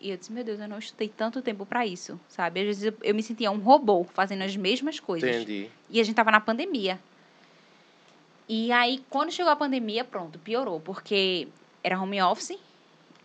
[0.05, 2.59] E eu disse, meu Deus, eu não estudei tanto tempo para isso, sabe?
[2.59, 5.27] Às vezes eu, eu me sentia um robô fazendo as mesmas coisas.
[5.27, 5.67] Entendi.
[5.89, 6.99] E a gente tava na pandemia.
[8.47, 11.47] E aí, quando chegou a pandemia, pronto, piorou, porque
[11.83, 12.55] era home office.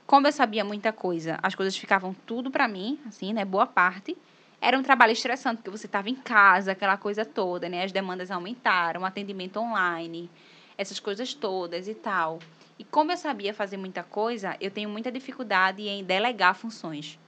[0.07, 3.45] Como eu sabia muita coisa, as coisas ficavam tudo pra mim, assim, né?
[3.45, 4.17] Boa parte.
[4.59, 7.85] Era um trabalho estressante, porque você estava em casa, aquela coisa toda, né?
[7.85, 10.31] As demandas aumentaram, atendimento online,
[10.79, 12.39] essas coisas todas e tal.
[12.81, 17.19] E como eu sabia fazer muita coisa, eu tenho muita dificuldade em delegar funções.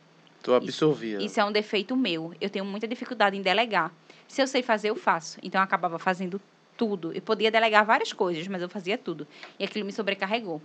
[0.42, 1.22] Tu absorvia.
[1.22, 2.34] Isso é um defeito meu.
[2.40, 3.92] Eu tenho muita dificuldade em delegar.
[4.26, 5.38] Se eu sei fazer, eu faço.
[5.42, 6.40] Então eu acabava fazendo
[6.74, 7.12] tudo.
[7.12, 9.28] Eu podia delegar várias coisas, mas eu fazia tudo.
[9.58, 10.62] E aquilo me sobrecarregou.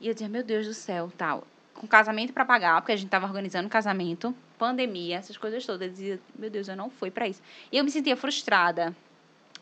[0.00, 1.46] E eu dizia, meu Deus do céu, tal.
[1.74, 5.82] Com casamento para pagar, porque a gente estava organizando casamento, pandemia, essas coisas todas.
[5.82, 7.42] Eu dizia, meu Deus, eu não fui para isso.
[7.70, 8.96] E eu me sentia frustrada.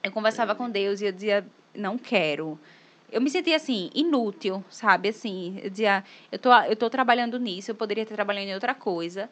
[0.01, 1.45] Eu conversava com Deus e eu dizia,
[1.75, 2.57] não quero.
[3.13, 5.11] Eu me sentia assim, inútil, sabe?
[5.11, 6.03] Assim, eu dizia,
[6.33, 9.29] eu tô, eu tô trabalhando nisso, eu poderia estar trabalhando em outra coisa.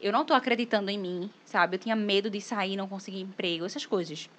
[0.00, 1.76] Eu não tô acreditando em mim, sabe?
[1.76, 4.30] Eu tinha medo de sair, não conseguir emprego, essas coisas.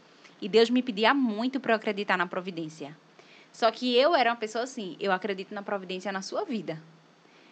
[0.42, 2.98] E Deus me pedia muito para eu acreditar na providência.
[3.54, 6.82] Só que eu era uma pessoa assim, eu acredito na providência na sua vida.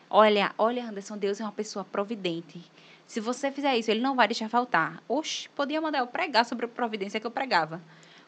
[0.10, 2.60] Olha, olha, Anderson, Deus é uma pessoa providente.
[3.06, 5.04] Se você fizer isso, ele não vai deixar faltar.
[5.08, 7.80] Oxe, podia mandar eu pregar sobre a providência que eu pregava.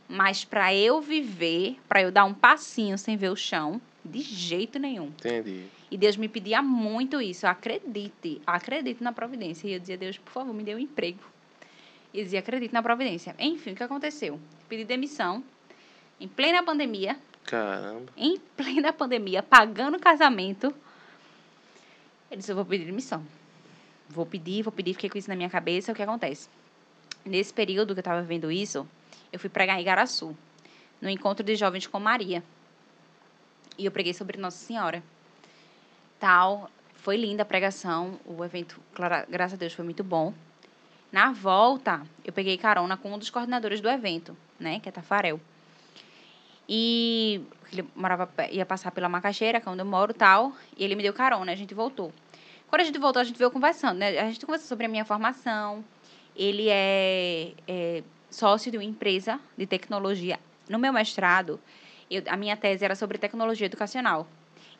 [0.10, 4.80] Mas para eu viver, para eu dar um passinho sem ver o chão, de jeito
[4.80, 5.07] nenhum.
[5.07, 5.65] Entendi.
[5.91, 7.45] E Deus me pedia muito isso.
[7.45, 9.68] Acredite, acredite na providência.
[9.68, 11.19] E eu dizia, Deus, por favor, me dê um emprego.
[12.11, 13.36] E eu dizia, acredite na providência.
[13.38, 14.40] Enfim, o que aconteceu?
[14.68, 15.44] Pedi demissão
[16.19, 18.11] em plena pandemia, Caramba.
[18.18, 20.73] em plena pandemia, pagando casamento.
[22.31, 23.23] Eu disse, eu vou pedir demissão.
[24.10, 25.91] Vou pedir, vou pedir, fiquei com isso na minha cabeça.
[25.91, 26.49] O que acontece?
[27.23, 28.88] Nesse período que eu estava vendo isso,
[29.31, 30.35] eu fui pregar em Igaraçu,
[31.01, 32.43] no encontro de jovens com Maria.
[33.77, 35.03] E eu preguei sobre Nossa Senhora.
[36.19, 38.80] Tal, foi linda a pregação, o evento,
[39.30, 40.34] graças a Deus, foi muito bom.
[41.11, 44.80] Na volta, eu peguei carona com um dos coordenadores do evento, né?
[44.80, 45.39] Que é Tafarel.
[46.68, 47.41] E
[47.73, 50.53] ele morava, ia passar pela Macaxeira, que é onde eu moro tal.
[50.77, 52.14] E ele me deu carona, a gente voltou.
[52.68, 54.19] Quando a gente voltou, a gente veio conversando, né?
[54.19, 55.84] A gente conversou sobre a minha formação.
[56.35, 60.39] Ele é, é sócio de uma empresa de tecnologia.
[60.69, 61.60] No meu mestrado,
[62.10, 64.27] eu- a minha tese era sobre tecnologia educacional.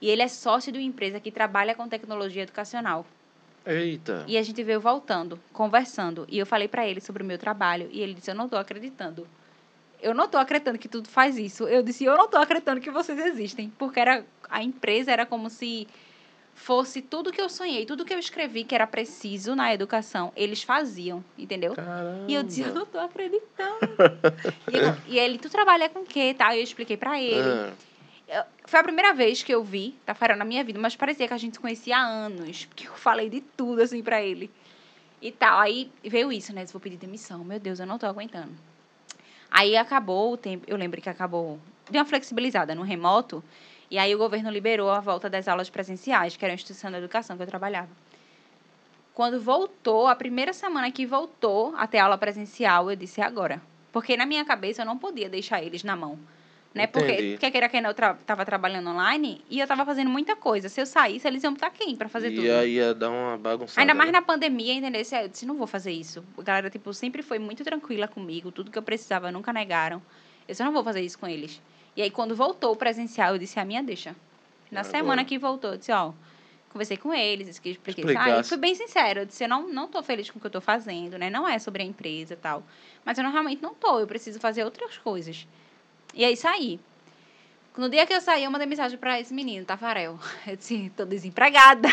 [0.02, 3.06] E ele é sócio de uma empresa que trabalha com tecnologia educacional.
[3.66, 4.24] Eita.
[4.28, 6.26] E a gente veio voltando, conversando.
[6.30, 7.90] E eu falei pra ele sobre o meu trabalho.
[7.92, 9.28] E ele disse: Eu não tô acreditando.
[10.02, 11.68] Eu não tô acreditando que tudo faz isso.
[11.68, 13.70] Eu disse: Eu não tô acreditando que vocês existem.
[13.78, 15.88] Porque era, a empresa era como se
[16.60, 20.61] fosse tudo que eu sonhei, tudo que eu escrevi que era preciso na educação, eles
[20.61, 21.73] faziam, entendeu?
[21.73, 22.26] Caramba.
[22.27, 23.80] E eu disse: Eu não tô acreditando.
[24.69, 26.36] e, ele, e ele: Tu trabalha com o quê?
[26.38, 27.49] E eu expliquei pra ele.
[27.49, 27.73] Ah,
[28.27, 31.34] Eu- foi a primeira vez que eu vi Tafarel na minha vida, mas parecia que
[31.34, 34.52] a gente se conhecia há anos, porque eu falei de tudo assim pra ele.
[35.22, 36.64] E tal, aí veio isso, né?
[36.64, 37.44] Eu vou pedir demissão.
[37.44, 38.52] Meu Deus, eu não tô aguentando.
[39.49, 41.60] Aí acabou o tempo, eu lembro que acabou,
[41.90, 43.44] deu uma flexibilizada no remoto,
[43.90, 46.98] e aí o governo liberou a volta das aulas presenciais, que era a instituição da
[46.98, 47.90] educação que eu trabalhava.
[49.14, 53.61] Quando voltou, a primeira semana que voltou até aula presencial, eu disse "É agora.
[53.91, 56.18] Porque na minha cabeça eu não podia deixar eles na mão.
[56.74, 56.86] Né?
[56.86, 60.70] Porque, quer queira que eu tra tava trabalhando online e eu tava fazendo muita coisa.
[60.70, 62.52] Se eu saísse, eles iam estar quem pra fazer e tudo?
[62.52, 63.82] aí ia dar uma bagunçada.
[63.82, 64.20] Ainda mais né?
[64.20, 65.02] na pandemia, entendeu?
[65.02, 66.24] Eu disse, não vou fazer isso.
[66.38, 68.52] A galera, tipo, sempre foi muito tranquila comigo.
[68.52, 69.98] Tudo que eu precisava, nunca negaram.
[70.48, 71.60] Eu disse, não vou fazer isso com eles.
[71.95, 74.16] E aí, quando voltou o presencial, eu disse, a minha deixa.
[74.72, 74.98] Na Agora.
[74.98, 76.14] semana que voltou, eu disse, ó...
[76.72, 78.03] Conversei com eles, expliquei.
[78.03, 78.49] Ah, eu Explicasse.
[78.49, 79.22] fui bem sincera.
[79.22, 81.28] Eu disse, eu não, não tô feliz com o que eu tô fazendo, né?
[81.28, 82.61] Não é sobre a empresa e tal.
[83.03, 83.99] Mas eu não, realmente não tô.
[83.99, 85.48] Eu preciso fazer outras coisas.
[86.14, 86.80] E aí, saí.
[87.80, 90.20] No dia que eu saí, eu mandei mensagem pra esse menino, Tafarel.
[90.46, 91.88] Eu disse, tô desempregada.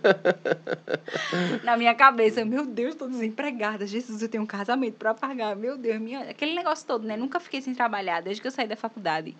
[1.62, 3.86] Na minha cabeça, meu Deus, tô desempregada.
[3.86, 5.54] Jesus, eu tenho um casamento pra pagar.
[5.54, 6.20] Meu Deus, minha...
[6.22, 7.18] aquele negócio todo, né?
[7.18, 9.36] Nunca fiquei sem trabalhar desde que eu saí da faculdade.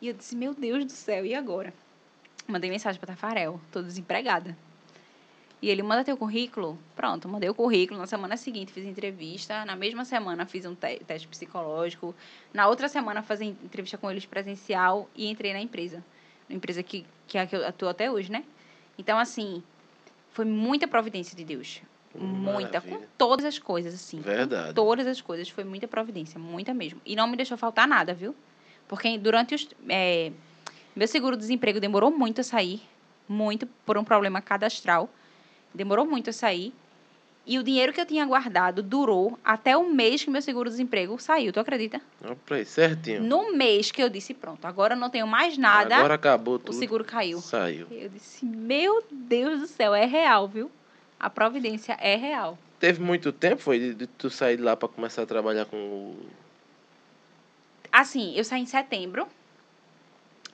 [0.00, 1.74] E eu disse, meu Deus do céu, e agora?
[2.48, 4.56] Mandei mensagem pra Tafarel, tô desempregada.
[5.62, 6.76] E ele manda teu currículo.
[6.96, 8.00] Pronto, mandei o currículo.
[8.00, 9.64] Na semana seguinte fiz entrevista.
[9.64, 12.12] Na mesma semana fiz um te- teste psicológico.
[12.52, 16.02] Na outra semana fazer entrevista com eles presencial e entrei na empresa.
[16.48, 18.42] Na empresa que, que é a que eu atuo até hoje, né?
[18.98, 19.62] Então, assim,
[20.32, 21.80] foi muita providência de Deus.
[22.12, 22.80] Muita.
[22.80, 24.20] Com todas as coisas, assim.
[24.20, 24.74] Verdade.
[24.74, 25.48] todas as coisas.
[25.48, 27.00] Foi muita providência, muita mesmo.
[27.06, 28.34] E não me deixou faltar nada, viu?
[28.88, 29.68] Porque durante os.
[29.88, 30.32] é,
[30.94, 32.82] meu seguro-desemprego demorou muito a sair.
[33.28, 35.08] Muito, por um problema cadastral.
[35.74, 36.72] Demorou muito a sair.
[37.44, 41.52] E o dinheiro que eu tinha guardado durou até o mês que meu seguro-desemprego saiu.
[41.52, 42.00] Tu acredita?
[42.24, 43.20] Opa aí, certinho.
[43.20, 46.58] No mês que eu disse, pronto, agora eu não tenho mais nada, Agora acabou o
[46.60, 46.76] tudo.
[46.76, 47.40] seguro caiu.
[47.40, 47.88] Saiu.
[47.90, 50.70] Eu disse, meu Deus do céu, é real, viu?
[51.18, 52.56] A providência é real.
[52.78, 55.76] Teve muito tempo, foi, de, de tu sair de lá pra começar a trabalhar com
[55.76, 56.26] o...
[57.90, 59.26] Assim, eu saí em setembro.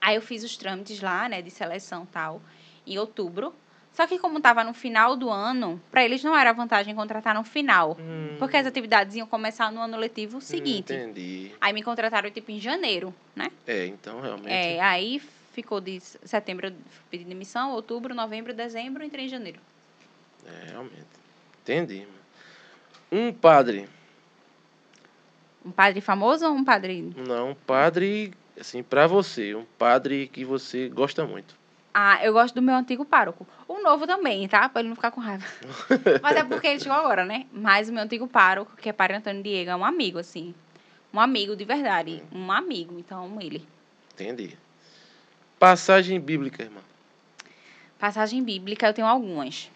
[0.01, 2.41] Aí eu fiz os trâmites lá, né, de seleção tal,
[2.87, 3.55] em outubro.
[3.99, 7.43] Só que como tava no final do ano, para eles não era vantagem contratar no
[7.43, 7.97] final.
[7.99, 10.93] Hum, Porque as atividades iam começar no ano letivo seguinte.
[10.93, 11.51] Entendi.
[11.61, 13.51] Aí me contrataram, tipo, em janeiro, né?
[13.67, 14.53] É, então realmente...
[14.53, 15.21] É, aí
[15.53, 16.73] ficou de setembro,
[17.11, 19.59] pedi demissão, outubro, novembro, dezembro, entrei em janeiro.
[20.47, 21.03] É, realmente.
[21.63, 22.07] Entendi.
[23.11, 23.89] Um padre,
[25.67, 27.03] Um padre famoso ou um padre...
[27.17, 31.58] não, um padre, assim, pra você, um padre que você gosta muito.
[32.01, 33.45] Ah, eu gosto do meu antigo pároco.
[33.67, 34.69] O novo também, tá?
[34.69, 35.45] Pra ele não ficar com raiva.
[36.23, 37.45] Mas é porque ele chegou agora, né?
[37.51, 40.55] Mas o meu antigo pároco, que é Padre Antônio Diego, é um amigo, assim.
[41.13, 42.23] Um amigo de verdade.
[42.33, 43.67] Um amigo, então ele.
[44.15, 44.57] Entendi.
[45.59, 46.81] Passagem bíblica, irmã.
[47.99, 49.69] Passagem bíblica, eu tenho algumas.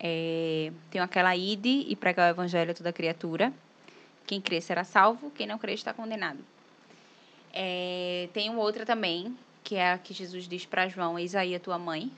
[0.00, 3.52] É, tenho aquela ide e pregar o evangelho a toda criatura.
[4.26, 6.40] Quem crê será salvo, quem não crê está condenado.
[7.52, 9.32] É, tenho outra também,
[9.68, 12.10] que é a que Jesus diz para João, eis aí a tua mãe,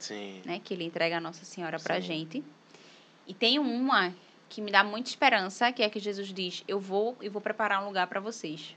[0.00, 0.42] Sim.
[0.44, 0.60] né?
[0.64, 2.00] Que ele entrega a Nossa Senhora Sim.
[2.00, 2.44] gente.
[3.24, 4.12] E tem uma
[4.48, 7.80] que me dá muita esperança, que é que Jesus diz, eu vou e vou preparar
[7.84, 8.74] um lugar para vocês.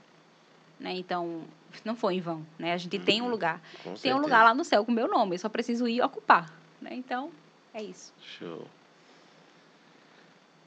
[0.78, 0.92] Né?
[0.92, 1.42] Então,
[1.84, 2.72] não foi em vão, né?
[2.72, 3.30] A gente tem um Uhum.
[3.32, 3.60] lugar.
[3.82, 4.20] Com Tem um certeza.
[4.20, 6.48] lugar lá no céu com meu nome, eu só preciso ir ocupar,
[6.80, 6.90] né?
[6.94, 7.32] Então,
[7.74, 8.14] é isso.
[8.38, 8.68] Show.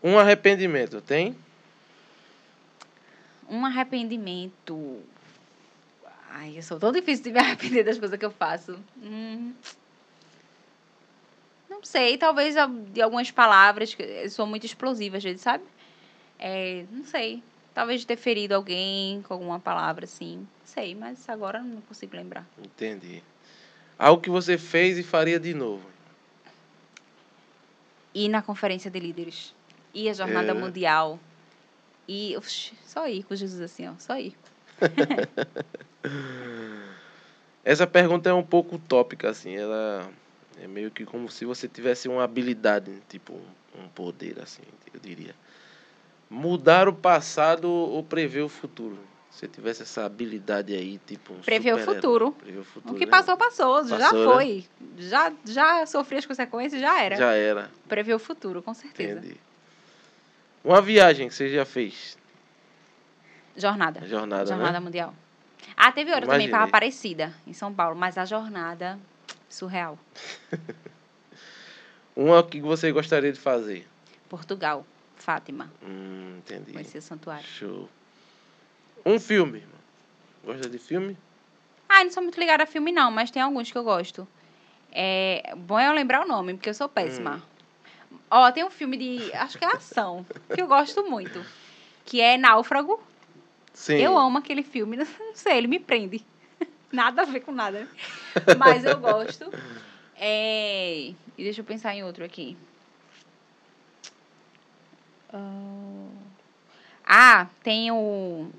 [0.04, 1.38] Um arrependimento, tem?
[3.48, 5.02] Um arrependimento.
[6.38, 8.78] Ai, eu sou tão difícil de me arrepender das coisas que eu faço.
[9.02, 9.54] Hum.
[11.70, 12.56] Não sei, talvez
[12.92, 15.64] de algumas palavras que eu sou muito explosiva às vezes, sabe?
[16.38, 17.42] É, não sei.
[17.74, 20.38] Talvez de ter ferido alguém com alguma palavra assim.
[20.40, 22.46] Não sei, mas agora não consigo lembrar.
[22.58, 23.24] Entendi.
[23.98, 25.86] Algo que você fez e faria de novo.
[28.14, 29.54] Ir na conferência de líderes.
[29.94, 30.54] ir à Jornada É.
[30.54, 31.18] Mundial.
[32.08, 32.36] E
[32.86, 33.94] só ir com Jesus assim, ó.
[34.00, 34.36] Só ir.
[37.64, 39.56] Essa pergunta é um pouco utópica, assim.
[39.56, 40.08] Ela
[40.62, 43.34] é meio que como se você tivesse uma habilidade, tipo
[43.78, 44.62] um, poder, assim,
[44.94, 45.36] eu diria.
[46.30, 48.98] Mudar o passado ou prever o futuro?
[49.32, 52.32] Se tivesse essa habilidade aí, tipo um Prever o futuro.
[52.32, 52.96] Prever o futuro.
[52.96, 53.12] O que né?
[53.12, 53.86] passou, passou.
[53.86, 54.34] já Passou, né?
[54.34, 54.66] foi.
[54.98, 57.16] Já, já sofri as consequências, já era.
[57.18, 59.20] Já era, Prever o futuro, com certeza.
[59.20, 59.38] entendi.
[60.64, 62.18] Uma viagem que você já fez,
[63.56, 64.02] Jornada.
[64.02, 64.80] a jornada, Jornada né?
[64.80, 65.14] Mundial.
[65.76, 66.64] Ah, teve outra também para.
[66.64, 67.96] Aparecida, em São Paulo.
[67.96, 69.00] Mas a jornada,
[69.50, 69.98] surreal.
[72.16, 73.88] Uma que você gostaria de fazer.
[74.30, 75.72] Portugal, Fátima.
[75.84, 76.72] Hum, entendi.
[76.72, 77.46] Conhecer o santuário.
[77.46, 77.90] Show.
[79.06, 79.76] Um filme, irmão.
[80.46, 81.18] Gosta de filme?
[81.90, 84.28] Ah, não sou muito ligada a filme, não, mas tem alguns que eu gosto.
[84.92, 87.44] É, bom é eu lembrar o nome, porque eu sou péssima.
[88.32, 89.34] Ó, tem um filme de.
[89.34, 91.46] Acho que é ação, que eu gosto muito.
[92.06, 93.02] Que é Náufrago.
[93.76, 93.98] Sim.
[93.98, 94.98] Eu amo aquele filme.
[94.98, 96.26] Não sei, ele me prende.
[96.92, 97.88] Nada a ver com nada.
[98.58, 99.52] Mas eu gosto.
[100.18, 101.12] É...
[101.38, 102.56] E deixa eu pensar em outro aqui.
[107.06, 108.50] Ah, tem o.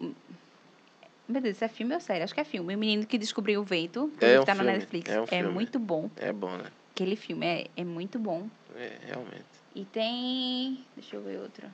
[1.29, 2.23] Meu Deus, isso é filme ou série?
[2.23, 2.75] Acho que é filme.
[2.75, 4.13] O Menino que Descobriu o Vento.
[4.21, 5.11] É que um tá na filme, Netflix.
[5.11, 6.11] é um É muito bom.
[6.17, 6.71] É bom, né?
[6.95, 8.49] Aquele filme é, é muito bom.
[8.75, 9.45] É, realmente.
[9.75, 10.85] E tem.
[10.95, 11.67] Deixa eu ver outro.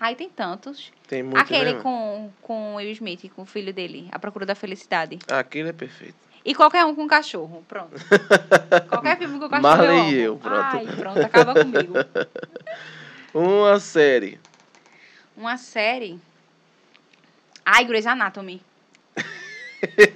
[0.00, 0.92] Ai, tem tantos.
[1.06, 4.46] Tem muito, Aquele né, com, com o Will Smith, com o filho dele, A Procura
[4.46, 5.18] da Felicidade.
[5.28, 6.14] Ah, Aquele é perfeito.
[6.44, 7.96] E qualquer um com cachorro, pronto.
[8.88, 10.76] qualquer filme com cachorro Marley eu e eu, pronto.
[10.76, 11.94] Ai, pronto, acaba comigo.
[13.34, 14.40] Uma série.
[15.36, 16.18] Uma série...
[17.64, 18.62] Ai, Grey's Anatomy.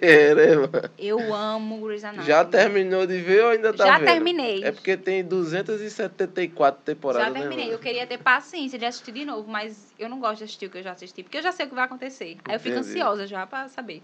[0.00, 0.90] É, né, mano?
[0.98, 2.26] Eu amo Grey's Anatomy.
[2.26, 4.06] Já terminou de ver ou ainda tá Já vendo?
[4.08, 4.64] terminei.
[4.64, 7.68] É porque tem 274 temporadas, Já terminei.
[7.68, 10.66] né, Eu queria ter paciência de assistir de novo, mas eu não gosto de assistir
[10.66, 12.38] o que eu já assisti, porque eu já sei o que vai acontecer.
[12.44, 12.90] Aí eu fico Entendi.
[12.90, 14.02] ansiosa já pra saber.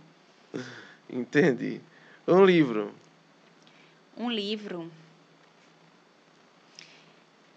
[1.11, 1.81] Entendi.
[2.27, 2.93] Um livro.
[4.17, 4.91] Um livro.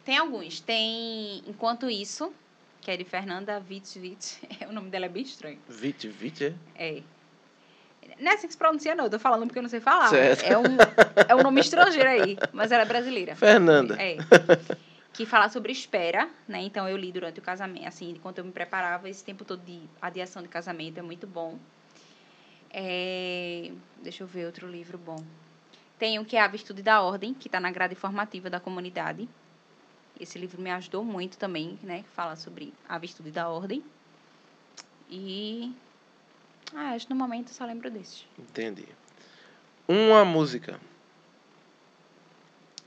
[0.05, 0.59] Tem alguns.
[0.59, 2.31] Tem Enquanto Isso,
[2.81, 4.39] que é de Fernanda Witt Witt.
[4.67, 5.59] O nome dela é bem estranho.
[5.67, 6.97] Vite, Vite, é?
[6.97, 7.01] É.
[8.19, 9.05] Não é assim que se pronuncia, não.
[9.05, 10.07] Eu tô falando porque eu não sei falar.
[10.09, 10.43] Certo.
[10.43, 10.63] É um,
[11.27, 13.35] é um nome estrangeiro aí, mas ela é brasileira.
[13.35, 13.95] Fernanda.
[14.01, 14.17] É.
[15.13, 16.61] Que fala sobre espera, né?
[16.61, 19.81] Então eu li durante o casamento, assim, enquanto eu me preparava, esse tempo todo de
[20.01, 21.59] adiação de casamento é muito bom.
[22.73, 23.71] É,
[24.01, 25.21] Deixa eu ver outro livro bom.
[25.99, 29.27] Tem um que é A Virtude da Ordem, que está na grade formativa da comunidade.
[30.19, 32.03] Esse livro me ajudou muito também, né?
[32.03, 33.83] Que fala sobre a virtude da ordem.
[35.09, 35.73] E.
[36.73, 38.25] Ah, acho que no momento eu só lembro desses.
[38.39, 38.87] Entendi.
[39.87, 40.79] Uma música.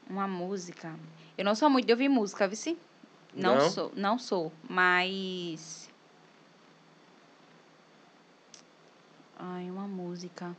[0.08, 0.94] Uma música.
[1.36, 2.78] Eu não sou muito de ouvir música, vice?
[3.34, 3.70] Não, Não?
[3.70, 5.90] sou, não sou, mas.
[9.38, 10.56] Ai, uma música.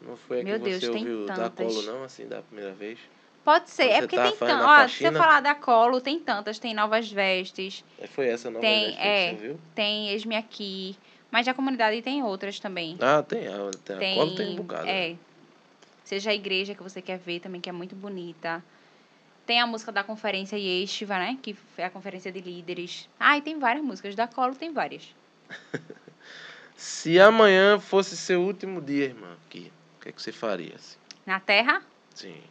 [0.00, 1.66] Não foi a Meu que Deus, você tem ouviu da tantas.
[1.74, 2.04] Colo, não?
[2.04, 2.98] Assim, da primeira vez?
[3.44, 4.64] Pode ser, Quando é você porque tava tem tantas.
[4.66, 5.18] Ó, se faxina?
[5.18, 6.58] falar da Colo, tem tantas.
[6.60, 9.30] Tem Novas Vestes, É, Foi essa nova Tem, que é.
[9.30, 9.60] você viu?
[9.74, 10.96] tem Eis-me Aqui.
[11.32, 12.98] Mas da comunidade tem outras também.
[13.00, 13.48] Ah, tem.
[13.48, 14.86] A, tem, tem, a Colo tem um bocado.
[14.86, 15.16] É.
[16.04, 18.62] Seja a igreja que você quer ver também, que é muito bonita.
[19.46, 21.38] Tem a música da conferência Yeshiva, né?
[21.42, 23.08] Que é a conferência de líderes.
[23.18, 24.14] Ah, e tem várias músicas.
[24.14, 25.08] Da Colo tem várias.
[26.76, 30.74] Se amanhã fosse seu último dia, irmã, aqui, o que, é que você faria?
[30.74, 30.98] Assim?
[31.24, 31.82] Na Terra,
[32.14, 32.42] Sim,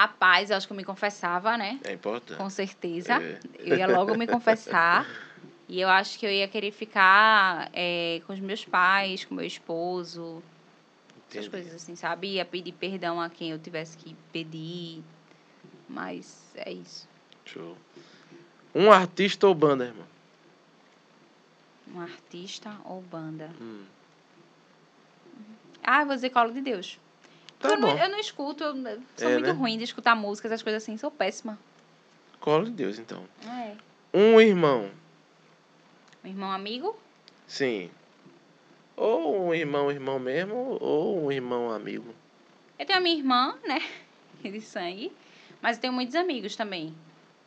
[0.00, 1.78] rapaz, eu acho que eu me confessava, né?
[1.84, 2.38] é importante.
[2.38, 3.22] Com certeza.
[3.22, 3.38] É.
[3.58, 5.06] Eu ia logo me confessar.
[5.70, 9.46] E eu acho que eu ia querer ficar é, com os meus pais, com meu
[9.46, 10.42] esposo,
[11.30, 11.50] essas Entendi.
[11.50, 12.26] coisas assim, sabe?
[12.26, 15.00] Ia pedir perdão a quem eu tivesse que pedir.
[15.88, 17.08] Mas é isso.
[17.44, 17.78] Show.
[18.74, 20.06] Um artista ou banda, irmão?
[21.94, 23.48] Um artista ou banda?
[23.60, 23.84] Hum.
[25.84, 26.98] Ah, eu vou dizer Colo de Deus.
[27.60, 28.74] Tá eu, não, eu não escuto, eu
[29.16, 29.52] sou É, muito né?
[29.52, 31.56] ruim de escutar músicas, essas coisas assim, sou péssima.
[32.40, 33.22] Colo de Deus, então.
[33.46, 33.76] É.
[34.12, 34.90] Um irmão.
[36.22, 36.98] Meu irmão amigo?
[37.46, 37.90] Sim.
[38.96, 42.14] Ou um irmão, irmão mesmo, ou um irmão amigo.
[42.78, 43.80] Eu tenho a minha irmã, né?
[44.42, 45.10] De sangue.
[45.62, 46.94] Mas eu tenho muitos amigos também.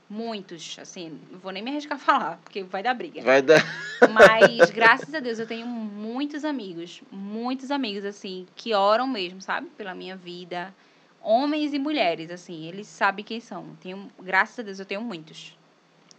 [0.10, 3.22] Muitos, assim, não vou nem me arriscar a falar, porque vai dar briga.
[3.24, 3.64] Vai dar.
[4.12, 9.70] Mas, graças a Deus, eu tenho muitos amigos, muitos amigos, assim, que oram mesmo, sabe?
[9.78, 10.74] Pela minha vida.
[11.22, 13.76] Homens e mulheres, assim, eles sabem quem são.
[13.82, 15.58] Tenho, graças a Deus, eu tenho muitos.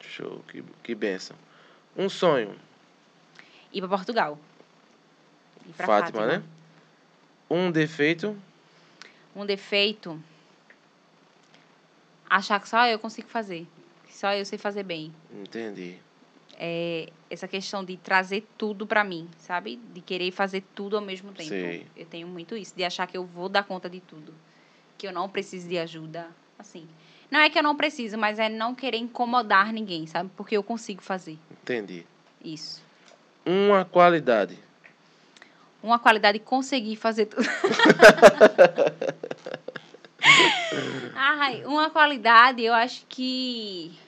[0.00, 1.36] Show, que, que benção.
[1.96, 2.58] Um sonho.
[3.72, 4.38] Ir pra Portugal.
[5.66, 6.42] Ir pra Fátima, né?
[7.48, 8.36] Um defeito.
[9.34, 10.20] Um defeito.
[12.28, 13.66] achar que só eu consigo fazer.
[14.06, 15.14] Que só eu sei fazer bem.
[15.32, 15.98] Entendi.
[16.56, 19.76] É essa questão de trazer tudo pra mim, sabe?
[19.92, 21.48] De querer fazer tudo ao mesmo tempo.
[21.48, 21.86] Sei.
[21.96, 24.32] Eu tenho muito isso, de achar que eu vou dar conta de tudo.
[24.96, 26.28] Que eu não preciso de ajuda.
[26.58, 26.88] Assim.
[27.34, 30.30] Não é que eu não preciso, mas é não querer incomodar ninguém, sabe?
[30.36, 32.06] Porque eu consigo fazer Entendi.
[32.40, 32.80] isso.
[33.44, 34.56] Uma qualidade.
[35.82, 37.42] Uma qualidade conseguir fazer tudo.
[41.12, 43.98] Ai, uma qualidade, eu acho que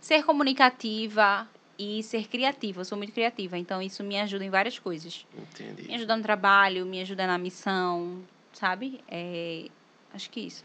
[0.00, 2.82] ser comunicativa e ser criativa.
[2.82, 5.26] Eu sou muito criativa, então isso me ajuda em várias coisas.
[5.36, 5.88] Entendi.
[5.88, 9.00] Me ajuda no trabalho, me ajuda na missão, sabe?
[9.08, 9.66] É,
[10.14, 10.64] acho que isso.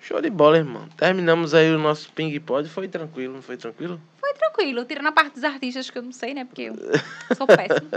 [0.00, 0.88] Show de bola, irmão.
[0.96, 2.68] Terminamos aí o nosso ping-pod.
[2.68, 4.00] Foi tranquilo, não foi tranquilo?
[4.18, 6.44] Foi tranquilo, tirando a parte dos artistas que eu não sei, né?
[6.44, 6.74] Porque eu
[7.36, 7.90] sou péssima.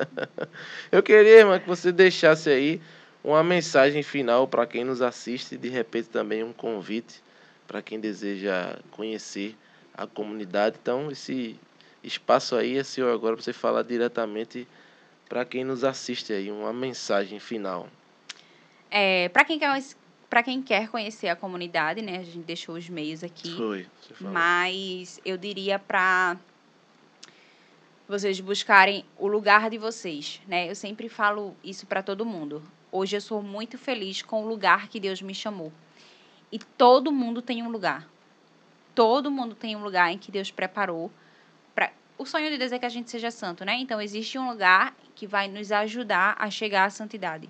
[0.91, 2.81] Eu queria, irmão, que você deixasse aí
[3.23, 7.23] uma mensagem final para quem nos assiste de repente também um convite
[7.65, 9.55] para quem deseja conhecer
[9.95, 10.75] a comunidade.
[10.81, 11.57] Então, esse
[12.03, 14.67] espaço aí é seu agora para você falar diretamente
[15.29, 17.87] para quem nos assiste aí, uma mensagem final.
[18.91, 19.71] É, para quem quer
[20.33, 22.17] para quem quer conhecer a comunidade, né?
[22.17, 23.55] A gente deixou os meios aqui.
[23.55, 24.33] Foi, você falou.
[24.33, 26.37] Mas eu diria para
[28.07, 30.67] vocês buscarem o lugar de vocês, né?
[30.67, 32.63] Eu sempre falo isso para todo mundo.
[32.91, 35.71] Hoje eu sou muito feliz com o lugar que Deus me chamou.
[36.51, 38.09] E todo mundo tem um lugar.
[38.95, 41.11] Todo mundo tem um lugar em que Deus preparou
[41.75, 43.75] para o sonho de Deus é que a gente seja santo, né?
[43.75, 47.47] Então existe um lugar que vai nos ajudar a chegar à santidade.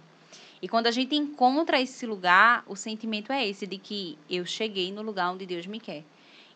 [0.64, 4.94] E quando a gente encontra esse lugar, o sentimento é esse de que eu cheguei
[4.94, 6.06] no lugar onde Deus me quer.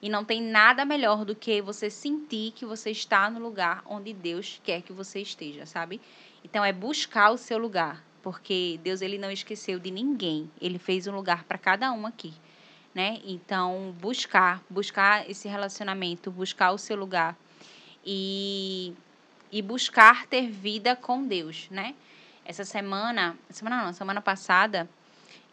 [0.01, 4.13] E não tem nada melhor do que você sentir que você está no lugar onde
[4.13, 5.99] Deus quer que você esteja, sabe?
[6.41, 10.49] Então é buscar o seu lugar, porque Deus ele não esqueceu de ninguém.
[10.61, 12.33] Ele fez um lugar para cada um aqui,
[12.95, 13.19] né?
[13.25, 17.37] Então buscar, buscar esse relacionamento, buscar o seu lugar
[18.05, 18.93] e
[19.51, 21.93] e buscar ter vida com Deus, né?
[22.47, 24.89] Essa semana, semana não, semana passada,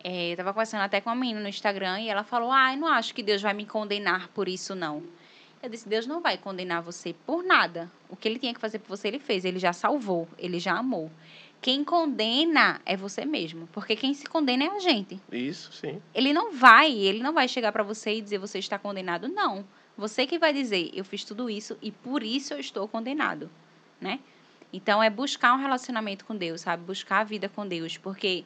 [0.05, 2.79] é, eu tava conversando até com uma menina no Instagram e ela falou: Ah, eu
[2.79, 5.03] não acho que Deus vai me condenar por isso, não.
[5.61, 7.91] Eu disse: Deus não vai condenar você por nada.
[8.09, 9.45] O que ele tinha que fazer por você, ele fez.
[9.45, 11.11] Ele já salvou, ele já amou.
[11.61, 15.21] Quem condena é você mesmo, porque quem se condena é a gente.
[15.33, 16.01] Isso, sim.
[16.15, 19.65] Ele não vai, ele não vai chegar para você e dizer você está condenado, não.
[19.97, 23.51] Você que vai dizer eu fiz tudo isso e por isso eu estou condenado,
[24.01, 24.21] né?
[24.75, 26.83] Então é buscar um relacionamento com Deus, sabe?
[26.83, 28.45] Buscar a vida com Deus, porque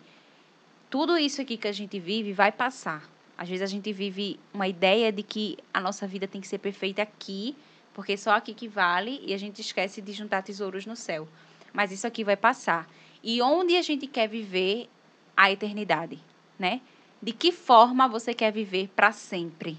[0.91, 3.03] tudo isso aqui que a gente vive vai passar.
[3.37, 6.59] Às vezes a gente vive uma ideia de que a nossa vida tem que ser
[6.59, 7.57] perfeita aqui,
[7.95, 11.27] porque só aqui que vale, e a gente esquece de juntar tesouros no céu.
[11.73, 12.87] Mas isso aqui vai passar.
[13.25, 14.87] E onde a gente quer viver
[15.35, 16.19] a eternidade,
[16.59, 16.83] né?
[17.23, 19.79] De que forma você quer viver para sempre,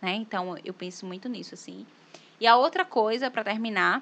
[0.00, 0.14] né?
[0.14, 1.84] Então eu penso muito nisso assim.
[2.38, 4.00] E a outra coisa para terminar,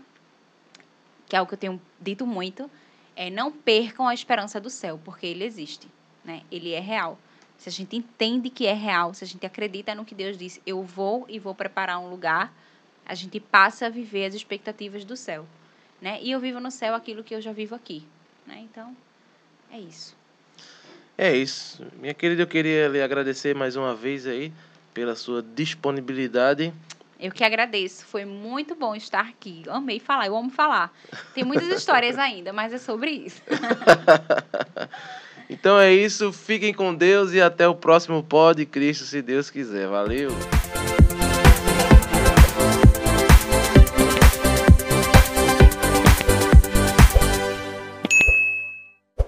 [1.26, 2.70] que é o que eu tenho dito muito,
[3.14, 5.88] é não percam a esperança do céu, porque ele existe
[6.26, 6.42] né?
[6.50, 7.18] Ele é real.
[7.56, 10.60] Se a gente entende que é real, se a gente acredita no que Deus disse,
[10.66, 12.52] eu vou e vou preparar um lugar,
[13.06, 15.46] a gente passa a viver as expectativas do céu,
[16.02, 16.18] né?
[16.20, 18.04] E eu vivo no céu aquilo que eu já vivo aqui,
[18.46, 18.58] né?
[18.58, 18.94] Então,
[19.70, 20.14] é isso.
[21.16, 21.86] É isso.
[21.98, 24.52] Minha querida, eu queria lhe agradecer mais uma vez aí
[24.92, 26.74] pela sua disponibilidade.
[27.18, 28.04] Eu que agradeço.
[28.04, 29.62] Foi muito bom estar aqui.
[29.68, 30.92] Amei falar, eu amo falar.
[31.34, 33.42] Tem muitas histórias ainda, mas é sobre isso.
[35.48, 39.86] Então é isso, fiquem com Deus e até o próximo Pod Cristo, se Deus quiser.
[39.86, 40.30] Valeu!